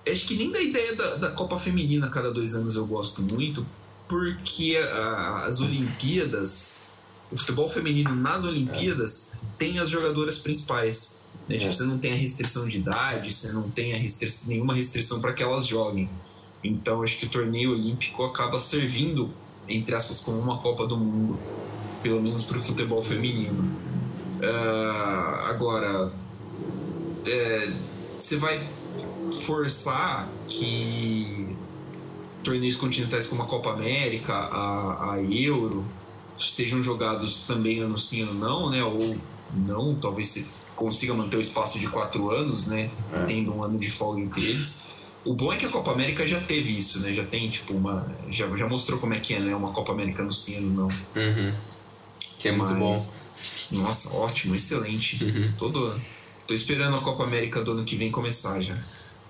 acho 0.08 0.28
que 0.28 0.36
nem 0.36 0.52
da 0.52 0.62
ideia 0.62 0.96
da, 0.96 1.16
da 1.16 1.32
Copa 1.32 1.58
Feminina 1.58 2.08
a 2.08 2.10
cada 2.10 2.32
dois 2.32 2.54
anos 2.56 2.76
eu 2.76 2.86
gosto 2.86 3.22
muito, 3.22 3.66
porque 4.08 4.78
a, 4.78 5.46
as 5.46 5.60
Olimpíadas, 5.60 6.90
o 7.32 7.38
futebol 7.38 7.70
feminino 7.70 8.16
nas 8.16 8.44
Olimpíadas 8.44 9.36
é. 9.36 9.38
tem 9.58 9.80
as 9.80 9.90
jogadoras 9.90 10.40
principais. 10.40 11.24
Né? 11.48 11.58
Tipo, 11.58 11.74
você 11.74 11.84
não 11.84 11.98
tem 11.98 12.14
a 12.14 12.16
restrição 12.16 12.68
de 12.68 12.78
idade, 12.78 13.34
você 13.34 13.52
não 13.52 13.70
tem 13.70 13.94
restrição, 13.96 14.50
nenhuma 14.50 14.74
restrição 14.74 15.20
para 15.22 15.34
que 15.34 15.44
elas 15.44 15.68
joguem. 15.68 16.10
Então 16.64 17.02
acho 17.02 17.18
que 17.20 17.26
o 17.26 17.30
torneio 17.30 17.72
olímpico 17.72 18.24
acaba 18.24 18.60
servindo, 18.60 19.34
entre 19.68 19.96
aspas, 19.96 20.20
como 20.22 20.40
uma 20.40 20.62
Copa 20.62 20.86
do 20.86 20.98
Mundo 20.98 21.40
pelo 22.02 22.22
menos 22.22 22.44
para 22.46 22.58
o 22.58 22.62
futebol 22.62 23.02
feminino. 23.02 23.64
Uh, 24.42 25.50
agora, 25.50 26.12
é, 27.26 27.68
você 28.20 28.38
vai 28.38 28.70
forçar 29.46 30.34
que 30.48 31.56
torneios 32.44 32.78
continentais 32.78 33.28
como 33.28 33.44
a 33.44 33.48
Copa 33.48 33.72
América, 33.72 34.34
a, 34.34 35.14
a 35.14 35.22
Euro, 35.24 35.86
sejam 36.40 36.82
jogados 36.82 37.46
também 37.46 37.80
ano 37.80 37.98
sim, 37.98 38.24
ano 38.24 38.34
não, 38.34 38.70
né? 38.70 38.84
Ou 38.84 39.18
não, 39.54 40.00
talvez 40.00 40.30
você 40.30 40.50
consiga 40.76 41.14
manter 41.14 41.38
o 41.38 41.42
espaço 41.42 41.78
de 41.78 41.88
quatro 41.88 42.32
anos, 42.32 42.68
né? 42.68 42.90
É. 43.12 43.26
Tendo 43.26 43.54
um 43.54 43.64
ano 43.64 43.78
de 43.78 43.90
folga 43.90 44.22
entre 44.22 44.46
eles. 44.46 44.88
O 45.26 45.34
bom 45.34 45.52
é 45.52 45.58
que 45.58 45.66
a 45.66 45.70
Copa 45.70 45.92
América 45.92 46.26
já 46.26 46.40
teve 46.40 46.78
isso, 46.78 47.02
né? 47.02 47.14
Já 47.14 47.26
tem, 47.26 47.50
tipo, 47.50 47.74
uma. 47.74 48.08
Já, 48.30 48.48
já 48.56 48.68
mostrou 48.68 49.00
como 49.00 49.14
é 49.14 49.20
que 49.20 49.34
é, 49.34 49.40
né? 49.40 49.56
Uma 49.56 49.74
Copa 49.74 49.92
América 49.92 50.24
no 50.24 50.32
sim, 50.32 50.58
ano 50.58 50.72
não. 50.72 50.88
Uhum. 50.88 51.54
Que 52.38 52.48
é 52.48 52.52
muito 52.52 52.74
Mas, 52.74 53.24
bom. 53.72 53.80
Nossa, 53.82 54.16
ótimo, 54.16 54.56
excelente. 54.56 55.24
Uhum. 55.24 55.54
Todo, 55.58 56.00
tô 56.48 56.54
esperando 56.54 56.96
a 56.96 57.02
Copa 57.02 57.24
América 57.24 57.62
do 57.62 57.72
ano 57.72 57.84
que 57.84 57.98
vem 57.98 58.12
começar 58.12 58.62
já. 58.62 58.78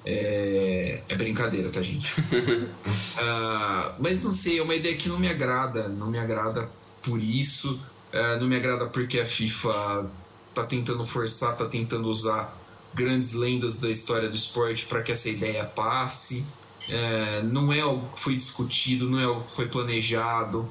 É, 0.06 1.04
é 1.10 1.16
brincadeira, 1.16 1.70
tá, 1.70 1.82
gente? 1.82 2.20
uh, 2.22 3.96
mas 4.00 4.22
não 4.24 4.32
sei, 4.32 4.60
é 4.60 4.62
uma 4.62 4.76
ideia 4.76 4.96
que 4.96 5.10
não 5.10 5.20
me 5.20 5.28
agrada. 5.28 5.90
Não 5.90 6.10
me 6.10 6.20
agrada 6.20 6.70
por 7.04 7.22
isso. 7.22 7.84
Uh, 8.14 8.40
não 8.40 8.48
me 8.48 8.56
agrada 8.56 8.88
porque 8.88 9.20
a 9.20 9.26
FIFA 9.26 10.10
tá 10.54 10.64
tentando 10.66 11.04
forçar, 11.04 11.58
tá 11.58 11.66
tentando 11.66 12.08
usar 12.10 12.59
grandes 12.94 13.34
lendas 13.34 13.78
da 13.78 13.90
história 13.90 14.30
do 14.30 14.36
esporte 14.36 14.86
para 14.86 15.02
que 15.02 15.12
essa 15.12 15.30
ideia 15.30 15.66
passe. 15.66 16.48
É, 16.90 17.44
não 17.44 17.72
é 17.72 17.82
algo 17.82 18.08
que 18.14 18.20
foi 18.20 18.36
discutido, 18.36 19.10
não 19.10 19.20
é 19.20 19.26
algo 19.26 19.44
que 19.44 19.52
foi 19.52 19.68
planejado 19.68 20.68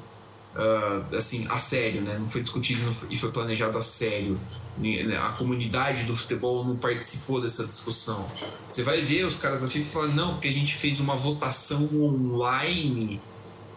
uh, 0.58 1.14
assim, 1.14 1.46
a 1.48 1.58
sério, 1.58 2.00
né? 2.02 2.18
Não 2.18 2.28
foi 2.28 2.40
discutido 2.40 2.80
e 3.10 3.16
foi 3.16 3.30
planejado 3.30 3.78
a 3.78 3.82
sério. 3.82 4.38
Né? 4.76 5.16
A 5.16 5.30
comunidade 5.32 6.04
do 6.04 6.16
futebol 6.16 6.64
não 6.64 6.76
participou 6.76 7.40
dessa 7.40 7.66
discussão. 7.66 8.28
Você 8.66 8.82
vai 8.82 9.02
ver 9.02 9.24
os 9.24 9.36
caras 9.36 9.60
da 9.60 9.68
FIFA 9.68 9.90
falando, 9.90 10.14
não, 10.14 10.32
porque 10.34 10.48
a 10.48 10.52
gente 10.52 10.74
fez 10.74 11.00
uma 11.00 11.16
votação 11.16 11.88
online. 11.94 13.20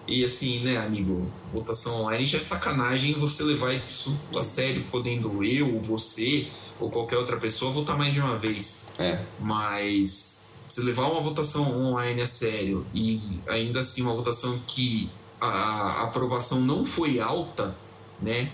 E 0.07 0.23
assim, 0.25 0.61
né, 0.61 0.77
amigo, 0.77 1.31
votação 1.53 2.01
online 2.01 2.25
já 2.25 2.37
é 2.37 2.41
sacanagem 2.41 3.13
você 3.13 3.43
levar 3.43 3.73
isso 3.73 4.19
a 4.35 4.43
sério, 4.43 4.83
podendo 4.91 5.43
eu, 5.43 5.79
você 5.81 6.47
ou 6.81 6.89
qualquer 6.89 7.17
outra 7.17 7.37
pessoa 7.37 7.71
votar 7.71 7.97
mais 7.97 8.13
de 8.13 8.19
uma 8.19 8.37
vez. 8.37 8.93
É. 8.97 9.23
Mas 9.39 10.49
você 10.67 10.81
levar 10.81 11.07
uma 11.09 11.21
votação 11.21 11.71
online 11.77 12.21
a 12.21 12.25
sério 12.25 12.85
e 12.93 13.21
ainda 13.47 13.79
assim 13.79 14.01
uma 14.01 14.13
votação 14.13 14.59
que 14.67 15.09
a, 15.39 16.03
aprovação 16.03 16.61
não 16.61 16.83
foi 16.83 17.19
alta, 17.19 17.75
né? 18.21 18.51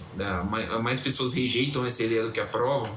Mais 0.81 0.99
pessoas 0.99 1.33
rejeitam 1.33 1.85
essa 1.85 2.03
ideia 2.03 2.23
do 2.23 2.31
que 2.31 2.39
aprovam. 2.39 2.91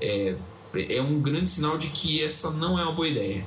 É, 0.00 0.34
é 0.74 1.02
um 1.02 1.20
grande 1.20 1.50
sinal 1.50 1.76
de 1.76 1.88
que 1.88 2.22
essa 2.22 2.52
não 2.52 2.78
é 2.78 2.84
uma 2.84 2.92
boa 2.92 3.08
ideia. 3.08 3.46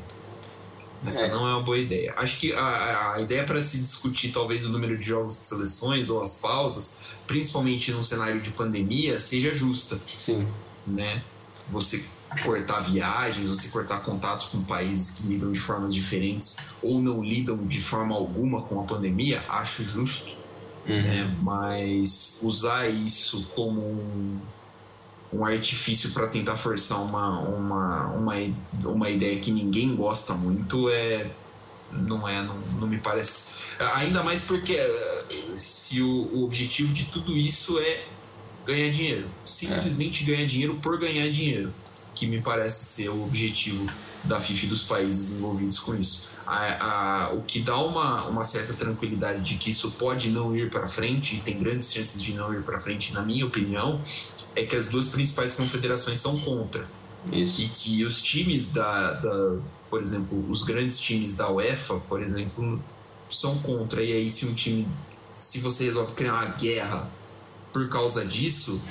Essa 1.06 1.24
é. 1.24 1.32
não 1.32 1.48
é 1.48 1.54
uma 1.56 1.62
boa 1.62 1.78
ideia. 1.78 2.14
Acho 2.16 2.40
que 2.40 2.54
a, 2.54 3.14
a 3.16 3.22
ideia 3.22 3.44
para 3.44 3.62
se 3.62 3.78
discutir 3.78 4.32
talvez 4.32 4.66
o 4.66 4.70
número 4.70 4.98
de 4.98 5.06
jogos 5.06 5.38
de 5.40 5.46
seleções 5.46 6.10
ou 6.10 6.22
as 6.22 6.42
pausas, 6.42 7.06
principalmente 7.28 7.92
num 7.92 8.04
cenário 8.04 8.40
de 8.40 8.52
pandemia, 8.52 9.20
seja 9.20 9.54
justa. 9.54 10.00
Sim. 10.16 10.48
Né? 10.86 11.22
Você 11.70 12.08
cortar 12.44 12.82
viagens, 12.82 13.48
você 13.48 13.70
cortar 13.70 14.00
contatos 14.02 14.46
com 14.46 14.64
países 14.64 15.20
que 15.20 15.28
lidam 15.28 15.52
de 15.52 15.60
formas 15.60 15.94
diferentes 15.94 16.70
ou 16.82 17.02
não 17.02 17.24
lidam 17.24 17.58
de 17.58 17.82
forma 17.82 18.16
alguma 18.16 18.62
com 18.64 18.80
a 18.80 18.84
pandemia, 18.84 19.44
acho 19.48 19.84
justo. 19.84 20.36
uhum. 20.88 21.02
né? 21.02 21.38
mas 21.42 22.40
usar 22.44 22.90
isso 22.90 23.52
como 23.56 23.82
um, 23.82 24.40
um 25.32 25.46
artifício 25.46 26.12
para 26.12 26.28
tentar 26.28 26.56
forçar 26.56 27.02
uma, 27.02 27.40
uma, 27.40 28.08
uma, 28.08 28.34
uma 28.86 29.10
ideia 29.10 29.40
que 29.40 29.52
ninguém 29.52 29.96
gosta 29.96 30.34
muito 30.34 30.90
é 30.90 31.30
não 31.92 32.28
é 32.28 32.42
não, 32.42 32.58
não 32.80 32.88
me 32.88 32.98
parece 32.98 33.56
ainda 33.96 34.24
mais 34.24 34.42
porque 34.42 34.74
eh, 34.74 35.26
se 35.56 36.02
o, 36.02 36.28
o 36.34 36.44
objetivo 36.44 36.92
de 36.92 37.06
tudo 37.06 37.38
isso 37.38 37.80
é 37.80 38.06
ganhar 38.66 38.92
dinheiro 38.92 39.30
simplesmente 39.44 40.24
é. 40.24 40.28
ganhar 40.28 40.48
dinheiro 40.48 40.76
por 40.76 41.00
ganhar 41.00 41.30
dinheiro 41.30 41.74
que 42.16 42.28
me 42.28 42.42
parece 42.42 42.86
ser 42.86 43.10
o 43.10 43.24
objetivo 43.24 43.88
da 44.24 44.40
FIFA 44.40 44.66
e 44.66 44.70
dos 44.70 44.84
países 44.84 45.40
envolvidos 45.40 45.80
com 45.80 45.96
isso. 45.96 46.32
A, 46.46 47.26
a, 47.26 47.34
o 47.34 47.42
que 47.42 47.60
dá 47.60 47.78
uma, 47.78 48.28
uma 48.28 48.44
certa 48.44 48.74
tranquilidade 48.74 49.42
de 49.42 49.58
que 49.58 49.70
isso 49.70 49.92
pode 49.92 50.30
não 50.32 50.56
ir 50.56 50.70
para 50.70 50.88
frente, 50.88 51.36
e 51.36 51.40
tem 51.40 51.60
grandes 51.60 51.92
chances 51.92 52.22
de 52.22 52.34
não 52.34 52.54
ir 52.54 52.64
para 52.64 52.80
frente, 52.80 53.14
na 53.14 53.22
minha 53.22 53.46
opinião, 53.46 54.00
é 54.56 54.66
que 54.66 54.76
as 54.76 54.88
duas 54.88 55.10
principais 55.10 55.56
confederações 55.56 56.20
são 56.20 56.40
contra. 56.40 56.88
Isso. 57.32 57.62
E 57.62 57.70
que 57.70 58.06
os 58.06 58.22
times 58.22 58.74
da, 58.74 59.14
da, 59.14 59.58
por 59.90 60.00
exemplo, 60.00 60.46
os 60.50 60.64
grandes 60.64 61.00
times 61.00 61.36
da 61.36 61.50
UEFA, 61.50 62.00
por 62.08 62.22
exemplo, 62.22 62.82
são 63.30 63.58
contra. 63.60 64.04
E 64.04 64.14
aí, 64.14 64.30
se 64.30 64.46
um 64.46 64.54
time, 64.54 64.88
se 65.12 65.60
você 65.60 65.86
resolve 65.86 66.14
criar 66.14 66.34
uma 66.34 66.46
guerra 66.56 67.10
por 67.74 67.90
causa 67.90 68.24
disso, 68.24 68.82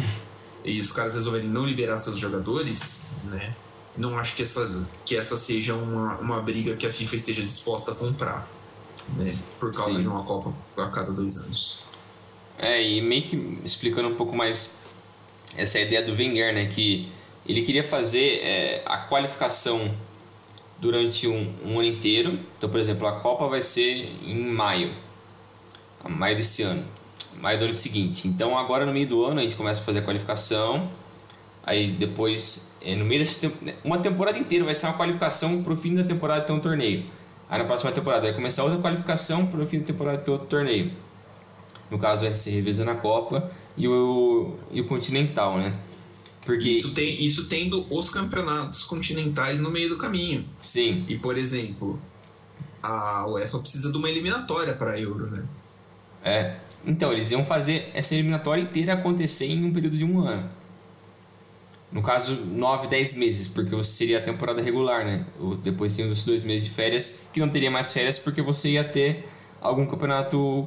e 0.65 0.81
os 0.81 0.91
caras 0.93 1.15
resolverem 1.15 1.49
não 1.49 1.65
liberar 1.65 1.97
seus 1.97 2.19
jogadores, 2.19 3.13
né? 3.25 3.55
Não 3.97 4.19
acho 4.19 4.35
que 4.35 4.43
essa, 4.43 4.85
que 5.05 5.17
essa 5.17 5.37
seja 5.37 5.75
uma, 5.75 6.17
uma 6.19 6.43
briga 6.43 6.75
que 6.75 6.87
a 6.87 6.93
FIFA 6.93 7.17
esteja 7.17 7.43
disposta 7.43 7.93
a 7.93 7.95
comprar, 7.95 8.49
né? 9.17 9.33
Por 9.61 9.73
causa 9.73 9.93
Sim. 9.93 10.03
de 10.03 10.09
uma 10.09 10.25
Copa 10.25 10.53
a 10.77 10.89
cada 10.89 11.13
dois 11.13 11.37
anos. 11.37 11.85
É, 12.59 12.83
e 12.83 13.01
meio 13.01 13.23
que 13.23 13.61
explicando 13.65 14.09
um 14.09 14.15
pouco 14.15 14.35
mais 14.35 14.79
essa 15.57 15.79
ideia 15.79 16.05
do 16.05 16.13
Wenger, 16.13 16.53
né? 16.53 16.67
Que 16.67 17.09
ele 17.47 17.63
queria 17.63 17.83
fazer 17.83 18.41
é, 18.43 18.83
a 18.87 18.99
qualificação 18.99 19.95
durante 20.79 21.29
um, 21.29 21.55
um, 21.65 21.79
ano 21.79 21.89
inteiro. 21.89 22.39
Então, 22.57 22.69
por 22.69 22.81
exemplo, 22.81 23.07
a 23.07 23.21
Copa 23.21 23.47
vai 23.47 23.63
ser 23.63 24.11
em 24.25 24.47
maio, 24.47 24.93
maio 26.09 26.37
desse 26.37 26.63
ano 26.63 26.85
maio 27.41 27.59
do 27.59 27.65
ano 27.65 27.75
seguinte. 27.75 28.29
Então 28.29 28.57
agora 28.59 28.87
no 28.87 28.93
meio 28.93 29.07
do 29.07 29.25
ano 29.25 29.41
a 29.41 29.43
gente 29.43 29.55
começa 29.55 29.81
a 29.81 29.85
fazer 29.85 30.01
a 30.01 30.03
qualificação, 30.03 30.91
aí 31.65 31.93
depois 31.93 32.71
é, 32.81 32.97
no 32.97 33.05
meio 33.05 33.21
dessa 33.21 33.51
uma 33.85 33.99
temporada 33.99 34.39
inteira 34.39 34.65
vai 34.65 34.75
ser 34.75 34.87
uma 34.87 34.95
qualificação 34.95 35.63
para 35.63 35.73
o 35.73 35.77
fim 35.77 35.95
da 35.95 36.05
temporada 36.05 36.45
ter 36.45 36.53
um 36.53 36.61
torneio. 36.61 37.05
Aí 37.49 37.59
na 37.59 37.65
próxima 37.65 37.93
temporada 37.93 38.23
vai 38.23 38.35
começar 38.35 38.65
outra 38.65 38.81
qualificação 38.81 39.47
para 39.47 39.61
o 39.61 39.67
fim 39.67 39.81
da 39.81 39.87
temporada 39.87 40.19
ter 40.19 40.31
outro 40.31 40.47
torneio. 40.47 40.91
No 41.91 41.99
caso 41.99 42.25
vai 42.25 42.35
ser 42.35 42.51
revezando 42.51 42.91
a 42.91 42.95
Copa 42.95 43.51
e 43.77 43.87
o, 43.87 44.55
e 44.71 44.81
o 44.81 44.87
Continental, 44.87 45.59
né? 45.59 45.79
Porque... 46.45 46.71
Isso, 46.71 46.95
tem, 46.95 47.23
isso 47.23 47.49
tendo 47.49 47.87
os 47.91 48.11
campeonatos 48.11 48.85
continentais 48.85 49.61
no 49.61 49.71
meio 49.71 49.91
do 49.91 49.99
caminho. 49.99 50.45
Sim. 50.59 51.05
E, 51.09 51.17
por 51.19 51.39
exemplo, 51.39 52.01
a 52.83 53.27
UEFA 53.29 53.59
precisa 53.59 53.93
de 53.93 53.99
uma 53.99 54.11
eliminatória 54.11 54.73
para 54.73 54.99
Euro, 54.99 55.31
né? 55.31 55.45
É. 56.25 56.57
Então, 56.87 57.13
eles 57.13 57.31
iam 57.31 57.45
fazer 57.45 57.91
essa 57.95 58.15
eliminatória 58.15 58.63
inteira 58.63 58.95
acontecer 58.95 59.47
em 59.47 59.65
um 59.65 59.73
período 59.73 59.97
de 59.97 60.05
um 60.05 60.21
ano. 60.21 60.49
No 61.93 62.03
caso, 62.03 62.35
9, 62.47 62.89
10 62.89 63.15
meses, 63.15 63.49
porque 63.49 63.83
seria 63.85 64.19
a 64.19 64.23
temporada 64.23 64.63
regular, 64.63 65.05
né? 65.05 65.27
Depois 65.63 65.95
tem 65.95 66.11
os 66.11 66.25
dois 66.25 66.43
meses 66.43 66.69
de 66.69 66.75
férias, 66.75 67.23
que 67.33 67.39
não 67.39 67.49
teria 67.51 67.71
mais 67.71 67.93
férias 67.93 68.19
porque 68.19 68.41
você 68.41 68.71
ia 68.71 68.85
ter 68.85 69.29
algum 69.61 69.87
campeonato 69.87 70.67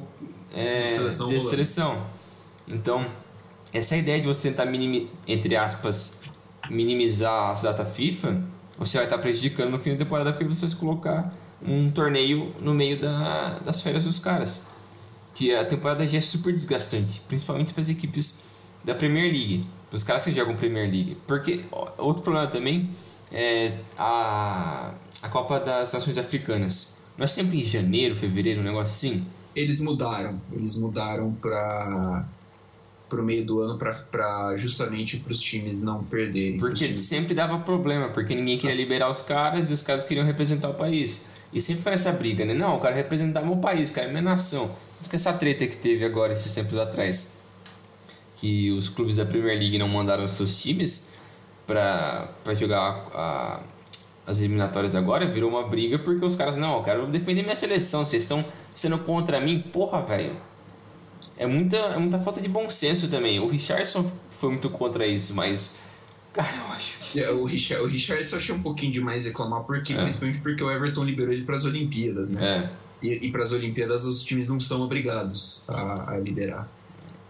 é, 0.54 0.82
de 0.82 0.88
seleção. 0.88 1.28
De 1.28 1.40
seleção. 1.40 2.06
Então, 2.66 3.06
essa 3.72 3.96
ideia 3.96 4.20
de 4.20 4.26
você 4.26 4.50
tentar, 4.50 4.66
minimi, 4.66 5.10
entre 5.26 5.56
aspas, 5.56 6.22
minimizar 6.70 7.50
as 7.50 7.62
datas 7.62 7.94
FIFA, 7.94 8.40
você 8.78 8.96
vai 8.96 9.06
estar 9.06 9.18
prejudicando 9.18 9.70
no 9.70 9.78
fim 9.78 9.90
da 9.90 9.96
temporada 9.96 10.32
porque 10.32 10.44
você 10.44 10.66
vai 10.66 10.76
colocar 10.76 11.34
um 11.66 11.90
torneio 11.90 12.54
no 12.60 12.72
meio 12.72 13.00
da, 13.00 13.58
das 13.64 13.80
férias 13.80 14.04
dos 14.04 14.18
caras 14.18 14.75
que 15.36 15.54
a 15.54 15.66
temporada 15.66 16.06
já 16.06 16.16
é 16.16 16.20
super 16.22 16.50
desgastante, 16.50 17.20
principalmente 17.28 17.74
para 17.74 17.82
as 17.82 17.90
equipes 17.90 18.42
da 18.82 18.94
Premier 18.94 19.30
League, 19.30 19.66
para 19.90 19.96
os 19.96 20.02
caras 20.02 20.24
que 20.24 20.32
jogam 20.32 20.56
Premier 20.56 20.90
League. 20.90 21.18
Porque 21.26 21.62
outro 21.98 22.22
problema 22.22 22.46
também 22.46 22.88
é 23.30 23.76
a, 23.98 24.94
a 25.22 25.28
Copa 25.28 25.60
das 25.60 25.92
Nações 25.92 26.16
Africanas. 26.16 26.96
Não 27.18 27.24
é 27.24 27.26
sempre 27.26 27.60
em 27.60 27.62
janeiro, 27.62 28.16
fevereiro, 28.16 28.62
um 28.62 28.64
negócio 28.64 29.10
assim? 29.10 29.26
Eles 29.54 29.78
mudaram. 29.82 30.40
Eles 30.50 30.74
mudaram 30.76 31.32
para 31.34 32.24
o 33.12 33.22
meio 33.22 33.44
do 33.44 33.60
ano 33.60 33.76
para 33.76 34.56
justamente 34.56 35.18
para 35.18 35.32
os 35.32 35.40
times 35.40 35.82
não 35.82 36.02
perderem. 36.02 36.56
Porque 36.58 36.96
sempre 36.96 37.34
dava 37.34 37.58
problema, 37.58 38.08
porque 38.08 38.34
ninguém 38.34 38.56
queria 38.56 38.74
liberar 38.74 39.10
os 39.10 39.20
caras 39.20 39.68
e 39.68 39.74
os 39.74 39.82
caras 39.82 40.02
queriam 40.02 40.24
representar 40.24 40.70
o 40.70 40.74
país. 40.74 41.26
E 41.52 41.60
sempre 41.60 41.82
foi 41.82 41.92
essa 41.92 42.10
briga, 42.10 42.42
né? 42.42 42.54
Não, 42.54 42.74
eu 42.74 42.80
quero 42.80 42.96
representar 42.96 43.42
meu 43.42 43.56
país, 43.56 43.90
quero 43.90 44.08
minha 44.08 44.22
nação. 44.22 44.74
Com 45.08 45.14
essa 45.14 45.32
treta 45.32 45.66
que 45.66 45.76
teve 45.76 46.04
agora 46.04 46.32
esses 46.32 46.52
tempos 46.52 46.76
atrás, 46.78 47.36
que 48.36 48.70
os 48.72 48.88
clubes 48.88 49.16
da 49.16 49.24
Premier 49.24 49.58
League 49.58 49.78
não 49.78 49.88
mandaram 49.88 50.26
seus 50.26 50.60
times 50.60 51.12
para 51.66 52.54
jogar 52.54 53.08
a, 53.14 53.60
as 54.26 54.40
eliminatórias 54.40 54.94
agora, 54.94 55.26
virou 55.26 55.50
uma 55.50 55.66
briga 55.68 55.98
porque 55.98 56.24
os 56.24 56.34
caras, 56.34 56.56
não, 56.56 56.78
eu 56.78 56.82
quero 56.82 57.06
defender 57.06 57.42
minha 57.42 57.56
seleção, 57.56 58.04
vocês 58.04 58.22
estão 58.22 58.44
sendo 58.74 58.98
contra 58.98 59.40
mim, 59.40 59.60
porra, 59.60 60.02
velho. 60.02 60.36
É 61.38 61.46
muita, 61.46 61.76
é 61.76 61.98
muita 61.98 62.18
falta 62.18 62.40
de 62.40 62.48
bom 62.48 62.70
senso 62.70 63.08
também. 63.08 63.38
O 63.38 63.48
Richardson 63.48 64.10
foi 64.30 64.50
muito 64.50 64.70
contra 64.70 65.06
isso, 65.06 65.34
mas 65.34 65.76
Cara, 66.36 66.54
eu 66.54 66.72
acho 66.74 66.98
que. 67.00 67.20
É, 67.20 67.30
o, 67.30 67.44
Richard, 67.44 67.82
o 67.82 67.86
Richard 67.86 68.22
só 68.22 68.36
achou 68.36 68.56
um 68.56 68.62
pouquinho 68.62 68.92
demais 68.92 69.24
reclamar, 69.24 69.62
porque, 69.62 69.94
é. 69.94 69.96
principalmente 69.96 70.40
porque 70.40 70.62
o 70.62 70.70
Everton 70.70 71.02
liberou 71.02 71.32
ele 71.32 71.44
para 71.44 71.56
as 71.56 71.64
Olimpíadas, 71.64 72.30
né? 72.30 72.58
É. 72.58 72.85
E, 73.02 73.26
e 73.26 73.32
para 73.32 73.44
as 73.44 73.52
Olimpíadas 73.52 74.04
os 74.04 74.24
times 74.24 74.48
não 74.48 74.58
são 74.58 74.82
obrigados 74.82 75.68
a, 75.68 76.12
a 76.12 76.18
liberar. 76.18 76.68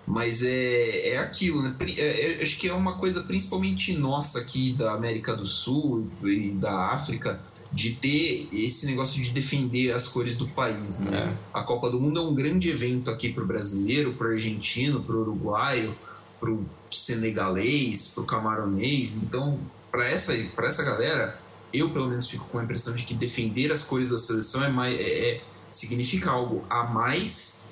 Mas 0.06 0.42
é, 0.42 1.14
é 1.14 1.18
aquilo, 1.18 1.62
né? 1.62 1.74
É, 1.96 2.38
é, 2.38 2.42
acho 2.42 2.56
que 2.58 2.68
é 2.68 2.72
uma 2.72 2.96
coisa 2.96 3.22
principalmente 3.24 3.98
nossa 3.98 4.38
aqui 4.38 4.72
da 4.72 4.92
América 4.92 5.34
do 5.34 5.44
Sul 5.44 6.08
e 6.22 6.50
da 6.50 6.92
África 6.92 7.40
de 7.72 7.92
ter 7.96 8.48
esse 8.52 8.86
negócio 8.86 9.20
de 9.20 9.30
defender 9.30 9.92
as 9.92 10.06
cores 10.06 10.38
do 10.38 10.46
país, 10.48 11.00
né? 11.00 11.18
É. 11.18 11.36
A 11.52 11.62
Copa 11.64 11.90
do 11.90 12.00
Mundo 12.00 12.20
é 12.20 12.22
um 12.22 12.34
grande 12.34 12.70
evento 12.70 13.10
aqui 13.10 13.32
para 13.32 13.42
o 13.42 13.46
brasileiro, 13.46 14.12
para 14.12 14.28
o 14.28 14.30
argentino, 14.30 15.02
para 15.02 15.16
o 15.16 15.22
uruguaio, 15.22 15.94
para 16.38 16.50
o 16.50 16.64
senegalês, 16.90 18.12
para 18.14 18.22
o 18.22 18.26
camaronês. 18.26 19.16
Então, 19.16 19.58
para 19.90 20.06
essa, 20.08 20.32
essa 20.58 20.84
galera, 20.84 21.38
eu 21.72 21.90
pelo 21.90 22.08
menos 22.08 22.28
fico 22.28 22.46
com 22.46 22.58
a 22.58 22.64
impressão 22.64 22.94
de 22.94 23.02
que 23.02 23.14
defender 23.14 23.72
as 23.72 23.82
cores 23.82 24.10
da 24.10 24.18
seleção 24.18 24.62
é, 24.64 24.68
mais, 24.68 24.98
é, 24.98 25.30
é 25.30 25.40
significa 25.76 26.30
algo 26.30 26.64
a 26.70 26.84
mais, 26.84 27.68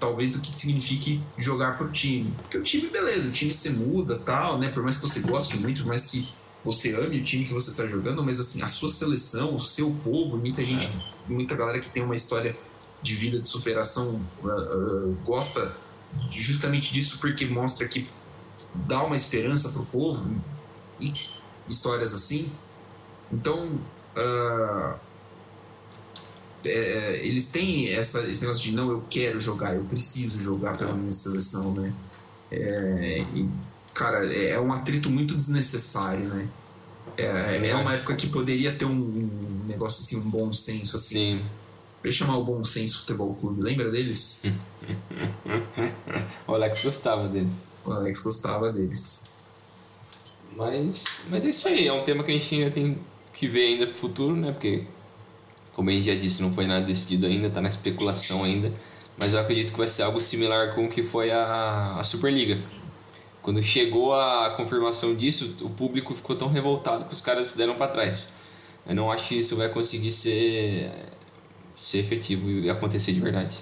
talvez, 0.00 0.32
do 0.32 0.40
que 0.40 0.50
signifique 0.50 1.22
jogar 1.36 1.78
para 1.78 1.86
o 1.86 1.92
time. 1.92 2.34
Porque 2.42 2.58
o 2.58 2.62
time, 2.64 2.88
beleza, 2.88 3.28
o 3.28 3.32
time 3.32 3.52
se 3.52 3.70
muda 3.70 4.18
tal, 4.18 4.58
né? 4.58 4.68
Por 4.68 4.82
mais 4.82 4.96
que 4.96 5.08
você 5.08 5.20
goste 5.20 5.56
muito, 5.58 5.82
por 5.82 5.88
mais 5.88 6.06
que 6.06 6.28
você 6.64 6.96
ame 6.96 7.20
o 7.20 7.22
time 7.22 7.44
que 7.44 7.52
você 7.52 7.70
está 7.70 7.86
jogando, 7.86 8.24
mas 8.24 8.40
assim, 8.40 8.60
a 8.62 8.66
sua 8.66 8.88
seleção, 8.88 9.54
o 9.54 9.60
seu 9.60 9.94
povo, 10.02 10.36
muita 10.36 10.64
gente, 10.64 10.88
é. 10.88 11.32
muita 11.32 11.54
galera 11.54 11.78
que 11.78 11.88
tem 11.88 12.02
uma 12.02 12.16
história 12.16 12.58
de 13.00 13.14
vida, 13.14 13.38
de 13.38 13.46
superação, 13.46 14.20
uh, 14.42 14.48
uh, 14.48 15.18
gosta 15.24 15.76
justamente 16.32 16.92
disso 16.92 17.20
porque 17.20 17.46
mostra 17.46 17.86
que 17.86 18.08
dá 18.74 19.04
uma 19.04 19.14
esperança 19.14 19.68
para 19.68 19.82
o 19.82 19.86
povo 19.86 20.42
e 20.98 21.12
histórias 21.68 22.12
assim. 22.12 22.50
Então, 23.30 23.80
uh, 24.16 24.98
é, 26.64 27.20
eles 27.24 27.48
têm 27.48 27.92
essa, 27.92 28.28
esse 28.28 28.42
negócio 28.42 28.62
de 28.62 28.72
não, 28.72 28.90
eu 28.90 29.04
quero 29.08 29.38
jogar, 29.38 29.74
eu 29.74 29.84
preciso 29.84 30.38
jogar 30.40 30.76
pela 30.76 30.92
minha 30.92 31.12
seleção, 31.12 31.72
né? 31.72 31.92
É, 32.50 33.24
e, 33.34 33.48
cara, 33.94 34.26
é, 34.32 34.50
é 34.50 34.60
um 34.60 34.72
atrito 34.72 35.10
muito 35.10 35.34
desnecessário, 35.34 36.26
né? 36.28 36.48
É, 37.16 37.68
é 37.68 37.74
uma 37.74 37.94
época 37.94 38.14
que 38.14 38.28
poderia 38.28 38.72
ter 38.72 38.84
um, 38.84 39.28
negócio 39.66 40.02
assim, 40.02 40.26
um 40.26 40.30
bom 40.30 40.52
senso 40.52 40.96
assim. 40.96 41.38
Sim. 41.38 41.44
Pra 42.00 42.12
chamar 42.12 42.38
o 42.38 42.44
Bom 42.44 42.62
Senso 42.62 43.00
Futebol 43.00 43.34
Clube, 43.34 43.60
lembra 43.60 43.90
deles? 43.90 44.44
o 46.46 46.54
Alex 46.54 46.84
gostava 46.84 47.26
deles. 47.28 47.64
O 47.84 47.90
Alex 47.90 48.22
gostava 48.22 48.72
deles. 48.72 49.24
Mas, 50.56 51.22
mas 51.28 51.44
é 51.44 51.50
isso 51.50 51.66
aí, 51.66 51.88
é 51.88 51.92
um 51.92 52.04
tema 52.04 52.22
que 52.22 52.30
a 52.30 52.38
gente 52.38 52.54
ainda 52.54 52.70
tem 52.70 52.98
que 53.32 53.48
ver 53.48 53.72
ainda 53.72 53.88
pro 53.88 53.96
futuro, 53.96 54.36
né? 54.36 54.52
Porque, 54.52 54.86
como 55.78 55.90
a 55.90 55.92
gente 55.92 56.06
já 56.06 56.14
disse, 56.16 56.42
não 56.42 56.52
foi 56.52 56.66
nada 56.66 56.84
decidido 56.84 57.24
ainda, 57.24 57.48
tá 57.48 57.60
na 57.60 57.68
especulação 57.68 58.42
ainda. 58.42 58.72
Mas 59.16 59.32
eu 59.32 59.38
acredito 59.38 59.70
que 59.70 59.78
vai 59.78 59.86
ser 59.86 60.02
algo 60.02 60.20
similar 60.20 60.74
com 60.74 60.86
o 60.86 60.90
que 60.90 61.04
foi 61.04 61.30
a, 61.30 61.94
a 62.00 62.02
Superliga. 62.02 62.58
Quando 63.40 63.62
chegou 63.62 64.12
a 64.12 64.50
confirmação 64.56 65.14
disso, 65.14 65.56
o 65.60 65.70
público 65.70 66.12
ficou 66.16 66.34
tão 66.34 66.48
revoltado 66.48 67.04
que 67.04 67.14
os 67.14 67.20
caras 67.20 67.54
deram 67.54 67.76
para 67.76 67.92
trás. 67.92 68.32
Eu 68.88 68.96
não 68.96 69.12
acho 69.12 69.28
que 69.28 69.38
isso 69.38 69.54
vai 69.54 69.68
conseguir 69.68 70.10
ser, 70.10 70.90
ser 71.76 71.98
efetivo 71.98 72.50
e 72.50 72.68
acontecer 72.68 73.12
de 73.12 73.20
verdade. 73.20 73.58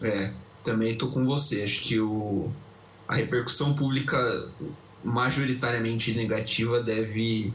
É, 0.00 0.30
Também 0.62 0.96
tô 0.96 1.08
com 1.08 1.24
você. 1.24 1.64
Acho 1.64 1.82
que 1.82 1.98
o, 1.98 2.52
a 3.08 3.16
repercussão 3.16 3.74
pública 3.74 4.16
majoritariamente 5.02 6.14
negativa 6.14 6.80
deve, 6.80 7.52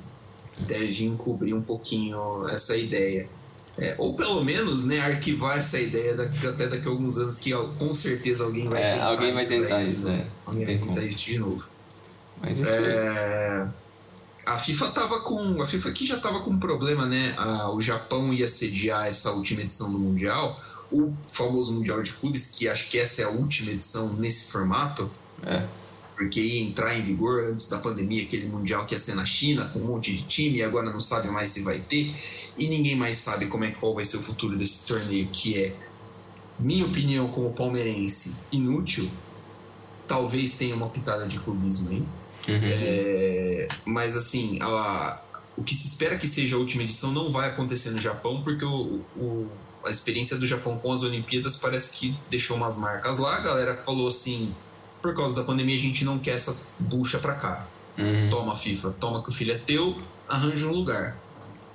deve 0.60 1.06
encobrir 1.06 1.54
um 1.54 1.62
pouquinho 1.62 2.48
essa 2.50 2.76
ideia. 2.76 3.28
É, 3.78 3.96
ou 3.98 4.14
pelo 4.14 4.44
menos, 4.44 4.86
né, 4.86 5.00
arquivar 5.00 5.58
essa 5.58 5.80
ideia 5.80 6.14
daqui, 6.14 6.46
até 6.46 6.68
daqui 6.68 6.88
a 6.88 6.92
alguns 6.92 7.18
anos 7.18 7.40
que 7.40 7.52
com 7.80 7.92
certeza 7.92 8.44
alguém 8.44 8.70
vai 8.70 8.84
é, 8.84 8.94
tentar 8.94 9.06
alguém 9.08 9.34
vai 9.34 9.46
tentar 9.46 9.84
isso, 9.84 10.06
né? 10.06 10.28
Alguém 10.46 10.66
vai 10.66 10.78
tentar 10.78 11.04
isso 11.04 11.26
de 11.26 11.40
novo. 11.40 11.68
Mas 12.40 12.60
isso 12.60 12.72
é... 12.72 13.68
A 14.46 14.58
FIFA 14.58 14.92
tava 14.92 15.22
com. 15.22 15.62
A 15.62 15.66
FIFA 15.66 15.90
aqui 15.90 16.06
já 16.06 16.20
tava 16.20 16.42
com 16.42 16.52
um 16.52 16.60
problema, 16.60 17.06
né? 17.06 17.34
O 17.74 17.80
Japão 17.80 18.34
ia 18.34 18.46
sediar 18.46 19.08
essa 19.08 19.32
última 19.32 19.62
edição 19.62 19.90
do 19.90 19.98
Mundial, 19.98 20.62
o 20.92 21.14
famoso 21.32 21.74
Mundial 21.74 22.04
de 22.04 22.12
Clubes, 22.12 22.48
que 22.48 22.68
acho 22.68 22.90
que 22.90 23.00
essa 23.00 23.22
é 23.22 23.26
a 23.26 23.30
última 23.30 23.72
edição 23.72 24.12
nesse 24.14 24.52
formato. 24.52 25.10
É 25.44 25.66
porque 26.24 26.40
ia 26.40 26.62
entrar 26.62 26.98
em 26.98 27.02
vigor 27.02 27.44
antes 27.46 27.68
da 27.68 27.78
pandemia, 27.78 28.24
aquele 28.24 28.48
mundial 28.48 28.86
que 28.86 28.96
ia 28.96 29.00
ser 29.00 29.16
na 29.16 29.26
China, 29.26 29.70
com 29.70 29.80
um 29.80 29.86
monte 29.86 30.16
de 30.16 30.24
time, 30.24 30.60
e 30.60 30.64
agora 30.64 30.90
não 30.90 31.00
sabe 31.00 31.28
mais 31.28 31.50
se 31.50 31.62
vai 31.62 31.80
ter, 31.80 32.16
e 32.58 32.68
ninguém 32.68 32.96
mais 32.96 33.18
sabe 33.18 33.48
como 33.48 33.66
é 33.66 33.72
qual 33.72 33.94
vai 33.94 34.06
ser 34.06 34.18
o 34.18 34.20
futuro 34.22 34.58
desse 34.58 34.88
torneio, 34.88 35.28
que 35.28 35.62
é, 35.62 35.76
minha 36.58 36.86
opinião 36.86 37.28
como 37.28 37.54
palmeirense, 37.54 38.38
inútil. 38.52 39.10
Talvez 40.08 40.58
tenha 40.58 40.76
uma 40.76 40.90
pitada 40.90 41.28
de 41.28 41.40
clubismo 41.40 41.90
aí. 41.90 42.04
Uhum. 42.48 42.60
É, 42.64 43.68
mas 43.86 44.16
assim, 44.16 44.60
a, 44.62 45.22
o 45.58 45.64
que 45.64 45.74
se 45.74 45.88
espera 45.88 46.18
que 46.18 46.28
seja 46.28 46.56
a 46.56 46.60
última 46.60 46.84
edição 46.84 47.12
não 47.12 47.30
vai 47.30 47.50
acontecer 47.50 47.92
no 47.92 48.00
Japão, 48.00 48.42
porque 48.44 48.66
o, 48.66 49.02
o, 49.16 49.50
a 49.84 49.90
experiência 49.90 50.38
do 50.38 50.46
Japão 50.46 50.78
com 50.78 50.92
as 50.92 51.04
Olimpíadas 51.04 51.58
parece 51.58 51.98
que 51.98 52.18
deixou 52.30 52.58
umas 52.58 52.78
marcas 52.78 53.18
lá. 53.18 53.38
A 53.38 53.42
galera 53.42 53.78
falou 53.78 54.08
assim: 54.08 54.54
por 55.04 55.14
causa 55.14 55.36
da 55.36 55.44
pandemia 55.44 55.76
a 55.76 55.80
gente 55.80 56.06
não 56.06 56.18
quer 56.18 56.32
essa 56.32 56.66
bucha 56.80 57.20
pra 57.20 57.36
cá. 57.36 57.68
Uhum. 57.98 58.30
Toma, 58.30 58.56
FIFA, 58.56 58.92
toma 58.92 59.22
que 59.22 59.30
o 59.30 59.32
filho 59.32 59.52
é 59.52 59.58
teu, 59.58 60.00
arranja 60.30 60.66
um 60.66 60.72
lugar. 60.72 61.18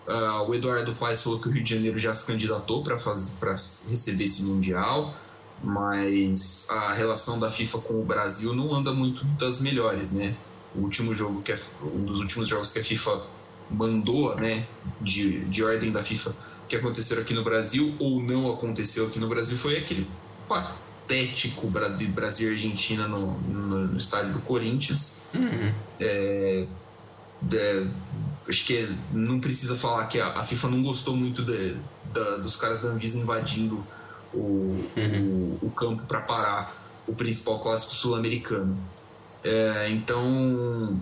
Uh, 0.06 0.48
o 0.48 0.54
Eduardo 0.54 0.94
Paes 0.94 1.22
falou 1.22 1.38
que 1.38 1.46
o 1.46 1.52
Rio 1.52 1.62
de 1.62 1.74
Janeiro 1.74 1.98
já 1.98 2.14
se 2.14 2.26
candidatou 2.26 2.82
para 2.82 2.96
receber 2.96 4.24
esse 4.24 4.44
Mundial, 4.44 5.14
mas 5.62 6.68
a 6.70 6.94
relação 6.94 7.38
da 7.38 7.50
FIFA 7.50 7.78
com 7.80 8.00
o 8.00 8.04
Brasil 8.04 8.54
não 8.54 8.74
anda 8.74 8.94
muito 8.94 9.22
das 9.38 9.60
melhores, 9.60 10.10
né? 10.10 10.34
O 10.74 10.80
último 10.80 11.14
jogo 11.14 11.42
que 11.42 11.52
é, 11.52 11.58
um 11.82 12.04
dos 12.04 12.20
últimos 12.20 12.48
jogos 12.48 12.72
que 12.72 12.78
a 12.78 12.84
FIFA 12.84 13.20
mandou, 13.70 14.34
né, 14.36 14.66
de, 14.98 15.40
de 15.44 15.62
ordem 15.62 15.92
da 15.92 16.02
FIFA, 16.02 16.34
que 16.66 16.76
aconteceram 16.76 17.20
aqui 17.20 17.34
no 17.34 17.44
Brasil 17.44 17.94
ou 17.98 18.22
não 18.22 18.50
aconteceu 18.50 19.06
aqui 19.06 19.18
no 19.18 19.28
Brasil 19.28 19.58
foi 19.58 19.76
aquele 19.76 20.06
4 20.46 20.87
hipotético 21.08 21.66
Brasil 21.68 22.50
e 22.50 22.52
Argentina 22.52 23.08
no, 23.08 23.32
no, 23.40 23.86
no 23.88 23.98
estádio 23.98 24.32
do 24.32 24.40
Corinthians. 24.40 25.24
Uhum. 25.34 25.72
É, 25.98 26.66
é, 27.52 27.86
acho 28.48 28.66
que 28.66 28.76
é, 28.76 28.88
não 29.12 29.40
precisa 29.40 29.76
falar 29.76 30.06
que 30.06 30.20
a, 30.20 30.28
a 30.38 30.44
FIFA 30.44 30.68
não 30.68 30.82
gostou 30.82 31.16
muito 31.16 31.42
de, 31.42 31.76
dos 32.42 32.56
caras 32.56 32.82
da 32.82 32.88
Anvisa 32.88 33.18
invadindo 33.18 33.84
o, 34.34 34.84
uhum. 34.96 35.58
o, 35.62 35.66
o 35.66 35.70
campo 35.70 36.02
para 36.02 36.20
parar 36.20 36.76
o 37.06 37.14
principal 37.14 37.58
clássico 37.60 37.94
sul-americano. 37.94 38.76
É, 39.42 39.88
então, 39.90 41.00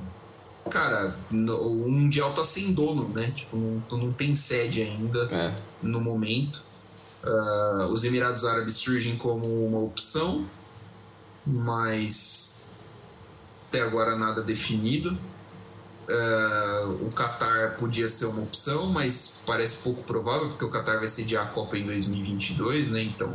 cara, 0.71 1.17
o 1.31 1.89
Mundial 1.89 2.33
tá 2.33 2.45
sem 2.45 2.73
dono, 2.73 3.09
né? 3.09 3.33
Tipo, 3.35 3.57
não, 3.57 3.99
não 3.99 4.13
tem 4.13 4.35
sede 4.35 4.83
ainda 4.83 5.29
é. 5.33 5.57
no 5.83 6.01
momento. 6.01 6.66
Uh, 7.27 7.91
os 7.91 8.05
Emirados 8.05 8.45
Árabes 8.45 8.77
surgem 8.77 9.17
como 9.17 9.67
uma 9.67 9.81
opção, 9.81 10.49
mas 11.45 12.71
até 13.69 13.83
agora 13.83 14.17
nada 14.17 14.43
definido. 14.43 15.19
Uh, 16.09 17.05
o 17.05 17.11
Qatar 17.11 17.77
podia 17.77 18.07
ser 18.07 18.27
uma 18.27 18.43
opção, 18.43 18.87
mas 18.87 19.43
parece 19.45 19.83
pouco 19.83 20.05
provável, 20.05 20.51
porque 20.51 20.65
o 20.65 20.71
Qatar 20.71 20.99
vai 20.99 21.09
sediar 21.09 21.47
a 21.47 21.51
Copa 21.51 21.77
em 21.77 21.85
2022, 21.85 22.91
né? 22.91 23.03
Então 23.03 23.33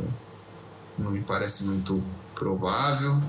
não 0.98 1.10
me 1.10 1.20
parece 1.20 1.64
muito 1.64 2.02
provável. 2.34 3.20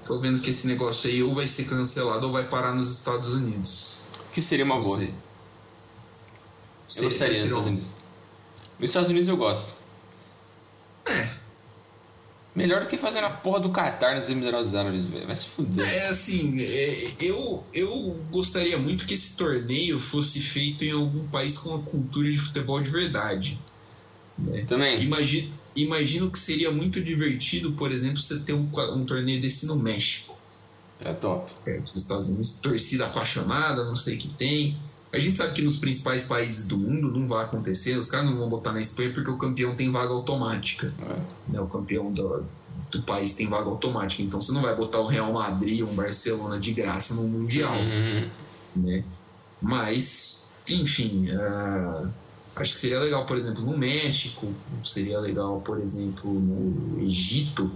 Estou 0.00 0.20
vendo 0.20 0.40
que 0.40 0.50
esse 0.50 0.66
negócio 0.66 1.08
aí 1.08 1.22
ou 1.22 1.34
vai 1.34 1.46
ser 1.46 1.66
cancelado 1.66 2.26
ou 2.26 2.32
vai 2.32 2.48
parar 2.48 2.74
nos 2.74 2.90
Estados 2.90 3.32
Unidos. 3.32 4.02
Que 4.32 4.42
seria 4.42 4.64
uma 4.64 4.80
boa. 4.80 5.02
Eu 5.02 7.04
gostaria 7.04 7.28
nos 7.28 7.44
Estados 7.44 7.66
Unidos. 7.66 7.94
Nos 8.78 8.90
Estados 8.90 9.10
Unidos 9.10 9.28
eu 9.28 9.36
gosto. 9.36 9.79
É. 11.10 11.40
Melhor 12.54 12.80
do 12.80 12.86
que 12.88 12.96
fazer 12.96 13.20
na 13.20 13.30
porra 13.30 13.60
do 13.60 13.70
Qatar 13.70 14.16
nos 14.16 14.28
Emirados 14.28 14.74
Árabes, 14.74 15.06
velho. 15.06 15.26
Vai 15.26 15.36
se 15.36 15.46
fuder. 15.46 15.86
É 15.86 16.08
assim, 16.08 16.56
é, 16.60 17.12
eu, 17.20 17.64
eu 17.72 18.20
gostaria 18.30 18.76
muito 18.76 19.06
que 19.06 19.14
esse 19.14 19.36
torneio 19.36 19.98
fosse 19.98 20.40
feito 20.40 20.84
em 20.84 20.90
algum 20.90 21.28
país 21.28 21.56
com 21.56 21.70
uma 21.70 21.82
cultura 21.82 22.30
de 22.30 22.38
futebol 22.38 22.80
de 22.80 22.90
verdade. 22.90 23.58
Né? 24.36 24.64
Também. 24.66 25.00
Imagino, 25.00 25.52
imagino 25.76 26.30
que 26.30 26.38
seria 26.38 26.72
muito 26.72 27.00
divertido, 27.00 27.72
por 27.72 27.92
exemplo, 27.92 28.18
você 28.18 28.40
ter 28.40 28.52
um, 28.52 28.68
um 28.94 29.04
torneio 29.04 29.40
desse 29.40 29.66
no 29.66 29.76
México. 29.76 30.36
É 31.02 31.12
top. 31.12 31.50
Dos 31.82 32.02
Estados 32.02 32.26
Unidos, 32.26 32.60
torcida 32.60 33.06
apaixonada, 33.06 33.84
não 33.84 33.96
sei 33.96 34.16
o 34.16 34.18
que 34.18 34.28
tem. 34.28 34.76
A 35.12 35.18
gente 35.18 35.36
sabe 35.36 35.52
que 35.54 35.62
nos 35.62 35.76
principais 35.76 36.24
países 36.24 36.68
do 36.68 36.78
mundo 36.78 37.10
não 37.10 37.26
vai 37.26 37.44
acontecer, 37.44 37.98
os 37.98 38.08
caras 38.08 38.26
não 38.30 38.36
vão 38.36 38.48
botar 38.48 38.72
na 38.72 38.80
Espanha 38.80 39.12
porque 39.12 39.28
o 39.28 39.36
campeão 39.36 39.74
tem 39.74 39.90
vaga 39.90 40.12
automática. 40.12 40.94
É. 41.02 41.52
Né? 41.52 41.60
O 41.60 41.66
campeão 41.66 42.12
do, 42.12 42.44
do 42.92 43.02
país 43.02 43.34
tem 43.34 43.48
vaga 43.48 43.68
automática. 43.68 44.22
Então 44.22 44.40
você 44.40 44.52
não 44.52 44.62
vai 44.62 44.74
botar 44.74 45.00
o 45.00 45.08
Real 45.08 45.32
Madrid 45.32 45.82
ou 45.82 45.88
o 45.88 45.94
Barcelona 45.94 46.60
de 46.60 46.72
graça 46.72 47.14
no 47.14 47.24
Mundial. 47.24 47.76
Uhum. 47.76 48.28
Né? 48.76 49.04
Mas, 49.60 50.48
enfim, 50.68 51.28
uh, 51.32 52.08
acho 52.54 52.74
que 52.74 52.78
seria 52.78 53.00
legal, 53.00 53.26
por 53.26 53.36
exemplo, 53.36 53.64
no 53.64 53.76
México, 53.76 54.46
seria 54.82 55.18
legal, 55.18 55.60
por 55.60 55.80
exemplo, 55.80 56.32
no 56.32 57.02
Egito, 57.02 57.70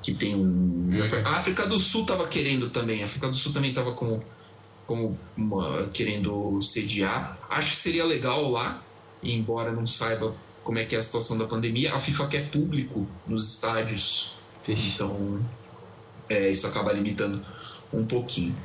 que 0.00 0.14
tem 0.14 0.36
um. 0.36 0.40
Uhum. 0.40 1.00
A 1.24 1.30
África 1.30 1.66
do 1.66 1.80
Sul 1.80 2.02
estava 2.02 2.28
querendo 2.28 2.70
também, 2.70 3.02
a 3.02 3.06
África 3.06 3.28
do 3.28 3.34
Sul 3.34 3.52
também 3.52 3.70
estava 3.70 3.92
com 3.92 4.20
como 4.86 5.18
uma, 5.36 5.88
querendo 5.88 6.60
sediar. 6.60 7.38
Acho 7.48 7.70
que 7.70 7.76
seria 7.76 8.04
legal 8.04 8.48
lá, 8.50 8.82
embora 9.22 9.72
não 9.72 9.86
saiba 9.86 10.34
como 10.62 10.78
é 10.78 10.84
que 10.84 10.94
é 10.94 10.98
a 10.98 11.02
situação 11.02 11.36
da 11.38 11.46
pandemia. 11.46 11.94
A 11.94 11.98
FIFA 11.98 12.28
quer 12.28 12.50
público 12.50 13.06
nos 13.26 13.52
estádios, 13.54 14.38
então 14.66 15.40
é, 16.28 16.50
isso 16.50 16.66
acaba 16.66 16.92
limitando 16.92 17.44
um 17.92 18.06
pouquinho. 18.06 18.56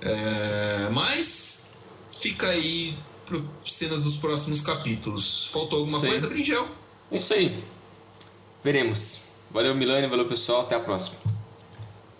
É, 0.00 0.88
mas 0.90 1.72
fica 2.20 2.48
aí 2.48 2.96
para 3.26 3.40
cenas 3.66 4.04
dos 4.04 4.16
próximos 4.16 4.60
capítulos. 4.60 5.48
Faltou 5.52 5.80
alguma 5.80 5.98
isso 5.98 6.06
coisa, 6.06 6.28
Bringel? 6.28 6.68
É 7.10 7.16
isso 7.16 7.34
aí. 7.34 7.62
Veremos. 8.62 9.24
Valeu, 9.50 9.74
Milani. 9.74 10.06
Valeu, 10.06 10.26
pessoal. 10.26 10.62
Até 10.62 10.74
a 10.74 10.80
próxima. 10.80 11.33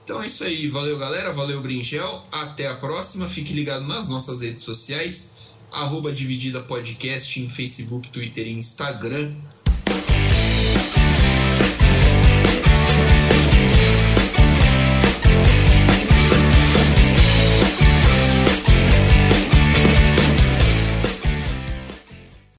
Então 0.04 0.22
é 0.22 0.26
isso 0.26 0.44
aí. 0.44 0.68
Valeu, 0.68 0.98
galera. 0.98 1.32
Valeu, 1.32 1.62
Bringel. 1.62 2.26
Até 2.30 2.68
a 2.68 2.74
próxima. 2.74 3.26
Fique 3.26 3.54
ligado 3.54 3.86
nas 3.86 4.08
nossas 4.08 4.42
redes 4.42 4.62
sociais. 4.62 5.40
Arroba 5.72 6.12
Dividida 6.12 6.60
Podcast 6.60 7.40
em 7.40 7.48
Facebook, 7.48 8.08
Twitter 8.10 8.46
e 8.46 8.52
Instagram. 8.52 9.34